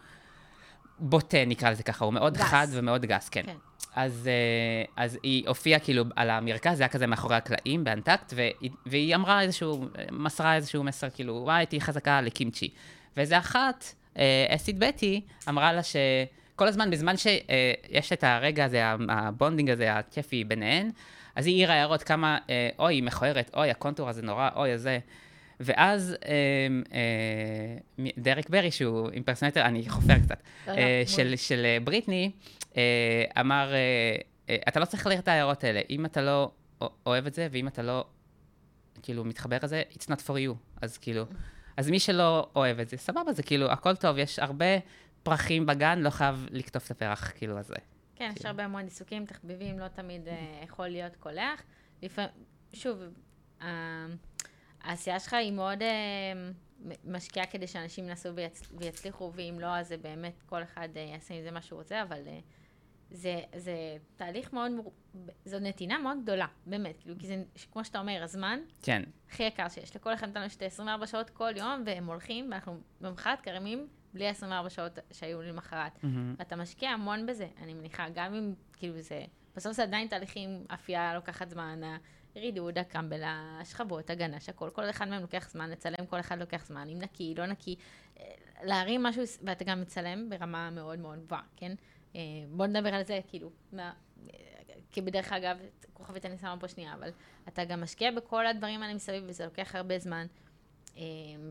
בוטה, 0.98 1.44
נקרא 1.46 1.70
לזה 1.70 1.82
ככה, 1.82 2.04
הוא 2.04 2.12
מאוד 2.12 2.34
גס. 2.34 2.42
חד 2.42 2.66
ומאוד 2.70 3.06
גס, 3.06 3.28
כן. 3.28 3.42
כן. 3.46 3.56
אז, 3.94 4.28
אה, 4.28 5.04
אז 5.04 5.18
היא 5.22 5.48
הופיעה 5.48 5.80
כאילו 5.80 6.04
על 6.16 6.30
המרכז, 6.30 6.76
זה 6.76 6.82
היה 6.82 6.88
כזה 6.88 7.06
מאחורי 7.06 7.36
הקלעים, 7.36 7.84
ב 7.84 7.89
Untucked, 7.89 8.32
והיא, 8.36 8.70
והיא 8.86 9.14
אמרה 9.14 9.42
איזשהו, 9.42 9.88
מסרה 10.12 10.54
איזשהו 10.54 10.84
מסר, 10.84 11.10
כאילו, 11.10 11.40
וואי, 11.44 11.66
תהיי 11.66 11.80
חזקה 11.80 12.20
לקימצ'י. 12.20 12.68
ואיזה 13.16 13.38
אחת, 13.38 13.84
אה, 13.84 13.97
Acid 14.49 14.78
Betty, 14.78 15.20
אמרה 15.48 15.72
לה 15.72 15.82
שכל 15.82 16.68
הזמן, 16.68 16.90
בזמן 16.90 17.14
שיש 17.16 18.12
את 18.12 18.24
הרגע 18.24 18.64
הזה, 18.64 18.82
ה 19.09 19.16
bonding 19.16 19.70
הזה, 19.70 19.94
הכיפי 19.94 20.44
ביניהן, 20.44 20.90
אז 21.36 21.46
היא 21.46 21.54
העירה 21.54 21.74
הערות 21.74 22.02
כמה, 22.02 22.38
אה, 22.50 22.68
אוי, 22.78 22.94
היא 22.94 23.02
מכוערת, 23.02 23.50
אוי, 23.54 23.70
הקונטור 23.70 24.08
הזה 24.08 24.22
נורא, 24.22 24.48
אוי, 24.56 24.72
איזה... 24.72 24.98
ואז 25.60 26.16
אה, 26.24 26.32
אה, 26.92 28.04
דרק 28.18 28.50
ברי, 28.50 28.70
שהוא 28.70 29.10
impersonator, 29.11 29.62
אני 29.62 29.88
חופר 29.88 30.18
קצת, 30.24 30.42
אה, 30.68 31.02
של, 31.06 31.36
של 31.36 31.66
בריטני, 31.84 32.30
אה, 32.76 33.24
אמר, 33.40 33.72
אה, 33.72 34.16
אה, 34.50 34.56
אתה 34.68 34.80
לא 34.80 34.84
צריך 34.84 35.06
להעיר 35.06 35.20
את 35.20 35.28
ההערות 35.28 35.64
האלה. 35.64 35.80
אם 35.90 36.04
אתה 36.04 36.20
לא 36.20 36.50
אוהב 37.06 37.26
את 37.26 37.34
זה, 37.34 37.48
ואם 37.50 37.68
אתה 37.68 37.82
לא, 37.82 38.04
כאילו, 39.02 39.24
מתחבר 39.24 39.56
לזה, 39.62 39.82
it's 39.92 40.04
not 40.04 40.20
for 40.26 40.32
you. 40.32 40.54
אז 40.80 40.98
כאילו, 40.98 41.24
אז 41.79 41.91
מי 41.91 42.01
שלא 42.01 42.51
אוהב 42.57 42.81
את 42.81 42.89
זה, 42.89 42.97
סבבה, 42.97 43.33
זה 43.33 43.43
כאילו, 43.43 43.70
הכל 43.70 43.97
טוב, 43.97 44.18
יש 44.18 44.39
הרבה 44.39 44.66
פרחים 45.22 45.66
בגן, 45.66 45.99
לא 45.99 46.11
חייב 46.11 46.47
לקטוף 46.51 46.87
את 46.87 46.91
הפרח, 46.91 47.33
כאילו, 47.37 47.59
הזה. 47.59 47.74
כן, 48.16 48.31
יש 48.33 48.35
כאילו. 48.35 48.51
הרבה 48.51 48.64
המון 48.64 48.85
עיסוקים, 48.85 49.26
תחביבים, 49.26 49.79
לא 49.79 49.89
תמיד 49.89 50.29
יכול 50.64 50.89
להיות 50.89 51.16
קולח. 51.16 51.62
לפעמים, 52.03 52.31
שוב, 52.72 52.99
העשייה 54.81 55.20
שלך 55.20 55.33
היא 55.35 55.53
מאוד 55.53 55.83
משקיעה 57.05 57.47
כדי 57.47 57.66
שאנשים 57.66 58.09
ינסו 58.09 58.29
ויצליחו, 58.79 59.33
ואם 59.35 59.57
לא, 59.61 59.76
אז 59.76 59.89
זה 59.89 59.97
באמת, 59.97 60.43
כל 60.47 60.62
אחד 60.62 60.89
יעשה 61.12 61.35
עם 61.35 61.43
זה 61.43 61.51
מה 61.51 61.62
שהוא 61.62 61.79
רוצה, 61.79 62.03
אבל... 62.03 62.22
זה, 63.11 63.40
זה 63.56 63.96
תהליך 64.16 64.52
מאוד, 64.52 64.72
זו 65.44 65.59
נתינה 65.59 65.98
מאוד 65.98 66.18
גדולה, 66.22 66.46
באמת, 66.66 66.96
כאילו, 67.00 67.14
כי 67.18 67.26
זה, 67.26 67.42
כמו 67.72 67.84
שאתה 67.84 67.98
אומר, 67.98 68.22
הזמן, 68.22 68.59
כן. 68.82 69.02
הכי 69.30 69.42
יקר 69.42 69.68
שיש. 69.68 69.96
לכל 69.96 70.14
אחד 70.14 70.28
נתנו 70.28 70.50
שתי 70.50 70.64
24 70.64 71.06
שעות 71.06 71.30
כל 71.30 71.52
יום, 71.56 71.82
והם 71.86 72.06
הולכים, 72.06 72.48
ואנחנו 72.50 72.80
במחרת 73.00 73.40
קרמים 73.40 73.86
בלי 74.14 74.28
24 74.28 74.70
שעות 74.70 74.98
שהיו 75.12 75.42
למחרת. 75.42 75.96
Mm-hmm. 75.96 76.06
ואתה 76.38 76.56
משקיע 76.56 76.90
המון 76.90 77.26
בזה, 77.26 77.46
אני 77.62 77.74
מניחה, 77.74 78.06
גם 78.14 78.34
אם, 78.34 78.54
כאילו, 78.72 79.00
זה, 79.00 79.24
בסוף 79.56 79.72
זה 79.72 79.82
עדיין 79.82 80.09
תהליכים, 80.09 80.64
אפייה 80.74 81.14
לוקחת 81.14 81.50
זמן, 81.50 81.80
הרידוד, 82.36 82.78
הקמבל, 82.78 83.22
השכבות, 83.24 84.11
הגנש, 84.11 84.48
הכל, 84.48 84.70
כל 84.72 84.90
אחד 84.90 85.09
מהם 85.09 85.22
לוקח 85.22 85.50
זמן, 85.50 85.70
לצלם 85.70 86.06
כל 86.06 86.20
אחד 86.20 86.38
לוקח 86.38 86.66
זמן, 86.66 86.88
אם 86.88 86.98
נקי, 86.98 87.34
לא 87.38 87.46
נקי, 87.46 87.76
אה, 88.20 88.24
להרים 88.62 89.02
משהו, 89.02 89.22
ואתה 89.42 89.64
גם 89.64 89.80
מצלם 89.80 90.30
ברמה 90.30 90.70
מאוד 90.70 90.98
מאוד 90.98 91.18
גבוהה, 91.18 91.42
כן? 91.56 91.72
אה, 92.16 92.20
בוא 92.48 92.66
נדבר 92.66 92.94
על 92.94 93.04
זה, 93.04 93.20
כאילו, 93.28 93.50
מה, 93.72 93.92
כי 94.92 95.00
בדרך 95.00 95.32
אגב, 95.32 95.56
כוכבית 95.92 96.26
אני 96.26 96.38
שמה 96.38 96.56
פה 96.61 96.68
שנייה, 96.68 96.94
אבל 96.94 97.11
אתה 97.48 97.64
גם 97.64 97.80
משקיע 97.80 98.11
בכל 98.11 98.46
הדברים 98.46 98.82
האלה 98.82 98.94
מסביב, 98.94 99.24
וזה 99.26 99.44
לוקח 99.44 99.74
הרבה 99.74 99.98
זמן. 99.98 100.26
אה, 100.96 101.02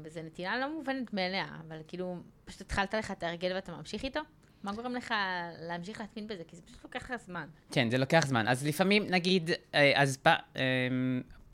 וזה 0.03 0.21
נטילה 0.21 0.57
לא 0.57 0.73
מובנת 0.73 1.13
מאליה, 1.13 1.47
אבל 1.67 1.77
כאילו, 1.87 2.17
פשוט 2.45 2.61
התחלת 2.61 2.93
לך 2.93 3.11
את 3.11 3.23
ההרגל 3.23 3.51
ואתה 3.55 3.71
ממשיך 3.71 4.03
איתו? 4.03 4.19
מה 4.63 4.73
גורם 4.73 4.95
לך 4.95 5.13
להמשיך 5.59 6.01
להתקין 6.01 6.27
בזה? 6.27 6.43
כי 6.47 6.55
זה 6.55 6.61
פשוט 6.61 6.83
לוקח 6.83 7.11
לך 7.11 7.21
זמן. 7.25 7.47
כן, 7.71 7.89
זה 7.89 7.97
לוקח 7.97 8.25
זמן. 8.27 8.47
אז 8.47 8.67
לפעמים, 8.67 9.07
נגיד, 9.07 9.49
אה, 9.75 10.01
אז 10.01 10.17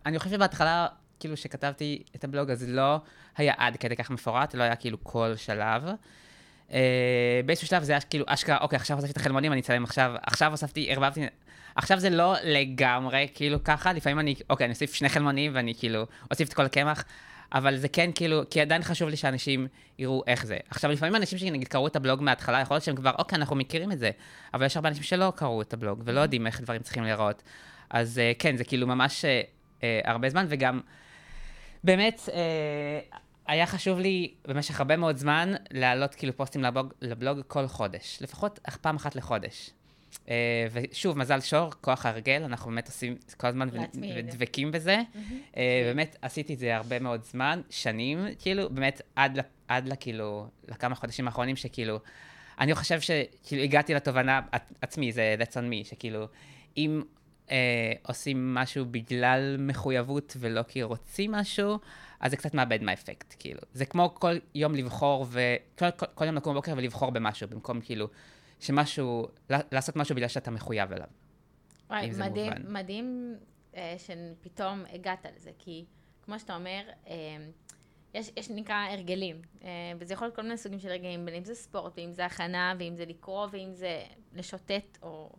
אני 0.06 0.20
חושב 0.20 0.32
שבהתחלה, 0.32 0.88
כאילו, 1.20 1.38
שכתבתי 1.38 2.04
את 2.16 2.24
הבלוג, 2.24 2.52
אז 2.52 2.70
לא 2.70 2.98
היה 3.38 3.54
עד 3.58 3.78
כדי 3.78 3.96
כך 3.96 4.12
מפורט, 4.12 4.54
לא 4.54 4.64
היה 4.64 4.76
כאילו 4.76 5.04
כל 5.04 5.36
שלב. 5.36 5.84
אה, 6.72 7.42
באיזשהו 7.46 7.68
שלב 7.68 7.84
זה 7.84 7.92
היה 7.92 8.02
כאילו 8.02 8.26
אשכרה, 8.28 8.58
אוקיי, 8.62 8.78
עכשיו 8.78 8.98
הוספתי 8.98 9.12
את 9.12 9.18
החלמונים, 9.18 9.52
אני 9.52 9.62
אצלם 9.62 9.84
עכשיו, 9.84 10.14
עכשיו 10.24 10.52
הוספתי, 10.52 10.92
ערבבתי, 10.92 11.22
עכשיו 11.76 12.00
זה 12.00 12.10
לא 12.10 12.36
לגמרי 12.44 13.28
כאילו 13.34 13.64
ככה, 13.64 13.94
לפעמים 13.94 14.20
אני, 14.20 14.36
אוקיי, 14.50 14.66
אני 14.66 14.74
אוסיף 14.74 14.94
שני 14.94 15.10
חלמונים 15.10 15.52
ואני 15.56 15.74
כאילו 15.76 16.06
אוסיף 16.32 16.50
את 16.50 16.54
כל 16.54 16.66
הקמח, 16.66 17.04
אבל 17.54 17.78
זה 17.78 17.88
כן 17.88 18.10
כאילו, 18.16 18.42
כי 18.50 18.62
עדיין 18.62 18.84
חשוב 18.84 19.10
לי 19.10 19.18
שאנשים 19.18 19.68
יראו 20.00 20.24
איך 20.28 20.46
זה. 20.46 20.58
עכשיו, 20.70 20.92
לפעמים 20.92 21.16
אנשים 21.16 21.40
שנגיד 21.40 21.68
קראו 21.68 21.88
את 21.88 21.96
הבלוג 21.96 22.22
מההתחלה, 22.22 22.62
יכול 22.62 22.76
להיות 22.76 22.84
שהם 22.84 22.96
כבר, 22.96 23.12
אוקיי, 23.20 23.36
אנחנו 23.36 23.56
מכירים 23.56 23.92
את 23.92 24.00
זה, 24.00 24.12
אבל 24.54 24.66
יש 24.66 24.76
הרבה 24.76 24.90
אנשים 24.90 25.04
שלא 25.04 25.34
קראו 25.36 25.62
את 25.62 25.74
הבלוג 25.74 26.02
ולא 26.06 26.20
יודעים 26.20 26.48
איך 26.48 26.62
דברים 26.62 26.82
צריכים 26.82 27.04
להיראות. 27.04 27.44
אז 27.90 28.20
אה, 28.20 28.32
כן, 28.40 28.58
זה 28.58 28.64
כאילו 28.64 28.88
ממש 28.88 29.26
אה, 29.26 29.42
אה, 29.84 30.02
הרבה 30.06 30.30
זמן, 30.30 30.46
וגם 30.50 30.80
באמת, 31.84 32.30
אה, 32.34 33.00
היה 33.48 33.66
חשוב 33.66 34.00
לי 34.00 34.34
במשך 34.48 34.80
הרבה 34.80 34.98
מאוד 34.98 35.18
זמן 35.18 35.54
להעלות 35.72 36.16
כאילו 36.16 36.38
פוסטים 36.38 36.64
לבלוג, 36.64 36.94
לבלוג 37.02 37.42
כל 37.48 37.68
חודש, 37.68 38.18
לפחות 38.22 38.60
פעם 38.82 38.96
אחת 38.96 39.16
לחודש. 39.16 39.72
Uh, 40.14 40.30
ושוב, 40.72 41.18
מזל 41.18 41.42
שור, 41.42 41.72
כוח 41.82 42.06
ההרגל, 42.06 42.44
אנחנו 42.44 42.72
באמת 42.72 42.88
עושים 42.88 43.18
כל 43.38 43.48
הזמן 43.48 43.70
ודבקים 44.16 44.72
בזה. 44.72 45.02
Uh, 45.54 45.56
באמת 45.86 46.16
עשיתי 46.22 46.54
את 46.54 46.60
זה 46.60 46.76
הרבה 46.76 47.00
מאוד 47.00 47.24
זמן, 47.24 47.62
שנים, 47.70 48.26
כאילו, 48.40 48.70
באמת 48.70 49.02
עד, 49.16 49.40
עד 49.68 49.88
לכאילו, 49.88 50.48
לכמה 50.68 50.96
חודשים 50.96 51.28
האחרונים 51.28 51.56
שכאילו, 51.56 52.00
אני 52.60 52.76
חושב 52.76 53.02
שכאילו 53.02 53.64
הגעתי 53.64 53.94
לתובנה 53.94 54.42
עצמי, 54.82 55.12
זה 55.12 55.36
that's 55.40 55.54
on 55.54 55.72
me, 55.72 55.90
שכאילו, 55.90 56.28
אם 56.78 57.02
uh, 57.48 57.52
עושים 58.08 58.54
משהו 58.54 58.86
בגלל 58.92 59.56
מחויבות 59.60 60.38
ולא 60.40 60.64
כי 60.68 60.84
רוצים 60.84 61.32
משהו, 61.32 61.80
אז 62.24 62.32
זה 62.32 62.38
קצת 62.38 62.54
מאבד 62.54 62.84
מהאפקט, 62.84 63.36
כאילו. 63.40 63.60
זה 63.74 63.86
כמו 63.86 64.16
כל 64.16 64.38
יום 64.56 64.76
לבחור, 64.76 65.26
וכל 65.30 65.92
כל, 65.92 66.06
כל 66.16 66.26
יום 66.26 66.36
לקום 66.36 66.54
בבוקר 66.54 66.74
ולבחור 66.78 67.12
במשהו, 67.12 67.48
במקום 67.48 67.82
כאילו, 67.82 68.08
שמשהו, 68.60 69.28
לעשות 69.50 69.96
משהו 69.96 70.16
בגלל 70.16 70.28
שאתה 70.28 70.52
מחויב 70.52 70.92
אליו. 70.92 71.08
וואי, 71.90 72.12
מדהים, 72.20 72.52
מדהים 72.68 73.36
אה, 73.76 73.96
שפתאום 73.98 74.84
הגעת 74.94 75.26
לזה, 75.36 75.52
כי 75.60 75.86
כמו 76.26 76.40
שאתה 76.40 76.56
אומר, 76.56 76.82
אה, 77.08 77.14
יש, 78.14 78.32
יש 78.38 78.50
נקרא 78.50 78.76
הרגלים, 78.76 79.42
אה, 79.64 79.70
וזה 80.00 80.14
יכול 80.14 80.28
להיות 80.28 80.36
כל 80.36 80.42
מיני 80.42 80.58
סוגים 80.58 80.80
של 80.80 80.90
הרגלים, 80.90 81.26
בין 81.26 81.36
אם 81.36 81.44
זה 81.44 81.56
ספורט, 81.56 81.94
ואם 81.98 82.14
זה 82.14 82.26
הכנה, 82.26 82.74
ואם 82.80 82.96
זה 82.96 83.06
לקרוא, 83.06 83.48
ואם 83.52 83.74
זה 83.74 84.04
לשוטט, 84.34 84.98
או... 85.02 85.30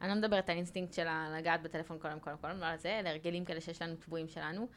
אני 0.00 0.08
לא 0.08 0.14
מדברת 0.14 0.50
על 0.50 0.56
אינסטינקט 0.56 0.94
של 0.94 1.06
לגעת 1.38 1.62
בטלפון 1.62 1.98
קודם 1.98 2.20
כל, 2.20 2.30
קודם, 2.40 2.58
לא 2.58 2.66
על 2.66 2.78
זה, 2.78 2.98
אלה 2.98 3.10
הרגלים 3.10 3.44
כאלה 3.44 3.60
שיש 3.60 3.82
לנו 3.82 3.96
טבועים 3.96 4.28
שלנו. 4.28 4.68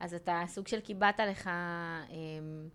אז 0.00 0.14
אתה 0.14 0.42
סוג 0.46 0.68
של 0.68 0.80
קיבעת 0.80 1.20
לך, 1.20 1.50
אמ, 2.10 2.68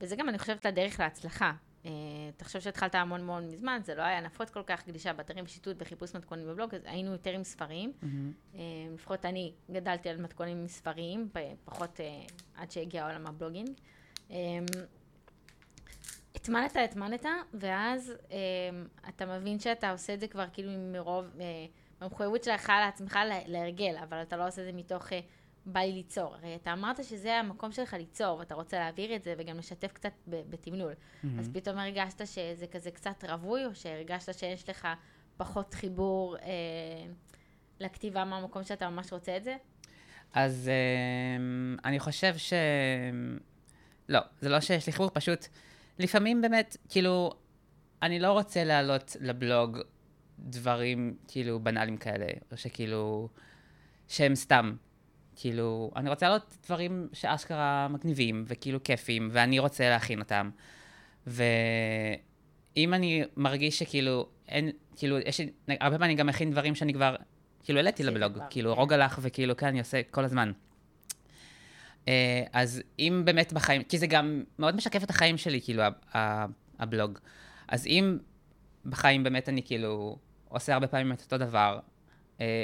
וזה 0.00 0.16
גם, 0.16 0.28
אני 0.28 0.38
חושבת, 0.38 0.66
הדרך 0.66 1.00
להצלחה. 1.00 1.52
אה, 1.84 1.90
תחשוב 2.36 2.60
שהתחלת 2.60 2.94
המון 2.94 3.20
המון 3.20 3.48
מזמן, 3.48 3.80
זה 3.84 3.94
לא 3.94 4.02
היה 4.02 4.20
נפוץ 4.20 4.50
כל 4.50 4.62
כך, 4.66 4.86
גלישה 4.86 5.12
באתרים 5.12 5.44
ושיטוט 5.44 5.76
וחיפוש 5.80 6.14
מתכונים 6.14 6.46
בבלוג, 6.46 6.74
אז 6.74 6.82
היינו 6.84 7.12
יותר 7.12 7.30
עם 7.30 7.44
ספרים. 7.44 7.92
Mm-hmm. 8.02 8.56
לפחות 8.94 9.24
אני 9.24 9.52
גדלתי 9.70 10.08
על 10.08 10.20
מתכונים 10.20 10.58
עם 10.58 10.68
ספרים, 10.68 11.28
פחות 11.64 12.00
אה, 12.00 12.22
עד 12.54 12.70
שהגיע 12.70 13.06
עולם 13.06 13.26
הבלוגינג. 13.26 13.70
התמנת, 16.34 16.76
התמנת, 16.76 17.24
ואז 17.54 18.12
אתה 19.08 19.26
מבין 19.26 19.58
שאתה 19.58 19.90
עושה 19.90 20.14
את 20.14 20.20
זה 20.20 20.28
כבר 20.28 20.46
כאילו 20.52 20.70
מרוב, 20.92 21.24
במחויבות 22.00 22.44
שלך 22.44 22.68
לעצמך 22.68 23.18
להרגל, 23.46 23.96
אבל 24.02 24.22
אתה 24.22 24.36
לא 24.36 24.48
עושה 24.48 24.62
את 24.62 24.66
זה 24.66 24.72
מתוך... 24.72 25.08
בא 25.66 25.80
לי 25.80 25.92
ליצור. 25.92 26.34
הרי 26.34 26.56
אתה 26.56 26.72
אמרת 26.72 27.04
שזה 27.04 27.34
המקום 27.34 27.72
שלך 27.72 27.92
ליצור, 27.92 28.38
ואתה 28.38 28.54
רוצה 28.54 28.78
להעביר 28.78 29.16
את 29.16 29.22
זה 29.22 29.34
וגם 29.38 29.58
לשתף 29.58 29.92
קצת 29.92 30.12
בתמלול. 30.26 30.92
Mm-hmm. 30.92 31.26
אז 31.38 31.50
פתאום 31.52 31.78
הרגשת 31.78 32.26
שזה 32.26 32.66
כזה 32.66 32.90
קצת 32.90 33.24
רווי, 33.28 33.66
או 33.66 33.74
שהרגשת 33.74 34.38
שיש 34.38 34.68
לך 34.68 34.88
פחות 35.36 35.74
חיבור 35.74 36.36
אה, 36.36 36.42
לכתיבה 37.80 38.24
מהמקום 38.24 38.64
שאתה 38.64 38.90
ממש 38.90 39.12
רוצה 39.12 39.36
את 39.36 39.44
זה? 39.44 39.56
אז 40.32 40.68
אה, 40.68 41.84
אני 41.84 41.98
חושב 41.98 42.36
ש... 42.36 42.52
לא, 44.08 44.20
זה 44.40 44.48
לא 44.48 44.60
שיש 44.60 44.86
לי 44.86 44.92
חיבור, 44.92 45.10
פשוט 45.14 45.46
לפעמים 45.98 46.42
באמת, 46.42 46.76
כאילו, 46.88 47.30
אני 48.02 48.18
לא 48.18 48.32
רוצה 48.32 48.64
להעלות 48.64 49.16
לבלוג 49.20 49.78
דברים 50.38 51.16
כאילו 51.28 51.60
בנאליים 51.60 51.96
כאלה, 51.96 52.26
או 52.52 52.56
שכאילו, 52.56 53.28
שהם 54.08 54.34
סתם. 54.34 54.76
כאילו, 55.36 55.90
אני 55.96 56.10
רוצה 56.10 56.26
לעלות 56.26 56.56
דברים 56.64 57.08
שאשכרה 57.12 57.88
מגניבים, 57.88 58.44
וכאילו 58.46 58.82
כיפים, 58.82 59.28
ואני 59.32 59.58
רוצה 59.58 59.90
להכין 59.90 60.20
אותם. 60.20 60.50
ואם 61.26 62.94
אני 62.94 63.24
מרגיש 63.36 63.78
שכאילו, 63.78 64.28
אין, 64.48 64.70
כאילו, 64.96 65.18
יש 65.18 65.40
לי, 65.40 65.50
הרבה 65.68 65.98
פעמים 65.98 66.02
אני 66.02 66.14
גם 66.14 66.26
מכין 66.26 66.50
דברים 66.50 66.74
שאני 66.74 66.94
כבר, 66.94 67.16
כאילו, 67.64 67.78
העליתי 67.78 68.02
לבלוג, 68.02 68.38
כאילו, 68.50 68.74
כן. 68.74 68.80
רוג 68.80 68.92
הלך, 68.92 69.18
וכאילו, 69.22 69.56
כן, 69.56 69.66
אני 69.66 69.78
עושה 69.78 70.00
כל 70.10 70.24
הזמן. 70.24 70.52
אה, 72.08 72.42
אז 72.52 72.82
אם 72.98 73.22
באמת 73.24 73.52
בחיים, 73.52 73.82
כי 73.82 73.98
זה 73.98 74.06
גם 74.06 74.44
מאוד 74.58 74.76
משקף 74.76 75.04
את 75.04 75.10
החיים 75.10 75.38
שלי, 75.38 75.60
כאילו, 75.60 75.82
הבלוג. 76.78 77.18
אז 77.68 77.86
אם 77.86 78.18
בחיים 78.84 79.22
באמת 79.22 79.48
אני 79.48 79.62
כאילו 79.62 80.18
עושה 80.48 80.74
הרבה 80.74 80.86
פעמים 80.86 81.12
את 81.12 81.22
אותו 81.22 81.38
דבר, 81.38 81.78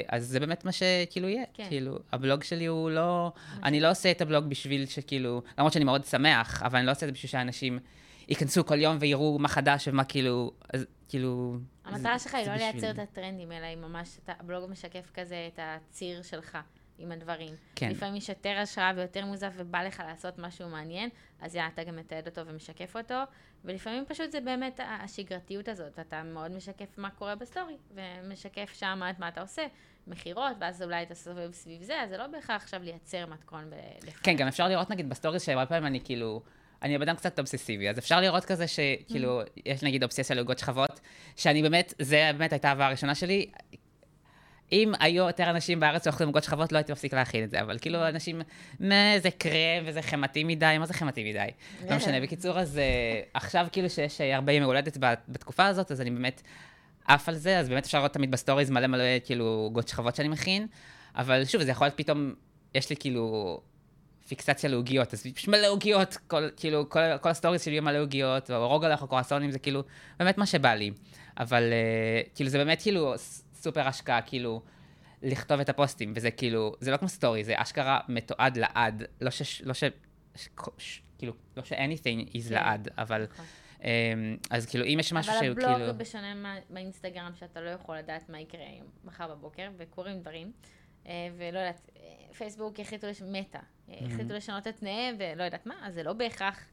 אז 0.07 0.27
זה 0.27 0.39
באמת 0.39 0.65
מה 0.65 0.71
שכאילו 0.71 1.29
יהיה. 1.29 1.43
כן. 1.53 1.65
כאילו, 1.69 1.99
הבלוג 2.11 2.43
שלי 2.43 2.65
הוא 2.65 2.91
לא... 2.91 3.31
אני 3.63 3.79
לא 3.79 3.91
עושה 3.91 4.11
את 4.11 4.21
הבלוג 4.21 4.45
בשביל 4.45 4.85
שכאילו... 4.85 5.41
למרות 5.57 5.73
שאני 5.73 5.85
מאוד 5.85 6.05
שמח, 6.05 6.63
אבל 6.63 6.77
אני 6.77 6.85
לא 6.85 6.91
עושה 6.91 7.05
את 7.05 7.07
זה 7.07 7.13
בשביל 7.13 7.29
שאנשים 7.29 7.79
ייכנסו 8.29 8.65
כל 8.65 8.79
יום 8.79 8.97
ויראו 8.99 9.39
מה 9.39 9.47
חדש 9.47 9.87
ומה 9.87 10.03
כאילו... 10.03 10.51
אז 10.73 10.85
כאילו... 11.09 11.57
המטרה 11.85 12.19
שלך 12.19 12.35
היא 12.35 12.47
לא 12.47 12.53
לייצר 12.53 12.91
את 12.91 12.99
הטרנדים, 12.99 13.51
אלא 13.51 13.65
היא 13.65 13.77
ממש... 13.77 14.17
הבלוג 14.27 14.71
משקף 14.71 15.11
כזה 15.13 15.49
את 15.53 15.59
הציר 15.63 16.21
שלך. 16.21 16.57
עם 16.97 17.11
הדברים. 17.11 17.55
כן. 17.75 17.91
לפעמים 17.91 18.15
יש 18.15 18.29
יותר 18.29 18.57
השראה 18.61 18.91
ויותר 18.95 19.25
מוזה 19.25 19.53
ובא 19.55 19.83
לך 19.83 20.03
לעשות 20.07 20.39
משהו 20.39 20.69
מעניין, 20.69 21.09
אז 21.41 21.55
יאללה, 21.55 21.69
אתה 21.73 21.83
גם 21.83 21.95
מתעד 21.95 22.27
אותו 22.27 22.47
ומשקף 22.47 22.95
אותו, 22.95 23.15
ולפעמים 23.65 24.05
פשוט 24.07 24.31
זה 24.31 24.41
באמת 24.41 24.79
השגרתיות 24.83 25.67
הזאת, 25.67 25.91
ואתה 25.97 26.23
מאוד 26.23 26.51
משקף 26.51 26.97
מה 26.97 27.09
קורה 27.09 27.35
בסטורי, 27.35 27.77
ומשקף 27.93 28.73
שם 28.73 29.01
את 29.09 29.19
מה 29.19 29.27
אתה 29.27 29.41
עושה, 29.41 29.65
מכירות, 30.07 30.57
ואז 30.59 30.81
אולי 30.81 31.03
אתה 31.03 31.15
סובב 31.15 31.51
סביב 31.51 31.81
זה, 31.81 32.01
אז 32.01 32.09
זה 32.09 32.17
לא 32.17 32.27
בהכרח 32.27 32.61
עכשיו 32.63 32.83
לייצר 32.83 33.25
מתכון 33.25 33.71
לפני. 34.03 34.23
כן, 34.23 34.35
גם 34.35 34.47
אפשר 34.47 34.67
לראות 34.67 34.89
נגיד 34.89 35.09
בסטוריז 35.09 35.41
שהרבה 35.43 35.65
פעמים 35.65 35.85
אני 35.85 35.99
כאילו... 36.03 36.41
אני 36.81 36.97
בן 36.97 37.01
אדם 37.01 37.15
קצת 37.15 37.39
אובססיבי, 37.39 37.89
אז 37.89 37.99
אפשר 37.99 38.21
לראות 38.21 38.45
כזה 38.45 38.67
שכאילו, 38.67 39.41
mm. 39.41 39.45
יש 39.65 39.83
נגיד 39.83 40.03
אובססיה 40.03 40.35
לעוגות 40.35 40.59
שכבות, 40.59 40.99
שאני 41.35 41.61
באמת, 41.61 41.93
זה 41.99 42.31
באמת 42.33 42.51
הייתה 42.53 42.69
האהבה 42.69 42.87
הראשונה 42.87 43.15
שלי, 43.15 43.51
אם 44.71 44.91
היו 44.99 45.27
יותר 45.27 45.49
אנשים 45.49 45.79
בארץ 45.79 46.03
שאוכלים 46.03 46.29
עוגות 46.29 46.43
שכבות, 46.43 46.71
לא 46.71 46.77
הייתי 46.77 46.91
מפסיק 46.91 47.13
להכין 47.13 47.43
את 47.43 47.49
זה, 47.49 47.61
אבל 47.61 47.77
כאילו 47.79 48.07
אנשים, 48.07 48.41
מה, 48.79 49.19
זה 49.19 49.31
קרם 49.31 49.83
וזה 49.85 50.01
חמאתי 50.01 50.43
מדי, 50.43 50.75
מה 50.79 50.85
זה 50.85 50.93
חמאתי 50.93 51.29
מדי? 51.29 51.47
לא 51.89 51.95
משנה. 51.95 52.21
בקיצור, 52.21 52.59
אז 52.59 52.77
אה, 52.77 53.21
עכשיו 53.33 53.67
כאילו 53.71 53.89
שיש 53.89 54.21
אה, 54.21 54.35
הרבה 54.35 54.51
ימי 54.51 54.65
הולדת 54.65 54.97
בתקופה 55.27 55.65
הזאת, 55.65 55.91
אז 55.91 56.01
אני 56.01 56.11
באמת 56.11 56.41
עף 57.07 57.29
על 57.29 57.35
זה, 57.35 57.59
אז 57.59 57.69
באמת 57.69 57.85
אפשר 57.85 57.97
לראות 57.97 58.13
תמיד 58.13 58.31
בסטוריז 58.31 58.69
מלא 58.69 58.87
מלא 58.87 59.19
כאילו 59.25 59.45
עוגות 59.45 59.87
שכבות 59.87 60.15
שאני 60.15 60.27
מכין, 60.27 60.67
אבל 61.15 61.45
שוב, 61.45 61.63
זה 61.63 61.71
יכול 61.71 61.87
להיות 61.87 61.97
פתאום, 61.97 62.33
יש 62.75 62.89
לי 62.89 62.95
כאילו 62.95 63.61
פיקסציה 64.27 64.69
לעוגיות, 64.69 65.13
אז 65.13 65.25
יש 65.25 65.47
מלא 65.47 65.67
עוגיות, 65.67 66.17
כל, 66.27 66.49
כאילו, 66.57 66.89
כל, 66.89 66.99
כל 67.21 67.29
הסטוריז 67.29 67.63
שלי 67.63 67.79
מלא 67.79 68.01
עוגיות, 68.01 68.51
או 68.51 68.67
רוגלח 68.67 69.01
או 69.01 69.07
קרואסונים, 69.07 69.51
זה 69.51 69.59
כאילו 69.59 69.83
באמת 70.19 70.37
מה 70.37 70.45
שבא 70.45 70.73
לי. 70.73 70.91
אבל 71.37 71.63
uh, 71.63 72.29
כאילו 72.35 72.49
זה 72.49 72.57
באמת 72.57 72.81
כאילו 72.81 73.13
סופר 73.63 73.87
השקעה, 73.87 74.21
כאילו, 74.21 74.61
לכתוב 75.21 75.59
את 75.59 75.69
הפוסטים, 75.69 76.13
וזה 76.15 76.31
כאילו, 76.31 76.75
זה 76.79 76.91
לא 76.91 76.97
כמו 76.97 77.09
סטורי, 77.09 77.43
זה 77.43 77.53
אשכרה 77.57 77.99
מתועד 78.09 78.57
לעד, 78.57 79.03
לא 79.21 79.29
ש... 79.29 79.61
לא 79.61 79.73
ש... 79.73 79.83
ש... 80.35 80.49
ש 80.77 81.01
כאילו, 81.17 81.33
לא 81.57 81.63
ש-anything 81.63 82.29
is 82.29 82.49
כן. 82.49 82.53
לעד, 82.53 82.87
אבל... 82.97 83.25
Um, 83.79 83.85
אז 84.49 84.65
כאילו, 84.65 84.85
אם 84.85 84.97
יש 84.99 85.13
משהו 85.13 85.33
שהוא 85.33 85.55
כאילו... 85.55 85.69
אבל 85.69 85.81
הבלוג, 85.81 85.97
בשונה 85.97 86.59
מהאינסטגרם, 86.69 87.31
שאתה 87.35 87.61
לא 87.61 87.69
יכול 87.69 87.97
לדעת 87.97 88.29
מה 88.29 88.39
יקרה 88.39 88.61
מחר 89.03 89.27
בבוקר, 89.27 89.69
וקורים 89.77 90.19
דברים, 90.19 90.51
uh, 91.03 91.07
ולא 91.37 91.59
יודעת, 91.59 91.89
פייסבוק 92.37 92.79
החליטו, 92.79 93.07
לש... 93.07 93.21
מטא, 93.21 93.57
mm-hmm. 93.57 93.91
החליטו 94.05 94.33
לשנות 94.33 94.67
את 94.67 94.77
תנאיהם, 94.77 95.15
ולא 95.19 95.43
יודעת 95.43 95.65
מה, 95.65 95.75
אז 95.81 95.93
זה 95.93 96.03
לא 96.03 96.13
בהכרח 96.13 96.65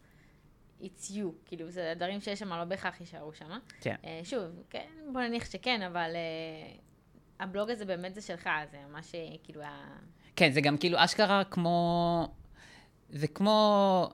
it's 0.82 1.10
you, 1.10 1.46
כאילו, 1.46 1.70
זה 1.70 1.92
דברים 1.96 2.20
שיש 2.20 2.38
שם, 2.38 2.52
לא 2.52 2.64
בהכרח 2.64 3.00
יישארו 3.00 3.34
שם. 3.34 3.58
כן. 3.80 3.94
Uh, 4.02 4.06
שוב, 4.24 4.42
כן, 4.70 4.86
בוא 5.12 5.20
נניח 5.20 5.50
שכן, 5.50 5.82
אבל 5.82 6.10
uh, 6.12 6.80
הבלוג 7.40 7.70
הזה 7.70 7.84
באמת 7.84 8.14
זה 8.14 8.20
שלך, 8.20 8.50
זה 8.70 8.76
ממש 8.90 9.14
אה, 9.14 9.36
כאילו 9.44 9.62
ה... 9.62 9.96
כן, 10.36 10.50
זה 10.50 10.60
גם 10.60 10.76
כאילו 10.76 10.98
אשכרה 11.04 11.42
כמו... 11.44 12.28
זה 13.10 13.28
כמו, 13.28 14.08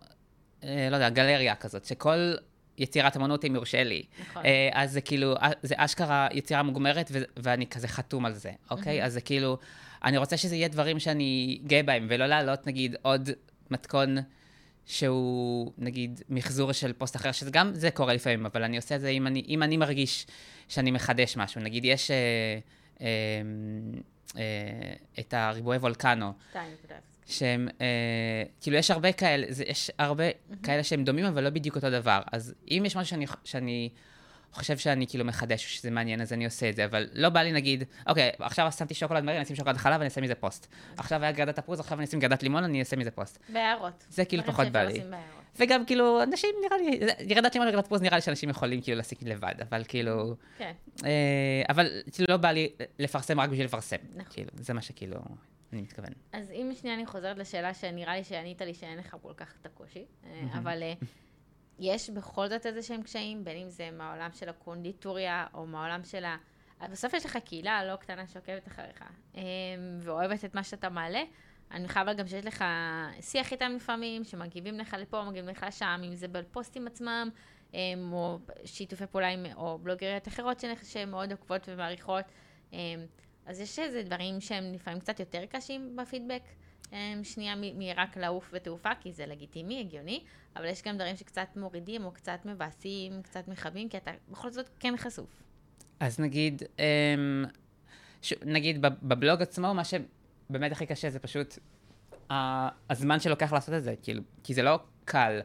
uh, 0.61 0.64
לא 0.91 0.97
יודע, 0.97 1.11
גלריה 1.11 1.55
כזאת, 1.55 1.85
שכל 1.85 2.35
יצירת 2.79 3.17
אמנות, 3.17 3.45
אם 3.45 3.55
יורשה 3.55 3.85
לי. 3.85 4.03
נכון. 4.21 4.43
Uh, 4.43 4.47
אז 4.73 4.93
זה 4.93 5.01
כאילו, 5.01 5.35
זה 5.62 5.75
אשכרה 5.79 6.29
יצירה 6.33 6.62
מוגמרת, 6.62 7.09
ו- 7.12 7.23
ואני 7.37 7.67
כזה 7.67 7.89
חתום 7.89 8.27
על 8.27 8.33
זה, 8.33 8.53
אוקיי? 8.71 9.03
Mm-hmm. 9.03 9.07
אז 9.07 9.12
זה 9.12 9.21
כאילו, 9.21 9.59
אני 10.05 10.17
רוצה 10.17 10.37
שזה 10.37 10.57
יהיה 10.57 10.69
דברים 10.69 10.99
שאני 10.99 11.61
גאה 11.67 11.83
בהם, 11.83 12.07
ולא 12.11 12.27
להעלות, 12.27 12.67
נגיד, 12.67 12.97
עוד 13.03 13.31
מתכון... 13.71 14.17
שהוא, 14.87 15.72
נגיד, 15.78 16.20
מחזור 16.28 16.72
של 16.72 16.93
פוסט 16.93 17.16
אחר, 17.16 17.32
שזה 17.32 17.51
גם 17.51 17.74
זה 17.74 17.91
קורה 17.91 18.14
לפעמים, 18.14 18.47
אבל 18.47 18.62
אני 18.62 18.76
עושה 18.76 18.97
את 18.97 19.01
זה 19.01 19.09
אם 19.09 19.26
אני, 19.26 19.45
אם 19.49 19.62
אני 19.62 19.76
מרגיש 19.76 20.26
שאני 20.68 20.91
מחדש 20.91 21.37
משהו. 21.37 21.61
נגיד, 21.61 21.84
יש 21.84 22.11
אה, 22.11 22.16
אה, 23.01 23.07
אה, 24.37 24.95
את 25.18 25.34
הריבועי 25.34 25.78
וולקנו, 25.78 26.32
2.0. 26.53 26.57
שהם, 27.26 27.68
אה, 27.80 28.43
כאילו, 28.61 28.76
יש 28.76 28.91
הרבה 28.91 29.12
כאלה, 29.12 29.47
זה, 29.51 29.64
יש 29.66 29.91
הרבה 29.99 30.24
כאלה 30.62 30.84
שהם 30.84 31.05
דומים, 31.05 31.24
אבל 31.24 31.45
לא 31.45 31.51
בדיוק 31.51 31.76
אותו 31.76 31.91
דבר. 31.91 32.20
אז 32.32 32.55
אם 32.70 32.82
יש 32.87 32.97
משהו 32.97 33.11
שאני, 33.11 33.26
שאני 33.45 33.89
חושב 34.53 34.78
שאני 34.78 35.07
כאילו 35.07 35.24
מחדש, 35.24 35.76
שזה 35.76 35.90
מעניין, 35.90 36.20
אז 36.20 36.32
אני 36.32 36.44
עושה 36.44 36.68
את 36.68 36.76
זה, 36.76 36.84
אבל 36.84 37.09
לא 37.12 37.28
בא 37.28 37.40
לי 37.40 37.53
נגיד, 37.53 37.84
אוקיי, 38.07 38.30
עכשיו 38.38 38.72
שמתי 38.72 38.94
שוקולד 38.94 39.24
מרי, 39.24 39.36
אני 39.36 39.44
אשים 39.44 39.57
שוקולד 39.57 39.76
חלב, 39.76 39.94
אני 39.94 40.05
אעשה 40.05 40.20
מזה 40.20 40.34
פוסט. 40.34 40.66
עכשיו 40.97 41.22
היה 41.22 41.32
גרדת 41.32 41.57
תפוז, 41.57 41.80
עכשיו 41.80 41.99
אני 41.99 42.07
אשים 42.07 42.20
גרדת 42.20 42.42
לימון, 42.42 42.64
אני 42.64 42.80
אעשה 42.80 42.97
מזה 42.97 43.11
פוסט. 43.11 43.38
בהערות. 43.49 44.05
זה 44.09 44.24
כאילו 44.24 44.42
פחות 44.44 44.68
בא 44.68 44.82
לי. 44.82 45.03
וגם 45.59 45.86
כאילו, 45.86 46.22
אנשים 46.22 46.51
נראה 46.64 46.78
לי, 46.78 47.01
גרדת 47.26 47.55
לימון 47.55 47.68
וגרדת 47.68 47.84
תפוז 47.84 48.03
נראה 48.03 48.16
לי 48.16 48.22
שאנשים 48.22 48.49
יכולים 48.49 48.80
כאילו 48.80 48.97
להסיק 48.97 49.22
לבד, 49.22 49.55
אבל 49.70 49.84
כאילו, 49.88 50.34
כן. 50.59 50.72
אה, 51.05 51.62
אבל 51.68 52.03
כאילו 52.12 52.26
לא 52.30 52.36
בא 52.36 52.51
לי 52.51 52.68
לפרסם 52.99 53.40
רק 53.40 53.51
בשביל 53.51 53.66
לפרסם. 53.66 53.97
נכון. 54.14 54.32
כאילו, 54.32 54.51
זה 54.55 54.74
מה 54.74 54.82
שכאילו, 54.82 55.16
אני 55.72 55.80
מתכוון. 55.80 56.11
אז 56.32 56.51
אם 56.51 56.72
שנייה 56.80 56.97
אני 56.97 57.07
חוזרת 57.07 57.38
לשאלה 57.38 57.74
שנראה 57.74 58.16
לי 58.16 58.24
שענית 58.24 58.62
לי 58.62 58.74
שאין 58.74 58.99
לך 58.99 59.16
כל 59.22 59.32
כך 59.36 59.55
את 59.61 59.66
הקושי, 59.66 60.05
אה, 60.24 60.59
אבל 60.59 60.82
אה, 60.82 60.92
יש 61.79 62.11
בכל 62.11 62.49
זאת 62.49 62.66
איזה 62.66 62.83
שהם 62.83 63.03
קשיים, 63.03 63.45
בין 63.45 63.57
אם 63.57 63.70
זה 63.70 63.91
מהעולם 63.91 64.31
של 64.33 64.49
הקונדיטוריה 64.49 65.47
או 65.55 65.66
מהעולם 65.66 66.05
של 66.05 66.24
ה... 66.24 66.37
בסוף 66.91 67.14
יש 67.14 67.27
לך 67.27 67.37
קהילה 67.37 67.85
לא 67.85 67.97
קטנה 67.97 68.27
שעוקבת 68.27 68.68
אחריך 68.68 69.05
אה, 69.37 69.43
ואוהבת 70.01 70.45
את 70.45 70.55
מה 70.55 70.64
שאתה 70.64 70.89
מעלה. 70.89 71.22
אני 71.70 71.89
חייבה 71.89 72.12
גם 72.12 72.27
שיש 72.27 72.45
לך 72.45 72.64
שיח 73.20 73.53
איתם 73.53 73.72
לפעמים, 73.77 74.24
שמגיבים 74.24 74.79
לך 74.79 74.97
לפה, 75.01 75.24
מגיבים 75.24 75.49
לך 75.49 75.64
לשם, 75.68 76.01
אם 76.05 76.14
זה 76.14 76.29
בפוסטים 76.29 76.87
עצמם, 76.87 77.29
אה, 77.74 77.81
או 78.12 78.39
שיתופי 78.64 79.07
פעולה 79.07 79.29
עם, 79.29 79.47
או 79.57 79.79
בלוגריות 79.79 80.29
אחרות 80.29 80.64
שהן 80.83 81.11
מאוד 81.11 81.33
עוקבות 81.33 81.68
ומעריכות. 81.68 82.24
אה, 82.72 82.79
אז 83.47 83.61
יש 83.61 83.79
איזה 83.79 84.03
דברים 84.03 84.41
שהם 84.41 84.72
לפעמים 84.74 85.01
קצת 85.01 85.20
יותר 85.20 85.47
קשים 85.47 85.97
בפידבק. 85.97 86.43
הם 86.93 87.24
שנייה 87.24 87.55
מרק 87.57 88.16
לעוף 88.16 88.51
ותעופה, 88.53 88.91
כי 89.01 89.12
זה 89.12 89.26
לגיטימי, 89.26 89.80
הגיוני, 89.80 90.20
אבל 90.57 90.64
יש 90.64 90.82
גם 90.82 90.95
דברים 90.97 91.16
שקצת 91.16 91.49
מורידים 91.57 92.05
או 92.05 92.12
קצת 92.12 92.39
מבאסים, 92.45 93.22
קצת 93.22 93.49
מכבים, 93.49 93.89
כי 93.89 93.97
אתה 93.97 94.11
בכל 94.28 94.51
זאת 94.51 94.70
כן 94.80 94.95
חשוף. 94.97 95.43
אז 96.01 96.20
נגיד, 96.20 96.62
אמ, 96.78 97.45
ש... 98.22 98.34
נגיד 98.45 98.82
בב- 98.82 98.99
בבלוג 99.03 99.43
עצמו, 99.43 99.74
מה 99.74 99.82
שבאמת 99.84 100.72
הכי 100.72 100.87
קשה 100.87 101.11
זה 101.11 101.18
פשוט 101.18 101.59
הזמן 102.91 103.20
שלוקח 103.20 103.53
לעשות 103.53 103.74
את 103.74 103.82
זה, 103.82 103.95
כאילו, 104.03 104.22
כי 104.45 104.55
זה 104.55 104.62
לא 104.62 104.78
קל 105.05 105.41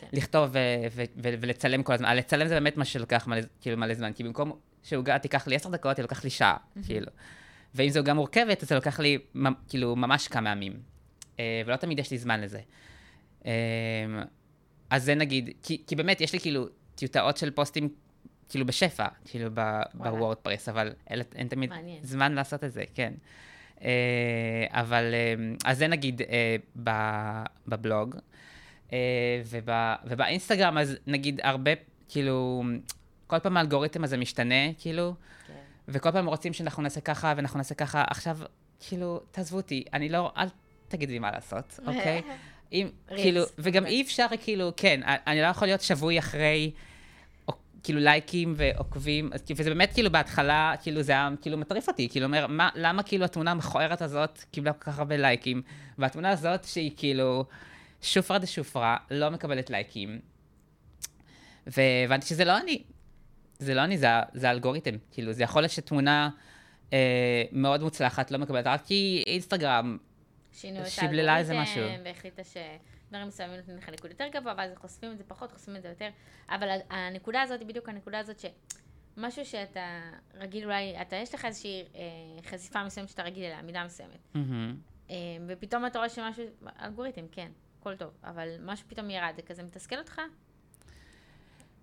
כן. 0.00 0.06
לכתוב 0.12 0.50
ו- 0.52 0.58
ו- 0.90 1.04
ו- 1.16 1.34
ולצלם 1.40 1.82
כל 1.82 1.92
הזמן. 1.92 2.16
לצלם 2.16 2.48
זה 2.48 2.54
באמת 2.54 2.76
מה 2.76 2.84
שלוקח 2.84 3.26
מלא, 3.26 3.40
כאילו 3.60 3.76
מלא 3.76 3.94
זמן, 3.94 4.12
כי 4.12 4.24
במקום 4.24 4.58
שעוגה 4.82 5.18
תיקח 5.18 5.46
לי 5.46 5.56
עשר 5.56 5.68
דקות, 5.68 5.96
היא 5.96 6.02
לוקח 6.02 6.24
לי 6.24 6.30
שעה, 6.30 6.56
כאילו. 6.86 7.06
ואם 7.74 7.88
זו 7.88 8.00
עוגה 8.00 8.14
מורכבת, 8.14 8.62
אז 8.62 8.68
זה 8.68 8.74
לוקח 8.74 9.00
לי 9.00 9.18
כאילו 9.68 9.96
ממש 9.96 10.28
כמה 10.28 10.50
ימים. 10.50 10.72
אה, 11.40 11.62
ולא 11.66 11.76
תמיד 11.76 11.98
יש 11.98 12.10
לי 12.10 12.18
זמן 12.18 12.40
לזה. 12.40 12.60
אה, 13.46 13.52
אז 14.90 15.04
זה 15.04 15.14
נגיד, 15.14 15.50
כי, 15.62 15.82
כי 15.86 15.96
באמת 15.96 16.20
יש 16.20 16.32
לי 16.32 16.40
כאילו 16.40 16.66
טיוטאות 16.94 17.36
של 17.36 17.50
פוסטים 17.50 17.88
כאילו 18.48 18.66
בשפע, 18.66 19.06
כאילו. 19.24 19.50
בוורדפרס, 19.94 20.68
אבל 20.68 20.92
אין, 21.10 21.22
אין 21.34 21.48
תמיד 21.48 21.70
מעניין. 21.70 21.98
זמן 22.02 22.32
לעשות 22.32 22.64
את 22.64 22.72
זה, 22.72 22.84
כן. 22.94 23.12
אה, 23.82 24.66
אבל, 24.70 25.14
אז 25.64 25.78
זה 25.78 25.86
נגיד 25.86 26.22
בבלוג, 27.66 28.16
אה, 28.92 29.42
וב, 29.44 29.68
ובאינסטגרם, 30.04 30.78
אז 30.78 30.96
נגיד 31.06 31.40
הרבה, 31.42 31.70
כאילו, 32.08 32.62
כל 33.26 33.38
פעם 33.38 33.56
האלגוריתם 33.56 34.04
הזה 34.04 34.16
משתנה, 34.16 34.72
כאילו, 34.78 35.14
כן. 35.46 35.54
וכל 35.88 36.12
פעם 36.12 36.26
רוצים 36.26 36.52
שאנחנו 36.52 36.82
נעשה 36.82 37.00
ככה 37.00 37.32
ואנחנו 37.36 37.58
נעשה 37.58 37.74
ככה. 37.74 38.04
עכשיו, 38.10 38.38
כאילו, 38.80 39.20
תעזבו 39.30 39.56
אותי, 39.56 39.84
אני 39.92 40.08
לא, 40.08 40.32
אל 40.36 40.48
תגידי 40.88 41.12
לי 41.12 41.18
מה 41.18 41.30
לעשות, 41.30 41.78
אוקיי? 41.86 42.22
אם, 42.72 42.88
ריץ, 43.10 43.20
כאילו, 43.20 43.42
וגם. 43.58 43.86
אי 43.86 44.02
אפשר, 44.02 44.26
כאילו, 44.40 44.72
כן, 44.76 45.00
אני 45.04 45.42
לא 45.42 45.46
יכול 45.46 45.68
להיות 45.68 45.80
שבוי 45.80 46.18
אחרי, 46.18 46.70
או, 47.48 47.54
כאילו, 47.82 48.00
לייקים 48.00 48.54
ועוקבים, 48.56 49.30
וזה 49.56 49.70
באמת, 49.70 49.92
כאילו, 49.92 50.10
בהתחלה, 50.12 50.74
כאילו, 50.82 51.02
זה 51.02 51.12
היה, 51.12 51.28
כאילו, 51.42 51.58
מטריף 51.58 51.88
אותי, 51.88 52.08
כאילו, 52.08 52.26
אומר, 52.26 52.46
מה, 52.46 52.68
למה, 52.74 53.02
כאילו, 53.02 53.24
התמונה 53.24 53.50
המכוערת 53.50 54.02
הזאת 54.02 54.44
קיבלה 54.50 54.72
כל 54.72 54.84
כך 54.90 54.98
הרבה 54.98 55.16
לייקים, 55.16 55.62
והתמונה 55.98 56.30
הזאת, 56.30 56.64
שהיא, 56.64 56.90
כאילו, 56.96 57.44
שופרה 58.02 58.38
דה 58.38 58.46
שופרה, 58.46 58.96
לא 59.10 59.30
מקבלת 59.30 59.70
לייקים, 59.70 60.18
והבנתי 61.66 62.26
שזה 62.26 62.44
לא 62.44 62.58
אני, 62.58 62.82
זה 63.64 63.74
לא 63.74 63.84
אני, 63.84 63.98
זה, 63.98 64.06
זה 64.32 64.48
האלגוריתם, 64.48 64.94
כאילו, 65.10 65.32
זה 65.32 65.42
יכול 65.42 65.62
להיות 65.62 65.72
שתמונה 65.72 66.30
אה, 66.92 67.42
מאוד 67.52 67.82
מוצלחת 67.82 68.30
לא 68.30 68.38
מקבלת, 68.38 68.66
רק 68.66 68.84
כי 68.84 69.24
אינסטגרם, 69.26 69.98
שינו 70.52 70.80
את 70.80 70.86
שיבללה 70.86 71.38
איזה 71.38 71.52
האלגוריתם, 71.52 71.92
משהו. 71.92 72.04
והחליטה 72.04 72.42
שדברים 72.44 73.28
מסוימים 73.28 73.56
נותנים 73.56 73.76
לך 73.76 73.88
ניקוד 73.88 74.10
יותר 74.10 74.26
גבוה, 74.32 74.54
ואז 74.56 74.70
חושפים 74.76 75.12
את 75.12 75.18
זה 75.18 75.24
פחות, 75.28 75.52
חושפים 75.52 75.76
את 75.76 75.82
זה 75.82 75.88
יותר. 75.88 76.08
אבל 76.48 76.68
הנקודה 76.90 77.42
הזאת 77.42 77.62
בדיוק 77.62 77.88
הנקודה 77.88 78.18
הזאת 78.18 78.36
שמשהו 78.38 79.44
שאתה 79.44 80.00
רגיל 80.34 80.64
אולי, 80.64 81.00
אתה, 81.02 81.16
יש 81.16 81.34
לך 81.34 81.44
איזושהי 81.44 81.82
אה, 81.94 82.00
חשיפה 82.50 82.84
מסוימת 82.84 83.08
שאתה 83.08 83.22
רגיל 83.22 83.44
אליה, 83.44 83.62
מידה 83.62 83.84
מסוימת. 83.84 84.18
מהמם. 84.34 84.76
אה, 85.10 85.16
ופתאום 85.48 85.86
אתה 85.86 85.98
רואה 85.98 86.08
שמשהו, 86.08 86.44
אלגוריתם, 86.82 87.24
כן, 87.32 87.50
הכל 87.80 87.96
טוב, 87.96 88.10
אבל 88.24 88.48
משהו 88.60 88.88
פתאום 88.88 89.10
ירד, 89.10 89.32
זה 89.36 89.42
כזה 89.42 89.62
מתסכל 89.62 89.98
אותך? 89.98 90.20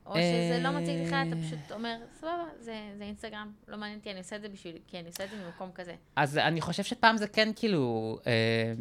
או 0.05 0.15
שזה 0.15 0.59
לא 0.63 0.71
מציג 0.71 1.07
לך, 1.07 1.15
אתה 1.27 1.35
פשוט 1.47 1.71
אומר, 1.71 1.97
סבבה, 2.19 2.43
זה, 2.59 2.75
זה 2.97 3.03
אינסטגרם, 3.03 3.51
לא 3.67 3.77
מעניין 3.77 3.99
אותי, 3.99 4.11
אני 4.11 4.19
עושה 4.19 4.35
את 4.35 4.41
זה 4.41 4.49
בשביל, 4.49 4.77
כי 4.87 4.99
אני 4.99 5.07
עושה 5.07 5.23
את 5.23 5.29
זה 5.29 5.35
ממקום 5.45 5.71
כזה. 5.75 5.95
אז 6.15 6.37
אני 6.37 6.61
חושב 6.61 6.83
שפעם 6.83 7.17
זה 7.17 7.27
כן 7.27 7.49
כאילו, 7.55 8.17
אה, 8.27 8.73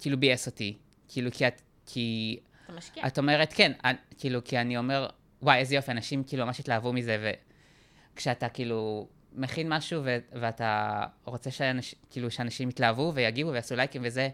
כאילו 0.00 0.20
ביאס 0.20 0.46
אותי. 0.46 0.76
כאילו, 1.08 1.30
כי 1.32 1.48
את, 1.48 1.62
כי 1.86 2.38
אתה 2.64 2.72
משקיע. 2.72 3.06
את 3.06 3.18
אומרת, 3.18 3.52
כן, 3.52 3.72
אני, 3.84 3.96
כאילו, 4.18 4.44
כי 4.44 4.58
אני 4.58 4.78
אומר, 4.78 5.08
וואי, 5.42 5.58
איזה 5.58 5.74
יופי, 5.74 5.90
אנשים 5.92 6.24
כאילו 6.24 6.46
ממש 6.46 6.60
התלהבו 6.60 6.92
מזה, 6.92 7.32
וכשאתה 8.14 8.48
כאילו 8.48 9.08
מכין 9.32 9.68
משהו 9.72 10.00
ו- 10.04 10.18
ואתה 10.32 11.02
רוצה 11.24 11.50
שאנש, 11.50 11.94
כאילו, 12.10 12.30
שאנשים 12.30 12.68
יתלהבו 12.68 13.12
ויגיבו 13.14 13.50
ויעשו 13.50 13.76
לייקים 13.76 14.02
וזה, 14.04 14.28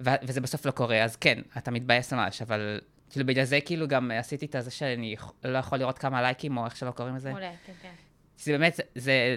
ו- 0.00 0.10
וזה 0.22 0.40
בסוף 0.40 0.66
לא 0.66 0.70
קורה, 0.70 1.04
אז 1.04 1.16
כן, 1.16 1.38
אתה 1.58 1.70
מתבאס 1.70 2.12
ממש, 2.12 2.42
אבל 2.42 2.80
כאילו 3.10 3.26
בגלל 3.26 3.44
זה 3.44 3.60
כאילו 3.60 3.88
גם 3.88 4.10
עשיתי 4.10 4.46
את 4.46 4.56
זה 4.60 4.70
שאני 4.70 5.16
לא 5.44 5.58
יכול 5.58 5.78
לראות 5.78 5.98
כמה 5.98 6.22
לייקים, 6.22 6.56
או 6.56 6.64
איך 6.64 6.76
שלא 6.76 6.90
קוראים 6.90 7.16
לזה. 7.16 7.30
מעולה, 7.30 7.52
כן, 7.66 7.72
כן. 7.82 7.92
זה 8.38 8.52
באמת, 8.52 8.80
זה, 8.94 9.36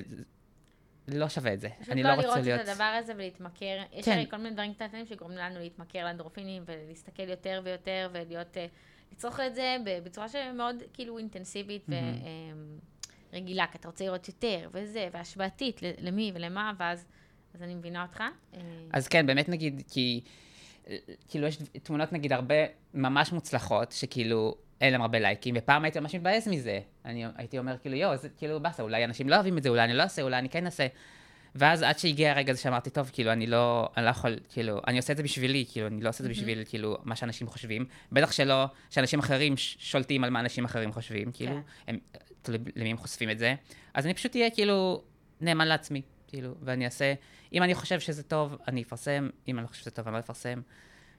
לא 1.07 1.29
שווה 1.29 1.53
את 1.53 1.61
זה. 1.61 1.69
פשוט 1.79 1.91
אני 1.91 2.03
לא 2.03 2.09
לא 2.09 2.15
רוצה 2.15 2.27
לראות 2.27 2.45
להיות... 2.45 2.61
את 2.61 2.67
הדבר 2.67 2.83
הזה 2.83 3.13
ולהתמכר. 3.15 3.83
יש 3.93 4.05
כן. 4.05 4.11
הרי 4.11 4.25
כל 4.29 4.37
מיני 4.37 4.51
דברים 4.51 4.73
קטנים 4.73 5.05
שגורמים 5.05 5.37
לנו 5.37 5.59
להתמכר 5.59 6.03
לאנדרופינים 6.03 6.63
ולהסתכל 6.65 7.29
יותר 7.29 7.61
ויותר 7.63 8.09
ולהיות, 8.13 8.57
אה, 8.57 8.65
לצרוך 9.11 9.39
את 9.39 9.55
זה 9.55 9.77
בצורה 10.03 10.29
שמאוד 10.29 10.75
כאילו 10.93 11.17
אינטנסיבית 11.17 11.85
ורגילה, 13.33 13.65
כי 13.71 13.77
אתה 13.77 13.87
רוצה 13.87 14.05
לראות 14.05 14.27
יותר 14.27 14.69
וזה, 14.73 15.07
והשוואתית 15.11 15.81
למי 16.01 16.31
ולמה, 16.35 16.73
ואז 16.77 17.05
אז 17.53 17.63
אני 17.63 17.75
מבינה 17.75 18.03
אותך. 18.03 18.23
אה, 18.53 18.59
אז 18.93 19.07
כן, 19.07 19.25
באמת 19.25 19.49
נגיד, 19.49 19.83
כי 19.91 20.21
כאילו 21.27 21.47
יש 21.47 21.57
תמונות 21.83 22.13
נגיד 22.13 22.33
הרבה 22.33 22.55
ממש 22.93 23.31
מוצלחות, 23.31 23.91
שכאילו 23.91 24.55
אין 24.81 24.93
להם 24.93 25.01
הרבה 25.01 25.19
לייקים, 25.19 25.55
ופעם 25.57 25.83
הייתי 25.83 25.99
ממש 25.99 26.15
מתבאס 26.15 26.47
מזה. 26.47 26.79
אני 27.05 27.25
הייתי 27.35 27.59
אומר 27.59 27.77
כאילו, 27.77 27.95
יואו, 27.95 28.17
זה 28.17 28.29
כאילו 28.29 28.59
באסה, 28.59 28.83
אולי 28.83 29.05
אנשים 29.05 29.29
לא 29.29 29.35
אוהבים 29.35 29.57
את 29.57 29.63
זה, 29.63 29.69
אולי 29.69 29.83
אני 29.83 29.93
לא 29.93 30.03
אעשה, 30.03 30.21
אולי 30.21 30.37
אני 30.37 30.49
כן 30.49 30.65
אעשה. 30.65 30.87
ואז 31.55 31.81
עד 31.81 31.99
שהגיע 31.99 32.31
הרגע 32.31 32.51
הזה 32.51 32.61
שאמרתי, 32.61 32.89
טוב, 32.89 33.09
כאילו, 33.13 33.31
אני 33.31 33.47
לא, 33.47 33.89
אני 33.97 34.05
לא 34.05 34.09
יכול, 34.09 34.35
כאילו, 34.49 34.81
אני 34.87 34.97
עושה 34.97 35.13
את 35.13 35.17
זה 35.17 35.23
בשבילי, 35.23 35.65
כאילו, 35.71 35.87
אני 35.87 36.01
לא 36.01 36.09
עושה 36.09 36.23
את 36.23 36.23
זה 36.23 36.29
בשביל, 36.29 36.63
כאילו, 36.65 36.97
מה 37.03 37.15
שאנשים 37.15 37.47
חושבים. 37.47 37.85
בטח 38.11 38.31
שלא, 38.31 38.65
שאנשים 38.89 39.19
אחרים 39.19 39.53
שולטים 39.57 40.23
על 40.23 40.29
מה 40.29 40.39
אנשים 40.39 40.65
אחרים 40.65 40.91
חושבים, 40.91 41.31
כאילו, 41.31 41.55
כן. 41.85 41.95
הם, 42.47 42.57
למי 42.75 42.91
הם 42.91 42.97
חושפים 42.97 43.29
את 43.29 43.39
זה. 43.39 43.55
אז 43.93 44.05
אני 44.05 44.13
פשוט 44.13 44.35
אהיה, 44.35 44.49
כאילו, 44.49 45.03
נאמן 45.41 45.67
לעצמי, 45.67 46.01
כאילו, 46.31 46.55
ואני 46.61 46.85
אעשה, 46.85 47.13
אם 47.53 47.63
אני 47.63 47.75
חושב 47.75 47.99
שזה 47.99 48.23
טוב, 48.23 48.57
אני 48.67 48.83
אפרסם, 48.83 49.29
אם 49.47 49.57
אני 49.57 49.63
לא 49.63 49.67
חושב 49.67 49.81
שזה 49.81 49.91
טוב, 49.91 50.07
אני 50.07 50.13
לא 50.13 50.19
אפרסם, 50.19 50.61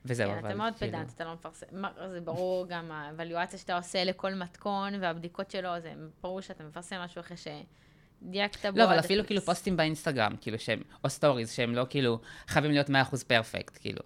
וזהו, 0.04 0.30
כן, 0.30 0.38
אבל, 0.38 0.48
אתה 0.48 0.58
מאוד 0.58 0.74
כאילו... 0.76 0.92
פדנט, 0.92 1.12
אתה 1.14 1.24
לא 1.24 1.34
מפרסם. 1.34 1.66
זה 2.12 2.20
ברור 2.20 2.66
גם 2.68 2.92
האבלואציה 2.92 3.58
שאתה 3.58 3.76
עושה 3.76 4.04
לכל 4.04 4.34
מתכון 4.34 4.92
והבדיקות 5.00 5.50
שלו, 5.50 5.80
זה 5.80 5.92
ברור 6.22 6.40
שאתה 6.40 6.64
מפרסם 6.64 6.96
משהו 6.96 7.20
אחרי 7.20 7.36
שדייקת 7.36 8.66
בו. 8.66 8.78
לא, 8.78 8.84
אבל 8.84 8.98
אפילו. 8.98 9.26
כאילו 9.26 9.40
פוסטים 9.40 9.76
באינסטגרם, 9.76 10.32
כאילו 10.40 10.58
שהם, 10.58 10.82
או 11.04 11.10
סטוריז, 11.10 11.52
שהם 11.52 11.74
לא 11.74 11.86
כאילו 11.90 12.20
חייבים 12.46 12.70
להיות 12.70 12.90
100% 12.90 12.92
perfect, 13.26 13.78
כאילו. 13.80 14.00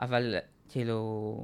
אבל 0.00 0.36
כאילו, 0.68 1.42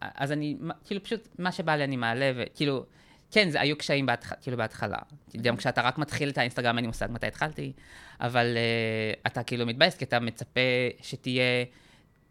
אז 0.00 0.32
אני, 0.32 0.56
כאילו 0.84 1.02
פשוט 1.02 1.28
מה 1.38 1.52
שבא 1.52 1.76
לי 1.76 1.84
אני 1.84 1.96
מעלה, 1.96 2.32
וכאילו, 2.36 2.86
כן, 3.30 3.50
זה 3.50 3.60
היו 3.60 3.78
קשיים 3.78 4.06
בהתח... 4.06 4.32
כאילו 4.40 4.56
בהתחלה. 4.56 4.98
גם 5.36 5.56
כשאתה 5.56 5.82
רק 5.82 5.98
מתחיל 5.98 6.28
את 6.28 6.38
האינסטגרם, 6.38 6.76
אין 6.76 6.84
לי 6.84 6.86
מושג 6.86 7.08
מתי 7.10 7.26
התחלתי, 7.26 7.72
אבל 8.20 8.56
uh, 8.56 9.20
אתה 9.26 9.42
כאילו 9.42 9.66
מתבאס, 9.66 9.96
כי 9.96 10.04
אתה 10.04 10.20
מצפה 10.20 10.60
שתהיה 11.02 11.64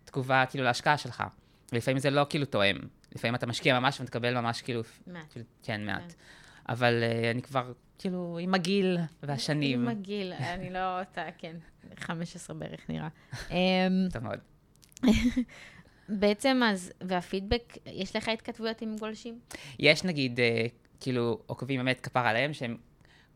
תגובה 0.06 0.44
כאילו 0.50 0.64
להשקעה 0.64 0.98
שלך. 0.98 1.24
ולפעמים 1.72 2.00
זה 2.00 2.10
לא 2.10 2.26
כאילו 2.30 2.46
תואם. 2.46 2.76
לפעמים 3.16 3.36
אתה 3.36 3.48
משקיע 3.48 3.80
ממש 3.80 4.00
ומתקבל 4.00 4.40
ממש 4.40 4.62
כאילו, 4.62 4.82
מעט. 5.08 5.26
כאילו, 5.32 5.46
כן, 5.64 5.86
מעט. 5.86 6.02
כן. 6.02 6.08
אבל 6.70 7.04
אה, 7.04 7.32
אני 7.32 7.42
כבר, 7.42 7.72
כאילו, 8.00 8.40
עם 8.42 8.54
הגיל 8.54 8.98
והשנים. 9.24 9.82
עם 9.82 9.88
הגיל, 9.88 10.34
אני 10.54 10.70
לא 10.70 11.00
אותה, 11.00 11.26
כן, 11.38 11.56
15 11.98 12.56
בערך 12.56 12.90
נראה. 12.90 13.08
אמ, 13.52 14.08
טוב 14.14 14.24
מאוד. 14.24 14.40
בעצם 16.10 16.62
אז, 16.66 16.92
והפידבק, 17.02 17.78
יש 17.86 18.16
לך 18.16 18.30
התכתבויות 18.30 18.82
עם 18.82 18.96
גולשים? 19.00 19.40
יש 19.80 20.04
נגיד, 20.04 20.40
אה, 20.40 20.66
כאילו, 21.00 21.40
עוקבים 21.46 21.80
באמת 21.80 22.00
כפרה 22.02 22.20
עליהם, 22.20 22.54
שהם 22.54 22.78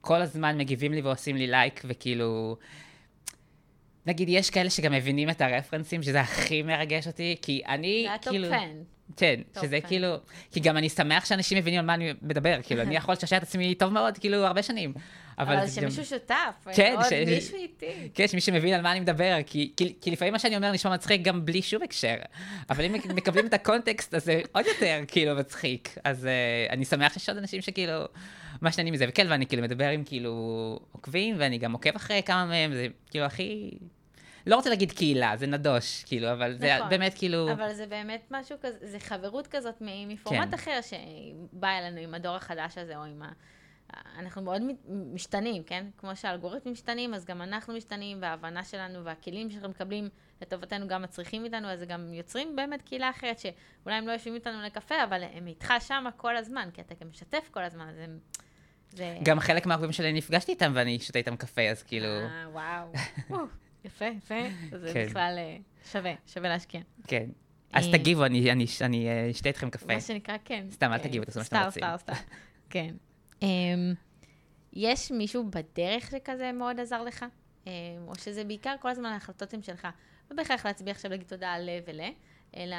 כל 0.01 0.21
הזמן 0.21 0.57
מגיבים 0.57 0.93
לי 0.93 1.01
ועושים 1.01 1.35
לי 1.35 1.47
לייק, 1.47 1.81
וכאילו... 1.85 2.57
נגיד, 4.05 4.29
יש 4.29 4.49
כאלה 4.49 4.69
שגם 4.69 4.91
מבינים 4.91 5.29
את 5.29 5.41
הרפרנסים, 5.41 6.03
שזה 6.03 6.21
הכי 6.21 6.63
מרגש 6.63 7.07
אותי, 7.07 7.35
כי 7.41 7.61
אני, 7.67 8.03
זה 8.07 8.13
ה 8.13 8.17
top 8.17 8.29
כאילו... 8.29 8.49
fun. 8.49 8.83
כן, 9.17 9.39
טוב, 9.53 9.63
שזה 9.63 9.81
כן. 9.81 9.87
כאילו... 9.87 10.15
כי 10.51 10.59
גם 10.59 10.77
אני 10.77 10.89
שמח 10.89 11.25
שאנשים 11.25 11.57
מבינים 11.57 11.79
על 11.79 11.85
מה 11.85 11.93
אני 11.93 12.13
מדבר, 12.21 12.57
כאילו, 12.63 12.81
אני 12.81 12.95
יכול 12.95 13.13
לשעשע 13.13 13.37
את 13.37 13.43
עצמי 13.43 13.75
טוב 13.75 13.93
מאוד, 13.93 14.17
כאילו, 14.17 14.37
הרבה 14.45 14.63
שנים. 14.63 14.93
אבל 15.39 15.55
גם- 15.55 15.67
שמישהו 15.67 16.05
שותף, 16.05 16.35
כן, 16.73 16.93
עוד 16.97 17.05
ש- 17.09 17.13
מישהו 17.27 17.57
איתי. 17.57 18.09
כן, 18.13 18.27
שמי 18.27 18.41
שמבין 18.41 18.73
על 18.73 18.81
מה 18.81 18.91
אני 18.91 18.99
מדבר, 18.99 19.35
כי, 19.45 19.71
כי, 19.77 19.93
כי 20.01 20.11
לפעמים 20.11 20.33
מה 20.33 20.39
שאני 20.39 20.55
אומר 20.55 20.71
נשמע 20.71 20.93
מצחיק 20.93 21.21
גם 21.21 21.45
בלי 21.45 21.61
שום 21.61 21.83
הקשר, 21.83 22.15
אבל 22.69 22.85
אם 22.85 22.93
מקבלים 22.93 23.45
את 23.47 23.53
הקונטקסט, 23.53 24.13
אז 24.13 24.23
זה 24.25 24.41
עוד 24.51 24.65
יותר 24.65 24.99
כאילו 25.07 25.35
מצחיק. 25.35 25.97
אז 26.03 26.25
uh, 26.25 26.71
אני 26.73 26.85
שמח 26.85 27.13
שיש 27.13 27.29
עוד 27.29 27.37
אנשים 27.37 27.61
שכאילו, 27.61 28.05
מה 28.61 28.71
שאני 28.71 28.91
מזה, 28.91 29.05
וכן, 29.09 29.27
ואני 29.29 29.45
כאילו 29.45 29.61
מדבר 29.63 29.87
עם 29.89 30.03
כאילו 30.03 30.31
עוקבים, 30.91 31.35
ואני 31.39 31.57
גם 31.57 31.71
עוקב 31.71 31.95
אחרי 31.95 32.21
כמה 32.25 32.45
מהם, 32.45 32.73
זה 32.73 32.87
כאילו 33.09 33.25
הכי... 33.25 33.71
לא 34.49 34.55
רוצה 34.55 34.69
להגיד 34.69 34.91
קהילה, 34.91 35.37
זה 35.37 35.47
נדוש, 35.47 36.03
כאילו, 36.03 36.31
אבל 36.31 36.57
זה 36.57 36.75
נכון. 36.75 36.89
באמת 36.89 37.13
כאילו... 37.17 37.51
אבל 37.51 37.73
זה 37.73 37.85
באמת 37.85 38.27
משהו 38.31 38.57
כזה, 38.61 38.77
זה 38.81 38.99
חברות 38.99 39.47
כזאת 39.47 39.75
מפורמט 39.81 40.47
כן. 40.47 40.53
אחר 40.53 40.79
שבא 40.81 41.67
אלינו 41.77 41.99
עם 41.99 42.13
הדור 42.13 42.35
החדש 42.35 42.77
הזה, 42.77 42.97
או 42.97 43.03
עם 43.03 43.21
ה... 43.21 43.31
אנחנו 44.17 44.41
מאוד 44.41 44.61
משתנים, 45.13 45.63
כן? 45.63 45.85
כמו 45.97 46.15
שהאלגוריתמים 46.15 46.73
משתנים, 46.73 47.13
אז 47.13 47.25
גם 47.25 47.41
אנחנו 47.41 47.73
משתנים, 47.73 48.17
וההבנה 48.21 48.63
שלנו 48.63 49.03
והכלים 49.05 49.51
שאנחנו 49.51 49.69
מקבלים 49.69 50.09
לטובתנו 50.41 50.87
גם 50.87 51.01
מצריכים 51.01 51.45
איתנו, 51.45 51.67
אז 51.67 51.79
זה 51.79 51.85
גם 51.85 52.13
יוצרים 52.13 52.55
באמת 52.55 52.81
קהילה 52.81 53.09
אחרת, 53.09 53.39
שאולי 53.39 53.95
הם 53.95 54.07
לא 54.07 54.11
יושבים 54.11 54.35
איתנו 54.35 54.61
לקפה, 54.61 55.03
אבל 55.03 55.23
הם 55.33 55.47
איתך 55.47 55.73
שמה 55.79 56.11
כל 56.11 56.37
הזמן, 56.37 56.69
כי 56.73 56.81
אתה 56.81 56.95
גם 57.01 57.09
משתף 57.09 57.49
כל 57.51 57.63
הזמן, 57.63 57.87
אז 57.89 57.95
הם... 57.99 58.19
זה... 58.91 59.17
גם 59.23 59.39
חלק 59.39 59.65
מהעוקבים 59.65 59.91
שלי 59.91 60.13
נפגשתי 60.13 60.51
איתם 60.51 60.71
ואני 60.75 60.99
שותה 60.99 61.19
איתם 61.19 61.35
קפה, 61.35 61.61
אז 61.61 61.83
כאילו... 61.83 62.07
אה, 62.07 62.49
וואו. 62.51 62.91
יפה, 63.85 64.05
יפה. 64.05 64.35
זה 64.79 64.91
כן. 64.93 65.05
בכלל 65.05 65.35
אה, 65.37 65.57
שווה, 65.91 66.13
שווה 66.27 66.49
להשקיע. 66.49 66.81
כן. 67.07 67.29
אז 67.73 67.87
אה, 67.87 67.91
תגיבו, 67.91 68.25
אני 68.25 68.51
אני- 68.51 68.65
אני 68.81 69.07
אה, 69.09 69.31
אשתה 69.31 69.49
איתכם 69.49 69.69
קפה. 69.69 69.93
מה 69.93 70.01
שנקרא, 70.01 70.37
כן. 70.45 70.67
סתם, 70.71 70.91
אל 70.93 70.97
כן. 70.97 71.03
תגיבו, 71.07 71.25
תעשו 71.25 71.39
מה 71.39 71.45
שאתם 71.45 71.57
סתם, 71.57 71.65
רוצים. 71.65 71.83
סתם, 71.97 72.13
סתם. 72.13 72.23
כן. 72.69 72.95
אמ, 73.41 73.93
יש 74.73 75.11
מישהו 75.11 75.49
בדרך 75.49 76.11
שכזה 76.11 76.51
מאוד 76.51 76.79
עזר 76.79 77.03
לך? 77.03 77.25
אמ, 77.67 77.71
או 78.07 78.15
שזה 78.15 78.43
בעיקר 78.43 78.75
כל 78.81 78.89
הזמן 78.89 79.05
ההחלטות 79.09 79.53
הן 79.53 79.61
שלך. 79.61 79.87
לא 80.31 80.37
בהכרח 80.37 80.65
להצביע 80.65 80.91
עכשיו 80.91 81.11
להגיד 81.11 81.27
תודה 81.27 81.51
על 81.53 81.69
ול, 81.87 81.99
אלא... 82.57 82.75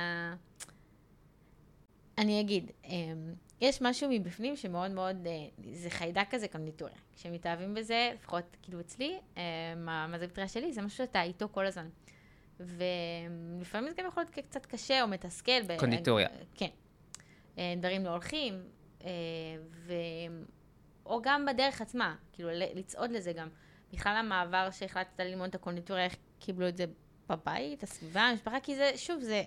אני 2.19 2.41
אגיד, 2.41 2.71
אמ, 2.85 3.35
יש 3.61 3.83
משהו 3.83 4.11
מבפנים 4.11 4.57
שמאוד 4.57 4.91
מאוד, 4.91 5.27
אה, 5.27 5.33
זה 5.73 5.91
חיידק 5.91 6.27
כזה 6.31 6.49
קונדיטוריה. 6.49 6.97
כשמתאהבים 7.17 7.75
בזה, 7.75 8.11
לפחות 8.15 8.57
כאילו 8.63 8.81
אצלי, 8.81 9.19
מה 9.77 10.07
מה 10.07 10.19
זה 10.19 10.27
בטריה 10.27 10.49
שלי, 10.49 10.73
זה 10.73 10.83
משהו 10.83 10.99
שאתה 10.99 11.23
איתו 11.23 11.49
כל 11.53 11.67
הזמן. 11.67 11.89
ולפעמים 12.61 13.91
זה 13.91 13.97
גם 13.97 14.07
יכול 14.09 14.23
להיות 14.23 14.47
קצת 14.49 14.67
קשה 14.67 15.03
או 15.03 15.09
מתסכל. 15.09 15.63
ב- 15.67 15.79
קונדיטוריה. 15.79 16.29
כן. 16.55 16.69
אה, 17.59 17.75
דברים 17.77 18.05
לא 18.05 18.11
הולכים, 18.11 18.63
אה, 19.05 19.11
ו... 19.71 19.93
או 21.07 21.23
גם 21.23 21.47
בדרך 21.47 21.81
עצמה, 21.81 22.17
כאילו 22.33 22.49
לצעוד 22.53 23.11
לזה 23.11 23.33
גם. 23.33 23.49
בכלל 23.93 24.17
המעבר 24.17 24.71
שהחלטת 24.71 25.21
ללמוד 25.21 25.49
את 25.49 25.55
הקונדיטוריה, 25.55 26.05
איך 26.05 26.17
קיבלו 26.39 26.69
את 26.69 26.77
זה 26.77 26.85
בבית, 27.29 27.83
הסביבה, 27.83 28.21
המשפחה, 28.21 28.61
כי 28.61 28.77
זה, 28.77 28.93
שוב, 28.97 29.21
זה, 29.21 29.43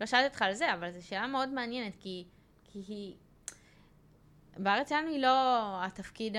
לא 0.00 0.06
שאלתי 0.06 0.26
אותך 0.26 0.42
על 0.42 0.54
זה, 0.54 0.74
אבל 0.74 0.90
זו 0.90 1.06
שאלה 1.06 1.26
מאוד 1.26 1.48
מעניינת, 1.48 1.96
כי, 2.00 2.24
כי 2.64 2.82
היא, 2.88 3.14
בארץ 4.58 4.88
שלנו 4.88 5.08
היא 5.08 5.20
לא 5.20 5.76
התפקיד 5.84 6.36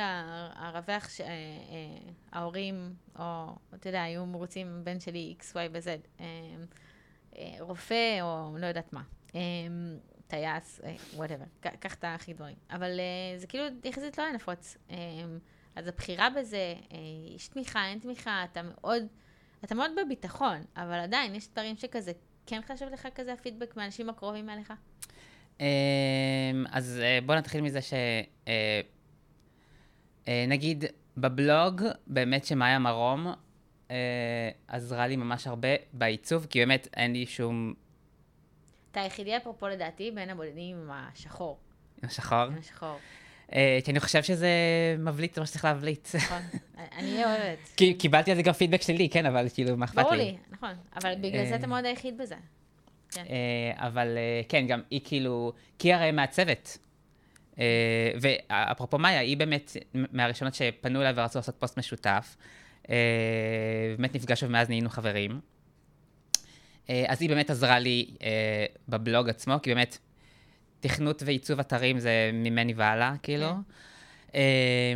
הרווח 0.56 1.10
שההורים, 2.32 2.94
או 3.20 3.56
אתה 3.76 3.90
יודע, 3.90 4.04
היו 4.04 4.26
מרוצים, 4.26 4.78
הבן 4.82 5.00
שלי 5.00 5.36
X, 5.40 5.44
Y 5.44 5.56
ו-Z, 5.74 5.88
אה, 6.20 6.26
אה, 7.38 7.56
רופא 7.60 8.22
או 8.22 8.58
לא 8.58 8.66
יודעת 8.66 8.94
מה, 8.94 9.02
אה, 9.36 9.40
טייס, 10.28 10.82
whatever, 11.16 11.46
קח 11.80 11.94
את 11.94 12.04
הכי 12.08 12.34
דברים. 12.34 12.56
אבל 12.70 13.00
אה, 13.00 13.40
זה 13.40 13.48
כאילו 13.48 13.66
יחסית 13.84 14.18
לא 14.18 14.24
היה 14.24 14.34
נפוץ. 14.34 14.78
אה, 14.90 14.98
אז 15.76 15.88
הבחירה 15.88 16.30
בזה, 16.30 16.76
אה, 16.92 16.98
יש 17.36 17.48
תמיכה, 17.48 17.86
אין 17.86 18.00
תמיכה, 18.00 18.44
אתה 18.52 18.62
מאוד, 18.64 19.04
אתה 19.64 19.76
מאוד 19.76 19.92
בביטחון, 19.98 20.64
אבל 20.76 21.00
עדיין 21.00 21.36
יש 21.36 21.48
דברים 21.48 21.78
שכזה, 21.78 22.12
כן 22.46 22.62
חשוב 22.68 22.90
לך 22.90 23.08
כזה 23.16 23.34
הפידבק 23.34 23.78
מהאנשים 23.78 24.10
הקרובים 24.10 24.50
אליך? 24.50 24.74
אמ, 25.60 25.66
אז 26.72 27.02
אה, 27.04 27.20
בוא 27.26 27.36
נתחיל 27.36 27.62
מזה 27.62 27.82
ש... 27.82 27.94
אה, 28.48 28.82
אה, 30.28 30.46
נגיד, 30.48 30.86
בבלוג, 31.18 31.82
באמת 32.08 32.46
שמאיה 32.46 32.80
מרום 32.80 33.28
עזרה 34.68 35.08
לי 35.08 35.16
ממש 35.16 35.48
הרבה 35.48 35.68
בעיצוב, 35.94 36.48
כי 36.50 36.60
באמת 36.60 36.88
אין 36.98 37.14
לי 37.14 37.26
שום... 37.26 37.74
אתה 38.92 39.02
היחידי 39.02 39.38
אפרופו 39.38 39.68
לדעתי 39.68 40.12
בין 40.12 40.30
הבודדים 40.30 40.78
עם 40.78 40.92
השחור. 40.92 41.58
שחור. 42.10 42.38
עם 42.38 42.58
השחור, 42.58 43.00
אה, 43.54 43.80
כי 43.84 43.92
אני 43.92 44.00
חושב 44.00 44.24
שזה 44.24 44.50
מבליט, 45.00 45.34
זה 45.34 45.42
מה 45.42 45.48
שצריך 45.48 45.66
להבליט. 45.66 46.08
נכון? 46.16 46.42
אני 46.98 47.26
אוהבת. 47.26 47.58
כי 47.78 47.94
קיבלתי 47.94 48.32
על 48.32 48.38
זה 48.38 48.44
גם 48.44 48.54
פידבק 48.54 48.82
שלילי, 48.82 49.10
כן, 49.10 49.26
אבל 49.26 49.48
כאילו, 49.54 49.78
מה 49.78 49.86
אכפת 49.86 49.98
לי? 49.98 50.04
ברור 50.04 50.16
לי, 50.16 50.38
נכון. 50.50 50.74
אבל 50.96 51.16
בגלל 51.22 51.46
זה 51.46 51.56
אתה 51.56 51.68
מאוד 51.68 51.86
היחיד 51.86 52.18
בזה. 52.18 52.36
כן. 53.26 53.26
אה, 53.30 53.88
אבל 53.88 54.18
אה, 54.18 54.42
כן, 54.50 54.68
גם 54.68 54.82
היא 54.90 55.02
כאילו, 55.04 55.54
כי 55.80 55.94
הרי 55.94 56.12
מעצבת. 56.12 56.78
אה, 57.60 58.12
ואפרופו 58.22 58.98
מאיה, 58.98 59.20
היא 59.20 59.38
באמת 59.38 59.78
מהראשונות 59.94 60.54
שפנו 60.54 61.02
אליי 61.02 61.14
ורצו 61.16 61.40
לעשות 61.40 61.56
פוסט 61.60 61.78
משותף. 61.78 62.38
באמת 63.98 64.16
נפגשנו 64.16 64.50
ומאז 64.50 64.70
נהיינו 64.70 64.90
חברים. 64.90 65.40
אז 67.08 67.22
היא 67.22 67.30
באמת 67.30 67.50
עזרה 67.50 67.80
לי 67.80 68.12
בבלוג 68.90 69.30
עצמו, 69.30 69.54
כי 69.64 69.70
באמת 69.70 69.98
תכנות 70.80 71.24
ועיצוב 71.26 71.60
אתרים 71.60 72.00
זה 72.00 72.30
ממני 72.34 72.74
והלאה, 72.74 73.14
כאילו. 73.24 73.48
אה, 74.36 74.94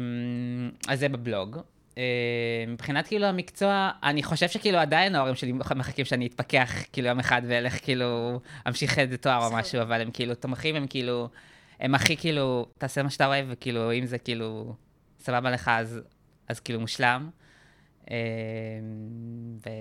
אז 0.87 0.99
זה 0.99 1.09
בבלוג. 1.09 1.57
אה, 2.01 2.71
מבחינת 2.71 3.07
כאילו 3.07 3.25
המקצוע, 3.25 3.91
אני 4.03 4.23
חושב 4.23 4.49
שכאילו 4.49 4.77
עדיין 4.77 5.15
ההורים 5.15 5.35
שלי 5.35 5.51
מחכים 5.51 6.05
שאני 6.05 6.27
אתפכח 6.27 6.71
כאילו 6.93 7.07
יום 7.07 7.19
אחד 7.19 7.41
ואלך 7.47 7.83
כאילו, 7.83 8.39
אמשיך 8.67 8.99
איזה 8.99 9.17
תואר 9.17 9.47
או. 9.47 9.53
משהו, 9.53 9.81
אבל 9.81 10.01
הם 10.01 10.11
כאילו 10.11 10.35
תומכים, 10.35 10.75
הם 10.75 10.87
כאילו, 10.87 11.29
הם 11.79 11.95
הכי 11.95 12.17
כאילו, 12.17 12.65
תעשה 12.77 13.03
מה 13.03 13.09
שאתה 13.09 13.25
אוהב, 13.25 13.45
וכאילו, 13.49 13.93
אם 13.93 14.05
זה 14.05 14.17
כאילו 14.17 14.75
סבבה 15.19 15.51
לך, 15.51 15.71
אז, 15.73 16.01
אז 16.47 16.59
כאילו 16.59 16.79
מושלם. 16.79 17.29
אה, 18.11 18.17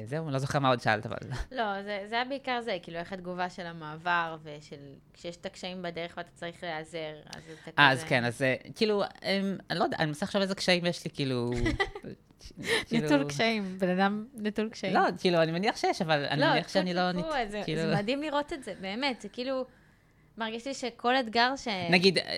וזהו, 0.04 0.24
אני 0.24 0.32
לא 0.32 0.38
זוכר 0.38 0.58
מה 0.58 0.68
עוד 0.68 0.80
שאלת, 0.80 1.06
אבל... 1.06 1.16
לא, 1.52 1.82
זה, 1.82 2.04
זה 2.08 2.14
היה 2.14 2.24
בעיקר 2.24 2.60
זה, 2.60 2.76
כאילו 2.82 2.98
איך 2.98 3.12
התגובה 3.12 3.50
של 3.50 3.66
המעבר, 3.66 4.36
ושל 4.42 4.76
כשיש 5.14 5.36
את 5.36 5.46
הקשיים 5.46 5.82
בדרך 5.82 6.14
ואתה 6.16 6.30
צריך 6.34 6.62
להיעזר, 6.62 7.12
אז 7.26 7.42
אתה 7.62 7.70
כזה... 7.70 7.72
אז 7.76 8.04
כן, 8.04 8.24
אז 8.24 8.42
אה, 8.42 8.54
כאילו, 8.74 9.02
הם, 9.22 9.58
אני 9.70 9.78
לא 9.78 9.84
יודע, 9.84 9.96
אני 9.96 10.06
מנסה 10.06 10.26
לחשוב 10.26 10.40
איזה 10.42 10.54
קשיים 10.54 10.86
יש 10.86 11.04
לי, 11.04 11.10
כאילו... 11.10 11.50
כאילו- 12.86 13.06
נטול 13.06 13.24
קשיים, 13.28 13.78
בן 13.78 13.88
אדם 13.98 14.26
נטול 14.34 14.68
קשיים. 14.68 14.94
לא, 14.94 15.00
כאילו, 15.18 15.42
אני 15.42 15.52
מניח 15.52 15.76
שיש, 15.76 16.02
אבל 16.02 16.24
אני 16.24 16.46
מניח 16.46 16.64
קצת 16.64 16.72
שאני 16.72 16.94
לא... 16.94 17.12
נת- 17.12 17.24
זה, 17.50 17.62
כאילו- 17.64 17.82
זה 17.82 17.94
מדהים 17.96 18.22
לראות 18.22 18.52
את 18.52 18.64
זה, 18.64 18.74
באמת, 18.80 19.20
זה 19.20 19.28
כאילו, 19.28 19.64
מרגיש 20.38 20.66
לי 20.66 20.74
שכל 20.74 21.16
אתגר 21.16 21.56
ש... 21.56 21.68
נגיד, 21.90 22.18
אה, 22.18 22.36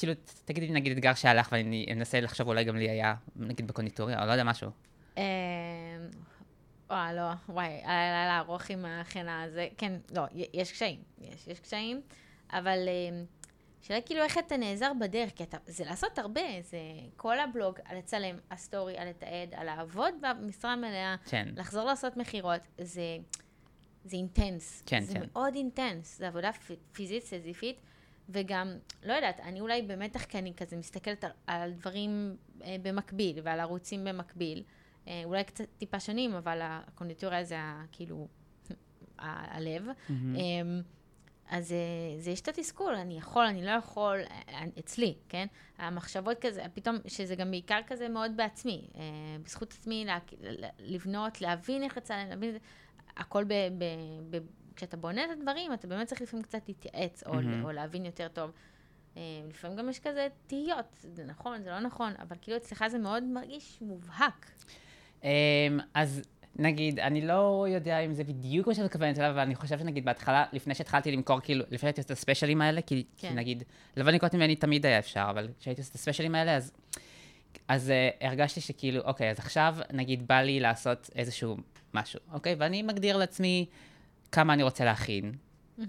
כאילו, 0.00 0.12
תגידי 0.44 0.66
לי 0.66 0.72
נגיד 0.72 0.92
אתגר 0.92 1.14
שהלך, 1.14 1.48
ואני 1.52 1.86
אנסה 1.92 2.20
לחשוב, 2.20 2.48
אולי 2.48 2.64
גם 2.64 2.76
לי 2.76 2.90
היה, 2.90 3.14
נגיד 3.36 3.66
בקונדיטוריה, 3.66 4.22
או 4.22 4.26
לא 4.26 4.32
יודע, 4.32 4.44
משהו. 4.44 4.70
אה, 5.18 5.22
וואי, 6.90 7.14
לא, 7.14 7.30
וואי, 7.48 7.66
היה 7.66 8.22
לילה 8.22 8.38
ארוך 8.38 8.70
עם 8.70 8.84
החנה 8.84 9.42
הזה. 9.42 9.68
כן, 9.78 9.92
לא, 10.14 10.22
יש 10.32 10.72
קשיים, 10.72 10.98
יש, 11.18 11.48
יש 11.48 11.60
קשיים, 11.60 12.00
אבל 12.52 12.78
אה, 12.88 13.22
שאלה 13.82 14.00
כאילו 14.00 14.22
איך 14.22 14.38
אתה 14.38 14.56
נעזר 14.56 14.92
בדרך, 15.00 15.30
כי 15.36 15.42
אתה, 15.42 15.56
זה 15.66 15.84
לעשות 15.84 16.18
הרבה, 16.18 16.40
זה 16.62 16.78
כל 17.16 17.38
הבלוג, 17.38 17.78
על 17.84 17.98
לצלם, 17.98 18.36
הסטורי, 18.50 18.98
על 18.98 19.08
לתעד, 19.08 19.54
על 19.54 19.66
לעבוד 19.66 20.14
במשרה 20.20 20.76
מלאה, 20.76 21.16
כן. 21.24 21.48
לחזור 21.56 21.84
לעשות 21.84 22.16
מכירות, 22.16 22.60
זה, 22.78 23.16
זה 24.04 24.16
intense. 24.16 24.82
כן, 24.86 25.00
זה 25.00 25.14
כן. 25.14 25.20
מאוד 25.32 25.54
intense, 25.54 26.18
זה 26.18 26.28
עבודה 26.28 26.50
פיזית, 26.92 27.24
סיזיפית, 27.24 27.76
וגם, 28.32 28.72
לא 29.02 29.12
יודעת, 29.12 29.40
אני 29.40 29.60
אולי 29.60 29.82
במתח 29.82 30.24
כי 30.24 30.38
אני 30.38 30.52
כזה 30.56 30.76
מסתכלת 30.76 31.24
על, 31.24 31.30
על 31.46 31.72
דברים 31.72 32.36
אה, 32.62 32.76
במקביל, 32.82 33.38
ועל 33.44 33.60
ערוצים 33.60 34.04
במקביל. 34.04 34.62
אה, 35.08 35.22
אולי 35.24 35.44
קצת 35.44 35.64
טיפה 35.78 36.00
שונים, 36.00 36.34
אבל 36.34 36.58
הקונדיטוריה 36.62 37.44
זה 37.44 37.58
ה- 37.58 37.84
כאילו 37.92 38.28
ה- 39.18 39.56
הלב. 39.56 39.86
אז 41.48 41.72
אה, 41.72 41.76
זה 42.20 42.30
יש 42.30 42.40
את 42.40 42.48
התסכול, 42.48 42.94
אני 42.94 43.18
יכול, 43.18 43.44
אני 43.44 43.64
לא 43.64 43.70
יכול, 43.70 44.18
אה, 44.48 44.62
אצלי, 44.78 45.14
כן? 45.28 45.46
המחשבות 45.78 46.36
כזה, 46.40 46.62
פתאום, 46.74 46.96
שזה 47.06 47.36
גם 47.36 47.50
בעיקר 47.50 47.78
כזה 47.86 48.08
מאוד 48.08 48.32
בעצמי, 48.36 48.88
אה, 48.96 49.00
בזכות 49.44 49.72
עצמי, 49.72 50.04
לה, 50.04 50.18
לבנות, 50.78 51.40
להבין 51.40 51.82
איך 51.82 51.96
יצא 51.96 52.14
להם, 52.16 52.28
להבין 52.28 52.48
את 52.48 52.54
זה, 52.54 52.58
הכל 53.16 53.44
ב, 53.44 53.52
ב, 53.78 53.84
ב... 54.30 54.38
כשאתה 54.80 54.96
בונה 54.96 55.24
את 55.24 55.30
הדברים, 55.30 55.72
אתה 55.72 55.86
באמת 55.86 56.06
צריך 56.06 56.22
לפעמים 56.22 56.42
קצת 56.42 56.68
להתייעץ, 56.68 57.22
או, 57.26 57.34
מהמם. 57.34 57.64
או 57.64 57.72
להבין 57.72 58.04
יותר 58.04 58.28
טוב. 58.28 58.50
אה, 59.16 59.22
לפעמים 59.48 59.76
גם 59.76 59.88
יש 59.88 59.98
כזה 59.98 60.28
תהיות, 60.46 60.86
זה 61.14 61.24
נכון, 61.24 61.62
זה 61.62 61.70
לא 61.70 61.80
נכון, 61.80 62.12
אבל 62.18 62.36
כאילו 62.40 62.56
אצלך 62.56 62.84
זה 62.88 62.98
מאוד 62.98 63.22
מרגיש 63.22 63.78
מובהק. 63.80 64.50
אמ, 65.24 65.28
אז 65.94 66.22
נגיד, 66.56 66.98
אני 66.98 67.26
לא 67.26 67.66
יודע 67.68 67.98
אם 67.98 68.12
זה 68.12 68.24
בדיוק 68.24 68.66
מה 68.66 68.74
שאת 68.74 68.84
מתכוונת 68.84 69.18
אליו, 69.18 69.30
אבל 69.30 69.40
אני 69.40 69.54
חושב 69.54 69.78
שנגיד 69.78 70.04
בהתחלה, 70.04 70.44
לפני 70.52 70.74
שהתחלתי 70.74 71.12
למכור, 71.12 71.40
כאילו, 71.40 71.64
לפני 71.64 71.78
שהייתי 71.78 72.00
עושה 72.00 72.12
את 72.12 72.18
הספיישלים 72.18 72.60
האלה, 72.60 72.82
כי, 72.82 73.04
כן. 73.16 73.28
כי 73.28 73.34
נגיד, 73.34 73.62
לבוא 73.96 74.10
לקנות 74.10 74.34
ממני 74.34 74.56
תמיד 74.56 74.86
היה 74.86 74.98
אפשר, 74.98 75.26
אבל 75.30 75.48
כשהייתי 75.60 75.80
עושה 75.80 75.90
את 75.90 75.94
הספיישלים 75.94 76.34
האלה, 76.34 76.56
אז, 76.56 76.72
אז 77.68 77.92
uh, 78.20 78.24
הרגשתי 78.26 78.60
שכאילו, 78.60 79.02
אוקיי, 79.02 79.30
אז 79.30 79.38
עכשיו, 79.38 79.76
נגיד, 79.92 80.28
בא 80.28 80.40
לי 80.40 80.60
לעשות 80.60 81.10
איזשהו 81.16 81.56
משהו, 81.94 82.20
אוקיי? 82.32 82.54
ואני 82.58 82.82
מגדיר 82.82 83.16
לעצמי 83.16 83.66
כמה 84.32 84.52
אני 84.52 84.62
רוצה 84.62 84.84
להכין. 84.84 85.32
Uh, 85.78 85.82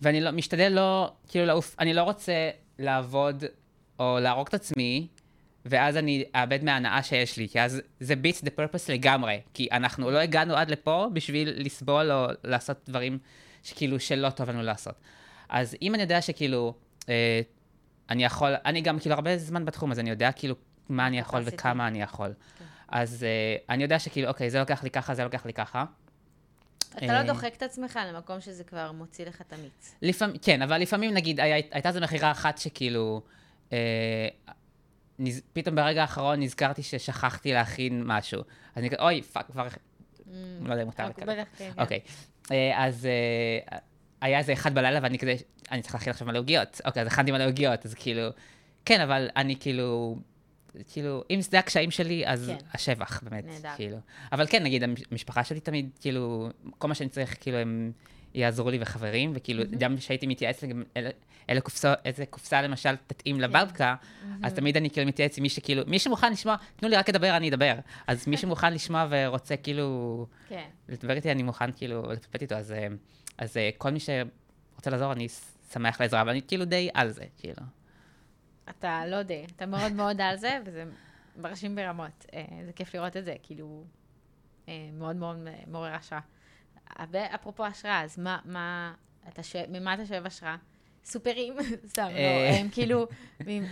ואני 0.00 0.20
לא, 0.20 0.30
משתדל 0.30 0.72
לא, 0.72 1.12
כאילו, 1.28 1.46
לעוף, 1.46 1.76
אני 1.78 1.94
לא 1.94 2.02
רוצה 2.02 2.50
לעבוד 2.78 3.44
או 3.98 4.18
להרוג 4.20 4.46
את 4.48 4.54
עצמי, 4.54 5.06
ואז 5.66 5.96
אני 5.96 6.24
אאבד 6.34 6.64
מההנאה 6.64 7.02
שיש 7.02 7.36
לי, 7.36 7.48
כי 7.48 7.60
אז 7.60 7.82
זה 8.00 8.14
beats 8.14 8.44
the 8.44 8.48
purpose 8.48 8.92
לגמרי, 8.92 9.40
כי 9.54 9.68
אנחנו 9.72 10.10
לא 10.10 10.18
הגענו 10.18 10.56
עד 10.56 10.70
לפה 10.70 11.06
בשביל 11.12 11.52
לסבול 11.56 12.12
או 12.12 12.26
לעשות 12.44 12.80
דברים 12.88 13.18
שכאילו 13.62 14.00
שלא 14.00 14.30
טוב 14.30 14.50
לנו 14.50 14.62
לעשות. 14.62 14.94
אז 15.48 15.76
אם 15.82 15.94
אני 15.94 16.02
יודע 16.02 16.22
שכאילו, 16.22 16.74
אה, 17.08 17.40
אני 18.10 18.24
יכול, 18.24 18.52
אני 18.64 18.80
גם 18.80 18.98
כאילו 18.98 19.14
הרבה 19.14 19.38
זמן 19.38 19.64
בתחום, 19.64 19.92
אז 19.92 19.98
אני 19.98 20.10
יודע 20.10 20.32
כאילו 20.32 20.54
מה 20.88 21.06
אני 21.06 21.18
יכול. 21.18 21.42
וכמה 21.44 21.88
אני 21.88 22.02
יכול. 22.02 22.34
כן. 22.58 22.64
אז 22.88 23.24
אה, 23.24 23.56
אני 23.74 23.82
יודע 23.82 23.98
שכאילו, 23.98 24.28
אוקיי, 24.28 24.50
זה 24.50 24.58
לוקח 24.58 24.84
לי 24.84 24.90
ככה, 24.90 25.14
זה 25.14 25.24
לוקח 25.24 25.46
לי 25.46 25.52
ככה. 25.52 25.84
אתה 26.96 27.06
אה, 27.06 27.22
לא 27.22 27.32
דוחק 27.32 27.52
את 27.56 27.62
עצמך 27.62 27.98
למקום 28.08 28.40
שזה 28.40 28.64
כבר 28.64 28.92
מוציא 28.92 29.24
לך 29.24 29.40
את 29.40 29.52
המיץ. 29.52 29.94
לפעמים, 30.02 30.36
כן, 30.42 30.62
אבל 30.62 30.78
לפעמים, 30.78 31.14
נגיד, 31.14 31.40
הייתה 31.40 31.88
איזו 31.88 32.00
מכירה 32.00 32.30
אחת 32.30 32.58
שכאילו, 32.58 33.22
אה, 33.72 34.28
נז, 35.18 35.42
פתאום 35.52 35.76
ברגע 35.76 36.00
האחרון 36.00 36.40
נזכרתי 36.40 36.82
ששכחתי 36.82 37.52
להכין 37.52 38.02
משהו. 38.06 38.40
אז 38.40 38.46
אני 38.76 38.90
כזה, 38.90 39.02
אוי, 39.02 39.22
fuck, 39.22 39.46
כבר, 39.46 39.68
לא 40.60 40.70
יודע 40.70 40.82
אם 40.82 40.86
מותר. 40.86 41.08
בטח, 41.08 41.42
כן. 41.58 41.70
אוקיי. 41.78 42.00
אה, 42.50 42.86
אז 42.86 43.06
אה, 43.06 43.78
היה 44.20 44.38
איזה 44.38 44.52
אחד 44.52 44.74
בלילה, 44.74 45.00
ואני 45.02 45.18
כזה, 45.18 45.34
אני 45.70 45.82
צריך 45.82 45.94
להכין 45.94 46.10
עכשיו 46.10 46.26
מלא 46.26 46.38
עוגיות. 46.38 46.80
אוקיי, 46.84 47.02
אז 47.02 47.06
הכנתי 47.06 47.32
מלא 47.32 47.46
עוגיות, 47.46 47.86
אז 47.86 47.94
כאילו, 47.94 48.22
כן, 48.84 49.00
אבל 49.00 49.28
אני 49.36 49.56
כאילו, 49.60 50.16
כאילו, 50.92 51.24
אם 51.30 51.40
זה 51.40 51.58
הקשיים 51.58 51.90
שלי, 51.90 52.26
אז 52.26 52.46
כן. 52.58 52.66
השבח, 52.74 53.22
באמת, 53.22 53.44
נהדר. 53.44 53.70
כאילו. 53.76 53.96
אבל 54.32 54.46
כן, 54.46 54.62
נגיד, 54.62 54.82
המשפחה 55.10 55.44
שלי 55.44 55.60
תמיד, 55.60 55.90
כאילו, 56.00 56.48
כל 56.78 56.88
מה 56.88 56.94
שאני 56.94 57.08
צריך, 57.08 57.36
כאילו, 57.40 57.58
הם 57.58 57.92
יעזרו 58.34 58.70
לי 58.70 58.78
וחברים, 58.80 59.32
וכאילו, 59.34 59.64
גם 59.78 59.96
כשהייתי 59.96 60.26
מתייעץ, 60.26 60.64
גם 60.64 60.82
אלה- 61.50 61.60
קופסה, 61.60 61.94
איזה 62.04 62.26
קופסה 62.26 62.62
למשל 62.62 62.94
תתאים 63.06 63.36
כן. 63.36 63.42
לבבקה, 63.42 63.94
אז 64.42 64.52
תמיד 64.54 64.76
אני 64.76 64.90
כאילו 64.90 65.06
מתייעץ 65.08 65.38
עם 65.38 65.42
מי 65.42 65.48
שכאילו, 65.48 65.82
מי 65.86 65.98
שמוכן 65.98 66.32
לשמוע, 66.32 66.56
תנו 66.76 66.88
לי 66.88 66.96
רק 66.96 67.08
לדבר, 67.08 67.36
אני 67.36 67.48
אדבר. 67.48 67.74
אז 68.06 68.26
מי 68.28 68.36
שמוכן 68.42 68.72
לשמוע 68.74 69.06
ורוצה 69.10 69.56
כאילו 69.56 70.26
כן. 70.48 70.64
לדבר 70.88 71.12
איתי, 71.12 71.30
אני 71.32 71.42
מוכן 71.42 71.72
כאילו 71.72 72.12
לפטפט 72.12 72.42
איתו, 72.42 72.54
אז, 72.54 72.72
אה, 72.72 72.86
אז 73.38 73.56
אה, 73.56 73.70
כל 73.78 73.90
מי 73.90 73.98
שרוצה 74.00 74.90
לעזור, 74.90 75.12
אני 75.12 75.26
שמח 75.72 76.00
לעזרה, 76.00 76.20
אבל 76.20 76.30
אני 76.30 76.40
כאילו 76.48 76.64
די 76.64 76.88
על 76.94 77.10
זה, 77.10 77.24
כאילו. 77.38 77.62
אתה 78.70 79.06
לא 79.06 79.22
די, 79.22 79.44
אתה 79.56 79.66
מאוד 79.66 79.92
מאוד 79.92 80.20
על 80.20 80.36
זה, 80.36 80.58
וזה 80.64 80.84
מרשים 81.36 81.76
ברמות. 81.76 82.26
אה, 82.34 82.44
זה 82.66 82.72
כיף 82.72 82.94
לראות 82.94 83.16
את 83.16 83.24
זה, 83.24 83.34
כאילו, 83.42 83.84
אה, 84.68 84.90
מאוד 84.92 85.16
מאוד 85.16 85.36
מעורר 85.66 85.94
השראה. 85.94 86.20
אבל 86.98 87.24
אפרופו 87.34 87.66
השראה, 87.66 88.02
אז 88.02 88.18
מה, 88.18 88.38
מה, 88.44 88.94
אתה 89.28 89.42
שואב, 89.42 89.64
ממה 89.68 89.94
אתה 89.94 90.06
שואב 90.06 90.26
השראה? 90.26 90.56
סופרים, 91.04 91.56
סתם, 91.92 92.08
לא, 92.10 92.16
אה. 92.16 92.56
הם 92.60 92.68
כאילו 92.68 93.06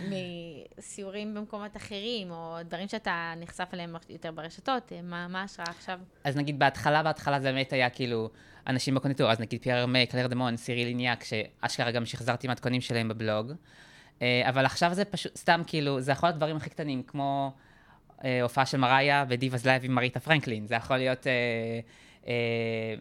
מסיורים 0.09 1.33
במקומות 1.33 1.77
אחרים, 1.77 2.31
או 2.31 2.57
דברים 2.65 2.87
שאתה 2.87 3.33
נחשף 3.37 3.69
אליהם 3.73 3.95
יותר 4.09 4.31
ברשתות, 4.31 4.91
מה 5.03 5.41
ההשראה 5.41 5.67
עכשיו? 5.69 5.99
אז 6.23 6.37
נגיד 6.37 6.59
בהתחלה, 6.59 7.03
בהתחלה 7.03 7.39
זה 7.39 7.51
באמת 7.51 7.73
היה 7.73 7.89
כאילו 7.89 8.29
אנשים 8.67 8.95
בקונדיטור, 8.95 9.31
אז 9.31 9.39
נגיד 9.39 9.61
פייר 9.61 9.77
הרמה, 9.77 10.05
קלייר 10.05 10.27
דאמון, 10.27 10.57
סיריל 10.57 10.87
ליניאק, 10.87 11.23
שאשכרה 11.23 11.91
גם 11.91 12.05
שחזרתי 12.05 12.47
מתכונים 12.47 12.81
שלהם 12.81 13.07
בבלוג. 13.07 13.51
אה, 14.21 14.49
אבל 14.49 14.65
עכשיו 14.65 14.93
זה 14.93 15.05
פשוט, 15.05 15.37
סתם 15.37 15.61
כאילו, 15.67 16.01
זה 16.01 16.11
יכול 16.11 16.29
להיות 16.29 16.37
דברים 16.37 16.55
הכי 16.55 16.69
קטנים, 16.69 17.03
כמו 17.03 17.53
אה, 18.23 18.41
הופעה 18.41 18.65
של 18.65 18.77
מריה 18.77 19.25
ב 19.29 19.35
Divas 19.35 19.65
Live 19.65 19.85
עם 19.85 19.95
אריתה 19.95 20.19
פרנקלין, 20.19 20.67
זה 20.67 20.75
יכול 20.75 20.97
להיות 20.97 21.27
אה, 21.27 21.33
אה, 22.27 22.33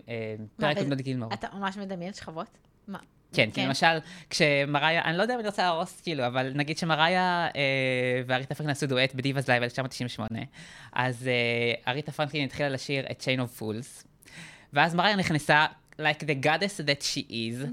אה, 0.09 0.35
פרק 0.57 0.77
מה, 0.77 0.83
עם 0.83 0.89
דוד 0.89 1.01
גילמור. 1.01 1.33
אתה 1.33 1.47
ממש 1.55 1.77
מדמיין 1.77 2.12
שכבות? 2.12 2.59
מה? 2.89 2.99
כן, 3.33 3.51
כי 3.51 3.66
למשל, 3.66 3.99
כשמריה, 4.31 5.05
אני 5.05 5.16
לא 5.16 5.23
יודע 5.23 5.35
אם 5.35 5.41
אני 5.41 5.49
רוצה 5.49 5.62
להרוס, 5.62 6.01
כאילו, 6.01 6.27
אבל 6.27 6.53
נגיד 6.55 6.79
שמריה 6.79 7.49
אה, 7.57 8.23
ואריתה 8.27 8.55
פרנקלין 8.55 8.71
עשו 8.71 8.87
דואט 8.87 9.14
ב 9.14 9.20
Divas 9.20 9.49
Live 9.49 9.62
1998, 9.62 10.41
אז 10.93 11.29
אה, 11.29 11.93
אריתה 11.93 12.12
פרנקלין 12.12 12.45
התחילה 12.45 12.68
לשיר 12.68 13.05
את 13.11 13.21
Chain 13.21 13.41
of 13.41 13.61
Fools, 13.61 14.07
ואז 14.73 14.95
מריה 14.95 15.16
נכנסה, 15.16 15.66
like 16.01 16.23
the 16.23 16.47
goddess 16.47 16.81
that 16.87 17.03
she 17.03 17.31
is, 17.31 17.66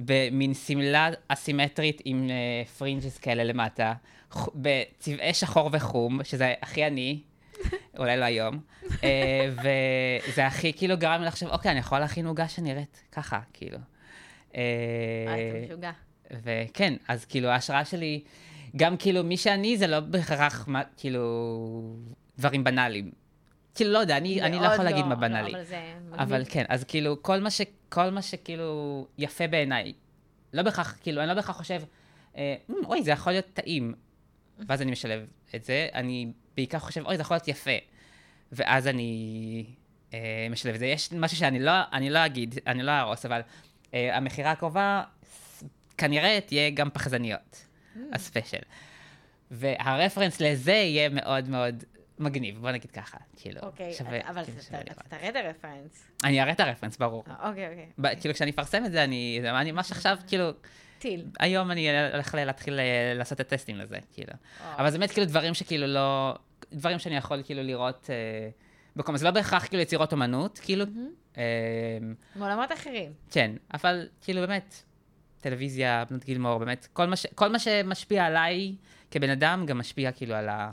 במין 0.00 0.54
שמלה 0.54 1.08
אסימטרית 1.28 2.02
עם 2.04 2.30
אה, 2.30 2.64
fringes 2.78 3.18
כאלה 3.18 3.44
למטה, 3.44 3.92
ח- 4.32 4.48
בצבעי 4.54 5.34
שחור 5.34 5.70
וחום, 5.72 6.24
שזה 6.24 6.54
הכי 6.62 6.86
אני. 6.86 7.20
אולי 7.98 8.16
לא 8.16 8.24
היום, 8.24 8.58
אה, 9.04 9.48
וזה 9.56 10.46
הכי 10.46 10.72
כאילו 10.72 10.96
גרם 10.96 11.20
לי 11.20 11.26
לחשוב, 11.26 11.48
אוקיי, 11.48 11.70
אני 11.70 11.78
יכול 11.80 11.98
להכין 11.98 12.26
עוגה 12.26 12.48
שנראית 12.48 13.02
ככה, 13.12 13.40
כאילו. 13.52 13.78
אה, 14.54 14.60
אה, 15.28 15.34
אתה 15.50 15.72
משוגע. 15.72 15.90
וכן, 16.30 16.94
אז 17.08 17.24
כאילו 17.24 17.48
ההשראה 17.48 17.84
שלי, 17.84 18.20
גם 18.76 18.96
כאילו 18.96 19.24
מי 19.24 19.36
שאני 19.36 19.76
זה 19.78 19.86
לא 19.86 20.00
בהכרח 20.00 20.68
כאילו 20.96 21.96
דברים 22.38 22.64
בנאליים. 22.64 23.10
כאילו 23.74 23.92
לא 23.92 23.98
יודע, 23.98 24.16
אני, 24.16 24.42
אני 24.42 24.56
לא 24.58 24.66
יכול 24.66 24.84
להגיד 24.84 25.04
מה 25.04 25.14
לא, 25.14 25.20
בנאלי. 25.20 25.52
אבל 25.54 25.64
זה 25.64 25.94
מגניב. 26.06 26.20
אבל 26.20 26.42
כן, 26.48 26.64
אז 26.68 26.84
כאילו 26.84 27.22
כל 27.22 27.40
מה, 27.40 27.50
ש, 27.50 27.60
כל 27.88 28.10
מה 28.10 28.22
שכאילו 28.22 29.06
יפה 29.18 29.46
בעיניי, 29.46 29.92
לא 30.52 30.62
בהכרח, 30.62 30.98
כאילו, 31.02 31.20
אני 31.20 31.28
לא 31.28 31.34
בהכרח 31.34 31.56
חושב, 31.56 31.82
אה, 32.36 32.54
"מ, 32.68 32.72
אוי, 32.86 33.02
זה 33.02 33.10
יכול 33.10 33.32
להיות 33.32 33.46
טעים. 33.54 33.94
ואז 34.68 34.82
אני 34.82 34.92
משלב 34.92 35.26
את 35.54 35.64
זה, 35.64 35.88
אני 35.94 36.32
בעיקר 36.56 36.78
חושב, 36.78 37.06
אוי, 37.06 37.16
זה 37.16 37.22
יכול 37.22 37.34
להיות 37.34 37.48
יפה. 37.48 37.70
ואז 38.52 38.86
אני 38.86 39.64
אה, 40.14 40.46
משלב 40.50 40.74
את 40.74 40.80
זה. 40.80 40.86
יש 40.86 41.12
משהו 41.12 41.36
שאני 41.36 41.60
לא, 41.60 41.72
אני 41.92 42.10
לא 42.10 42.26
אגיד, 42.26 42.54
אני 42.66 42.82
לא 42.82 42.90
אהרוס, 42.90 43.26
אבל 43.26 43.40
אה, 43.94 44.16
המכירה 44.16 44.50
הקרובה 44.50 45.02
כנראה 45.98 46.38
תהיה 46.46 46.70
גם 46.70 46.90
פחזניות, 46.90 47.66
הספיישל. 48.12 48.58
והרפרנס 49.50 50.40
לזה 50.40 50.72
יהיה 50.72 51.08
מאוד 51.08 51.48
מאוד 51.48 51.84
מגניב, 52.18 52.60
בוא 52.60 52.70
נגיד 52.70 52.90
ככה, 52.90 53.16
כאילו. 53.36 53.60
אוקיי, 53.60 53.92
שווה- 53.94 54.18
אתה- 54.20 54.28
אבל 54.30 54.44
כאילו, 54.44 54.62
שווה 54.62 54.80
אתה. 54.80 54.94
תראה 55.08 55.28
את 55.28 55.36
הרפרנס. 55.36 56.10
אני 56.24 56.42
אראה 56.42 56.52
את 56.52 56.60
הרפרנס, 56.60 56.96
ברור. 56.96 57.24
אה, 57.28 57.48
אוקיי, 57.48 57.68
אוקיי. 57.68 57.86
ב- 57.98 58.20
כאילו, 58.20 58.34
כשאני 58.34 58.50
אפרסם 58.50 58.84
את 58.84 58.92
זה, 58.92 59.04
אני, 59.04 59.38
זה- 59.42 59.50
אני 59.60 59.72
ממש 59.72 59.92
עכשיו, 59.92 60.16
כאילו, 60.26 60.50
טיל. 60.98 61.24
היום 61.40 61.70
אני 61.70 61.88
הולך 62.12 62.34
להתחיל 62.34 62.78
אה, 62.80 62.84
לעשות 63.14 63.40
את 63.40 63.52
הטסטים 63.52 63.76
לזה, 63.76 63.98
כאילו. 64.12 64.32
אה. 64.60 64.74
אבל 64.78 64.90
זה 64.90 64.98
באמת 64.98 65.10
כאילו 65.10 65.26
דברים 65.26 65.54
שכאילו 65.54 65.86
לא, 65.86 66.34
דברים 66.72 66.98
שאני 66.98 67.16
יכול 67.16 67.42
כאילו 67.42 67.62
לראות 67.62 68.10
אה, 68.10 68.48
במקום, 68.96 69.16
זה 69.16 69.24
לא 69.24 69.30
בהכרח 69.30 69.66
כאילו 69.66 69.82
יצירות 69.82 70.12
אומנות, 70.12 70.58
כאילו, 70.62 70.84
אה, 71.36 71.42
מעולמות 72.36 72.72
אחרים. 72.72 73.12
כן, 73.30 73.50
אבל 73.74 74.08
כאילו 74.20 74.40
באמת, 74.40 74.74
טלוויזיה, 75.40 76.04
בנות 76.10 76.24
גילמור, 76.24 76.58
באמת, 76.58 76.88
כל 76.92 77.06
מה, 77.06 77.16
ש, 77.16 77.26
כל 77.34 77.48
מה 77.48 77.58
שמשפיע 77.58 78.24
עליי 78.24 78.74
כבן 79.10 79.30
אדם, 79.30 79.66
גם 79.66 79.78
משפיע 79.78 80.12
כאילו 80.12 80.34
על 80.34 80.48
ה... 80.48 80.70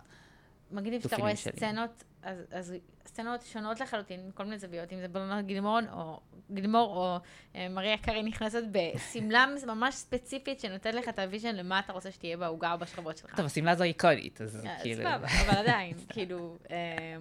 מגניב 0.71 1.01
שאתה 1.01 1.15
רואה 1.15 1.35
שלי. 1.35 1.53
סצנות, 1.55 2.03
אז, 2.23 2.37
אז 2.51 2.73
סצנות 3.05 3.41
שונות 3.41 3.79
לחלוטין, 3.79 4.27
מכל 4.27 4.43
מיני 4.43 4.57
זוויות, 4.57 4.93
אם 4.93 4.99
זה 4.99 5.07
בלונות 5.07 5.45
גילמון, 5.45 5.85
או 5.91 6.19
גילמור, 6.51 6.95
או 6.97 7.17
אה, 7.55 7.69
מריה 7.69 7.97
קארי 7.97 8.23
נכנסת 8.23 8.63
בשמלה 8.71 9.45
ממש 9.67 9.95
ספציפית, 9.95 10.59
שנותנת 10.59 10.95
לך 10.95 11.09
את 11.09 11.19
ה 11.19 11.24
vision 11.24 11.55
למה 11.55 11.79
אתה 11.79 11.93
רוצה 11.93 12.11
שתהיה 12.11 12.37
בעוגה 12.37 12.73
או 12.73 12.77
בשכבות 12.77 13.17
שלך. 13.17 13.35
טוב, 13.35 13.45
השמלה 13.45 13.71
הזו 13.71 13.83
איקונית, 13.83 14.41
אז 14.41 14.65
אה, 14.65 14.77
כאילו... 14.81 15.03
סבבה, 15.03 15.27
אבל 15.27 15.57
עדיין, 15.57 15.97
כאילו, 16.13 16.57
אה, 16.71 17.17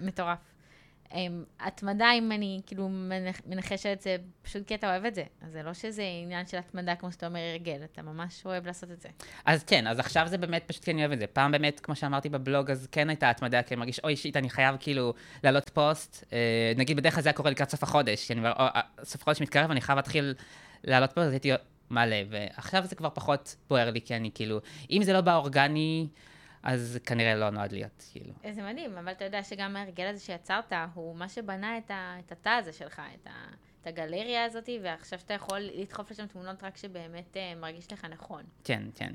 מטורף. 0.00 0.55
התמדה, 1.60 2.12
אם 2.18 2.32
אני 2.32 2.60
כאילו 2.66 2.88
מנח- 2.88 3.40
מנחשת, 3.46 3.98
זה 4.02 4.16
פשוט 4.42 4.66
כי 4.66 4.74
אתה 4.74 4.90
אוהב 4.90 5.04
את 5.04 5.14
זה. 5.14 5.24
אז 5.42 5.52
זה 5.52 5.62
לא 5.62 5.74
שזה 5.74 6.02
עניין 6.22 6.46
של 6.46 6.56
התמדה, 6.58 6.94
כמו 6.94 7.12
שאתה 7.12 7.26
אומר, 7.26 7.40
הרגל, 7.52 7.80
אתה 7.92 8.02
ממש 8.02 8.42
אוהב 8.46 8.66
לעשות 8.66 8.90
את 8.90 9.00
זה. 9.00 9.08
אז 9.44 9.64
כן, 9.64 9.86
אז 9.86 9.98
עכשיו 9.98 10.26
זה 10.28 10.38
באמת 10.38 10.62
פשוט 10.66 10.84
כי 10.84 10.90
אני 10.90 11.00
אוהב 11.00 11.12
את 11.12 11.18
זה. 11.18 11.26
פעם 11.26 11.52
באמת, 11.52 11.80
כמו 11.80 11.96
שאמרתי 11.96 12.28
בבלוג, 12.28 12.70
אז 12.70 12.88
כן 12.92 13.08
הייתה 13.08 13.30
התמדה, 13.30 13.62
כי 13.62 13.74
אני 13.74 13.78
מרגיש, 13.80 14.00
אוי, 14.00 14.16
shit, 14.16 14.36
אני 14.36 14.50
חייב 14.50 14.76
כאילו 14.80 15.14
להעלות 15.44 15.68
פוסט. 15.68 16.24
אה, 16.32 16.38
נגיד, 16.76 16.96
בדרך 16.96 17.14
כלל 17.14 17.22
זה 17.22 17.28
היה 17.28 17.34
קורה 17.36 17.50
לקראת 17.50 17.70
סוף 17.70 17.82
החודש, 17.82 18.26
כי 18.26 18.32
אני 18.32 18.40
אומר, 18.40 18.52
"או, 18.52 18.62
אה, 18.64 18.80
סוף 19.04 19.22
החודש 19.22 19.40
מתקרב, 19.40 19.70
אני 19.70 19.80
חייב 19.80 19.96
להתחיל 19.96 20.34
להעלות 20.84 21.12
פוסט, 21.12 21.26
אז 21.26 21.32
הייתי 21.32 21.50
מלא, 21.90 22.16
ועכשיו 22.30 22.84
זה 22.86 22.94
כבר 22.94 23.08
פחות 23.14 23.56
בוער 23.68 23.90
לי, 23.90 24.00
כי 24.00 24.16
אני 24.16 24.30
כאילו, 24.34 24.60
אם 24.90 25.02
זה 25.02 25.12
לא 25.12 25.20
בא 25.20 25.34
אורגני, 25.36 26.06
אז 26.62 26.98
כנראה 27.06 27.34
לא 27.34 27.50
נועד 27.50 27.72
להיות, 27.72 28.04
כאילו. 28.12 28.32
זה 28.52 28.62
מדהים, 28.62 28.98
אבל 28.98 29.12
אתה 29.12 29.24
יודע 29.24 29.42
שגם 29.42 29.76
ההרגל 29.76 30.06
הזה 30.06 30.20
שיצרת, 30.20 30.72
הוא 30.94 31.16
מה 31.16 31.28
שבנה 31.28 31.78
את, 31.78 31.90
ה, 31.90 32.16
את 32.26 32.32
התא 32.32 32.48
הזה 32.48 32.72
שלך, 32.72 33.02
את, 33.14 33.26
ה, 33.26 33.30
את 33.80 33.86
הגלריה 33.86 34.44
הזאת, 34.44 34.68
ועכשיו 34.82 35.18
שאתה 35.18 35.34
יכול 35.34 35.58
לדחוף 35.58 36.10
לשם 36.10 36.26
תמונות 36.26 36.64
רק 36.64 36.76
שבאמת 36.76 37.36
אה, 37.36 37.52
מרגיש 37.56 37.92
לך 37.92 38.04
נכון. 38.04 38.42
כן, 38.64 38.82
כן. 38.94 39.12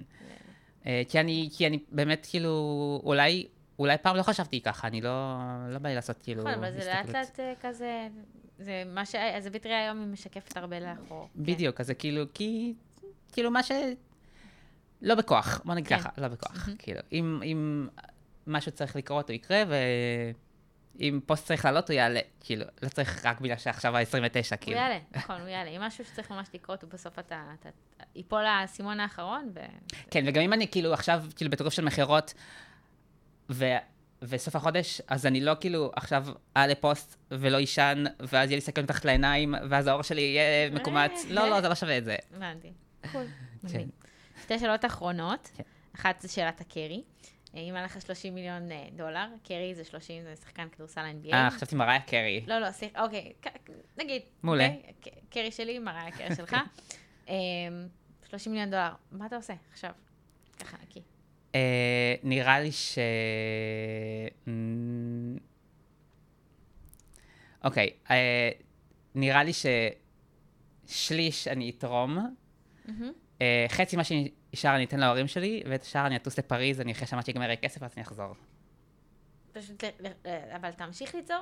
אה, 0.85 1.01
כי 1.09 1.19
אני, 1.19 1.49
כי 1.57 1.67
אני 1.67 1.79
באמת, 1.91 2.27
כאילו, 2.29 3.01
אולי, 3.03 3.47
אולי 3.79 3.97
פעם 3.97 4.15
לא 4.15 4.23
חשבתי 4.23 4.61
ככה, 4.61 4.87
אני 4.87 5.01
לא, 5.01 5.37
לא 5.69 5.79
בא 5.79 5.89
לי 5.89 5.95
לעשות, 5.95 6.17
כאילו, 6.23 6.43
נכון, 6.43 6.53
אבל 6.53 6.71
זה 6.71 6.85
לאט. 6.85 7.09
לאט 7.09 7.39
אה, 7.39 7.53
כזה, 7.61 8.07
זה 8.59 8.83
מה 8.85 9.05
ש... 9.05 9.15
הזווית 9.15 9.65
ראייה 9.65 9.83
היום 9.83 9.99
היא 9.99 10.07
משקפת 10.07 10.57
הרבה 10.57 10.79
לאחור. 10.79 11.29
כן. 11.33 11.43
בדיוק, 11.43 11.79
אז 11.79 11.87
זה 11.87 11.93
כאילו, 11.93 12.23
כי, 12.33 12.73
כאילו, 13.31 13.51
מה 13.51 13.63
ש... 13.63 13.71
לא 15.01 15.15
בכוח, 15.15 15.61
בוא 15.65 15.73
נגיד 15.73 15.87
כן. 15.87 15.99
ככה, 15.99 16.09
לא 16.17 16.27
בכוח. 16.27 16.69
כאילו, 16.79 16.99
אם, 17.11 17.41
אם 17.43 17.87
משהו 18.47 18.71
צריך 18.71 18.95
לקרות, 18.95 19.29
הוא 19.29 19.35
יקרה, 19.35 19.63
ואם 20.99 21.19
פוסט 21.25 21.45
צריך 21.45 21.65
לעלות, 21.65 21.89
הוא 21.89 21.95
יעלה. 21.95 22.19
כאילו, 22.39 22.65
לא 22.81 22.89
צריך 22.89 23.25
רק 23.25 23.41
בגלל 23.41 23.57
שעכשיו 23.57 23.97
ה-29, 23.97 24.05
הוא 24.51 24.57
כאילו. 24.61 24.77
יעלה, 24.77 24.99
נכון, 25.15 25.41
הוא 25.41 25.47
יעלה. 25.47 25.69
אם 25.69 25.81
משהו 25.81 26.05
שצריך 26.05 26.31
ממש 26.31 26.47
לקרות, 26.53 26.83
הוא 26.83 26.89
בסוף 26.89 27.19
אתה... 27.19 27.43
אתה 27.59 27.69
ייפול 28.15 28.45
האסימון 28.45 28.99
האחרון, 28.99 29.49
ו... 29.53 29.59
כן, 30.11 30.23
וגם 30.27 30.41
אם 30.41 30.53
אני 30.53 30.67
כאילו 30.67 30.93
עכשיו, 30.93 31.23
כאילו, 31.35 31.51
בטירוף 31.51 31.73
של 31.73 31.85
מכירות, 31.85 32.33
ו... 33.49 33.65
וסוף 34.23 34.55
החודש, 34.55 35.01
אז 35.07 35.25
אני 35.25 35.41
לא 35.41 35.53
כאילו 35.59 35.91
עכשיו 35.95 36.25
אעלה 36.57 36.75
פוסט 36.75 37.17
ולא 37.31 37.57
אישן, 37.57 38.03
ואז 38.19 38.49
יהיה 38.49 38.57
לי 38.57 38.61
סכין 38.61 38.83
מתחת 38.83 39.05
לעיניים, 39.05 39.55
ואז 39.69 39.87
העור 39.87 40.01
שלי 40.01 40.21
יהיה 40.21 40.69
מקומץ. 40.69 41.25
לא, 41.29 41.49
לא, 41.49 41.61
זה 41.61 41.69
לא 41.69 41.75
שווה 41.75 41.97
את 41.97 42.05
זה. 42.05 42.15
הבנתי. 42.35 42.71
קול. 43.11 43.25
שתי 44.41 44.59
שאלות 44.59 44.85
אחרונות. 44.85 45.51
כן. 45.55 45.63
אחת 45.95 46.19
זה 46.21 46.27
שאלת 46.27 46.61
הקרי. 46.61 47.03
אה, 47.55 47.59
אם 47.59 47.75
היה 47.75 47.83
לך 47.85 48.01
30 48.01 48.35
מיליון 48.35 48.71
אה, 48.71 48.87
דולר, 48.95 49.27
קרי 49.43 49.75
זה 49.75 49.83
30, 49.83 50.23
זה 50.23 50.35
שחקן 50.35 50.67
כדורסל 50.69 51.01
NBA. 51.23 51.33
אה, 51.33 51.49
חשבתי 51.51 51.75
מריה 51.75 51.99
קרי. 52.01 52.43
לא, 52.47 52.59
לא, 52.59 52.71
סליחה, 52.71 53.03
אוקיי, 53.03 53.33
נגיד. 53.97 54.21
מעולה. 54.43 54.67
ק- 55.01 55.07
קרי 55.29 55.51
שלי, 55.51 55.79
מראה 55.79 56.07
הקרי 56.07 56.35
שלך. 56.37 56.55
אמ, 57.27 57.33
30 58.29 58.51
מיליון 58.51 58.71
דולר, 58.71 58.91
מה 59.11 59.25
אתה 59.25 59.35
עושה 59.35 59.53
עכשיו? 59.71 59.91
ככה, 60.59 60.77
נקי. 60.83 61.01
אה, 61.55 62.15
נראה 62.23 62.59
לי 62.59 62.71
ש... 62.71 62.97
אוקיי, 67.63 67.89
אה, 68.11 68.49
נראה 69.15 69.43
לי 69.43 69.51
ששליש 70.87 71.47
אני 71.47 71.69
אתרום. 71.69 72.17
אה, 72.17 72.93
חצי 73.67 73.95
מה 73.95 74.03
שנשאר 74.03 74.75
אני 74.75 74.83
אתן 74.83 74.99
להורים 74.99 75.27
שלי, 75.27 75.63
ואת 75.69 75.81
השאר 75.81 76.05
אני 76.07 76.15
אטוס 76.15 76.39
לפריז, 76.39 76.81
אני 76.81 76.91
אחרי 76.91 77.07
שמה 77.07 77.21
שיגמר 77.21 77.47
לי 77.47 77.57
כסף, 77.57 77.83
אז 77.83 77.91
אני 77.97 78.03
אחזור. 78.05 78.35
פשוט, 79.51 79.83
אבל 80.55 80.71
תמשיך 80.71 81.15
ליצור. 81.15 81.37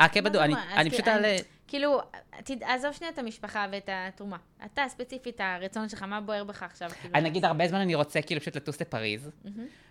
אה, 0.00 0.08
כן, 0.08 0.24
מה 0.24 0.28
בדיוק, 0.30 0.44
אני- 0.44 0.90
פשוט 0.90 1.08
אעלה... 1.08 1.36
כאילו, 1.68 2.00
תד- 2.44 2.62
עזוב 2.62 2.92
שנייה 2.92 3.12
את 3.12 3.18
המשפחה 3.18 3.66
ואת 3.72 3.88
התרומה. 3.92 4.36
אתה 4.64 4.82
ספציפית, 4.88 5.40
הרצון 5.40 5.88
שלך, 5.88 6.02
מה 6.02 6.20
בוער 6.20 6.44
בך 6.44 6.62
עכשיו? 6.62 6.90
כאילו, 7.00 7.14
אני 7.14 7.30
נגיד 7.30 7.44
הרבה 7.44 7.68
זמן 7.68 7.80
אני 7.80 7.94
רוצה 7.94 8.22
כאילו 8.22 8.40
פשוט 8.40 8.56
לטוס 8.56 8.80
לפריז. 8.80 9.30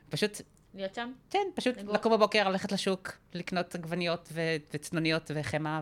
פשוט, 0.09 0.41
להיות 0.75 0.95
שם? 0.95 1.11
כן, 1.29 1.39
פשוט 1.55 1.77
לגור. 1.77 1.93
לקום 1.93 2.13
בבוקר, 2.13 2.49
ללכת 2.49 2.71
לשוק, 2.71 3.11
לקנות 3.33 3.75
עגבניות 3.75 4.29
ו- 4.31 4.55
וצנוניות 4.73 5.31
וחמאה 5.35 5.81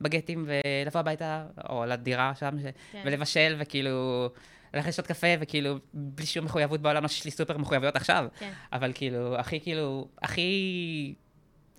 ובגטים 0.00 0.48
ולבוא 0.84 1.00
הביתה, 1.00 1.46
או 1.68 1.84
לדירה 1.84 2.34
שם, 2.34 2.58
ש- 2.62 2.92
כן. 2.92 3.02
ולבשל 3.06 3.56
וכאילו... 3.58 4.28
ללכת 4.74 4.88
לשתות 4.88 5.06
קפה, 5.06 5.26
וכאילו, 5.40 5.76
בלי 5.94 6.26
שום 6.26 6.44
מחויבות 6.44 6.80
בעולם, 6.80 7.08
שיש 7.08 7.24
לי 7.24 7.30
סופר 7.30 7.58
מחויבויות 7.58 7.96
עכשיו, 7.96 8.26
כן. 8.38 8.52
אבל 8.72 8.92
כאילו, 8.94 9.36
הכי 9.36 9.60
כאילו, 9.60 10.08
הכי 10.22 11.14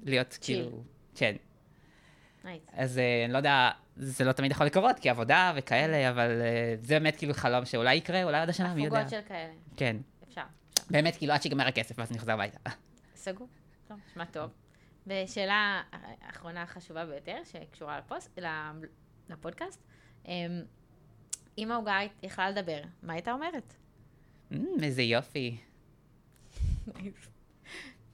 להיות 0.03 0.27
chill. 0.27 0.63
כאילו, 0.63 0.83
כן. 1.15 1.35
Nice. 2.43 2.61
אז 2.73 2.97
אה, 2.97 3.25
אני 3.25 3.33
לא 3.33 3.37
יודע, 3.37 3.69
זה 3.95 4.23
לא 4.23 4.31
תמיד 4.31 4.51
יכול 4.51 4.65
לקרות, 4.65 4.99
כי 4.99 5.09
עבודה 5.09 5.53
וכאלה, 5.55 6.09
אבל 6.09 6.41
אה, 6.41 6.75
זה 6.81 6.99
באמת 6.99 7.15
כאילו 7.15 7.33
חלום 7.33 7.65
שאולי 7.65 7.95
יקרה, 7.95 8.23
אולי 8.23 8.39
עוד 8.39 8.49
השנה, 8.49 8.73
מי 8.73 8.85
יודע. 8.85 8.99
הפוגות 8.99 9.09
של 9.23 9.27
כאלה. 9.27 9.51
כן. 9.77 9.97
באמת, 10.89 11.15
כאילו, 11.15 11.33
עד 11.33 11.41
שיגמר 11.41 11.67
הכסף, 11.67 11.95
ואז 11.99 12.11
אני 12.11 12.19
חוזר 12.19 12.31
הביתה. 12.33 12.57
סגור. 13.15 13.47
טוב, 13.87 13.99
נשמע 14.09 14.25
טוב. 14.25 14.51
ושאלה 15.07 15.81
אחרונה 16.29 16.65
חשובה 16.67 17.05
ביותר, 17.05 17.37
שקשורה 17.45 17.99
לפוסט, 17.99 18.39
ל- 18.39 18.71
לפודקאסט. 19.29 19.83
אמ, 20.25 20.31
אם 21.57 21.71
העוגה 21.71 21.97
היית- 21.97 22.19
יכלה 22.23 22.49
לדבר, 22.51 22.81
מה 23.03 23.13
הייתה 23.13 23.31
אומרת? 23.31 23.73
אמ, 24.51 24.65
איזה 24.83 25.01
יופי. 25.01 25.57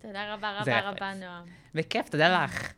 תודה 0.01 0.33
רבה 0.33 0.59
רבה. 0.59 0.89
רבה, 0.89 1.13
נועם. 1.13 1.45
בכיף, 1.75 2.09
תודה 2.09 2.43
לך. 2.43 2.73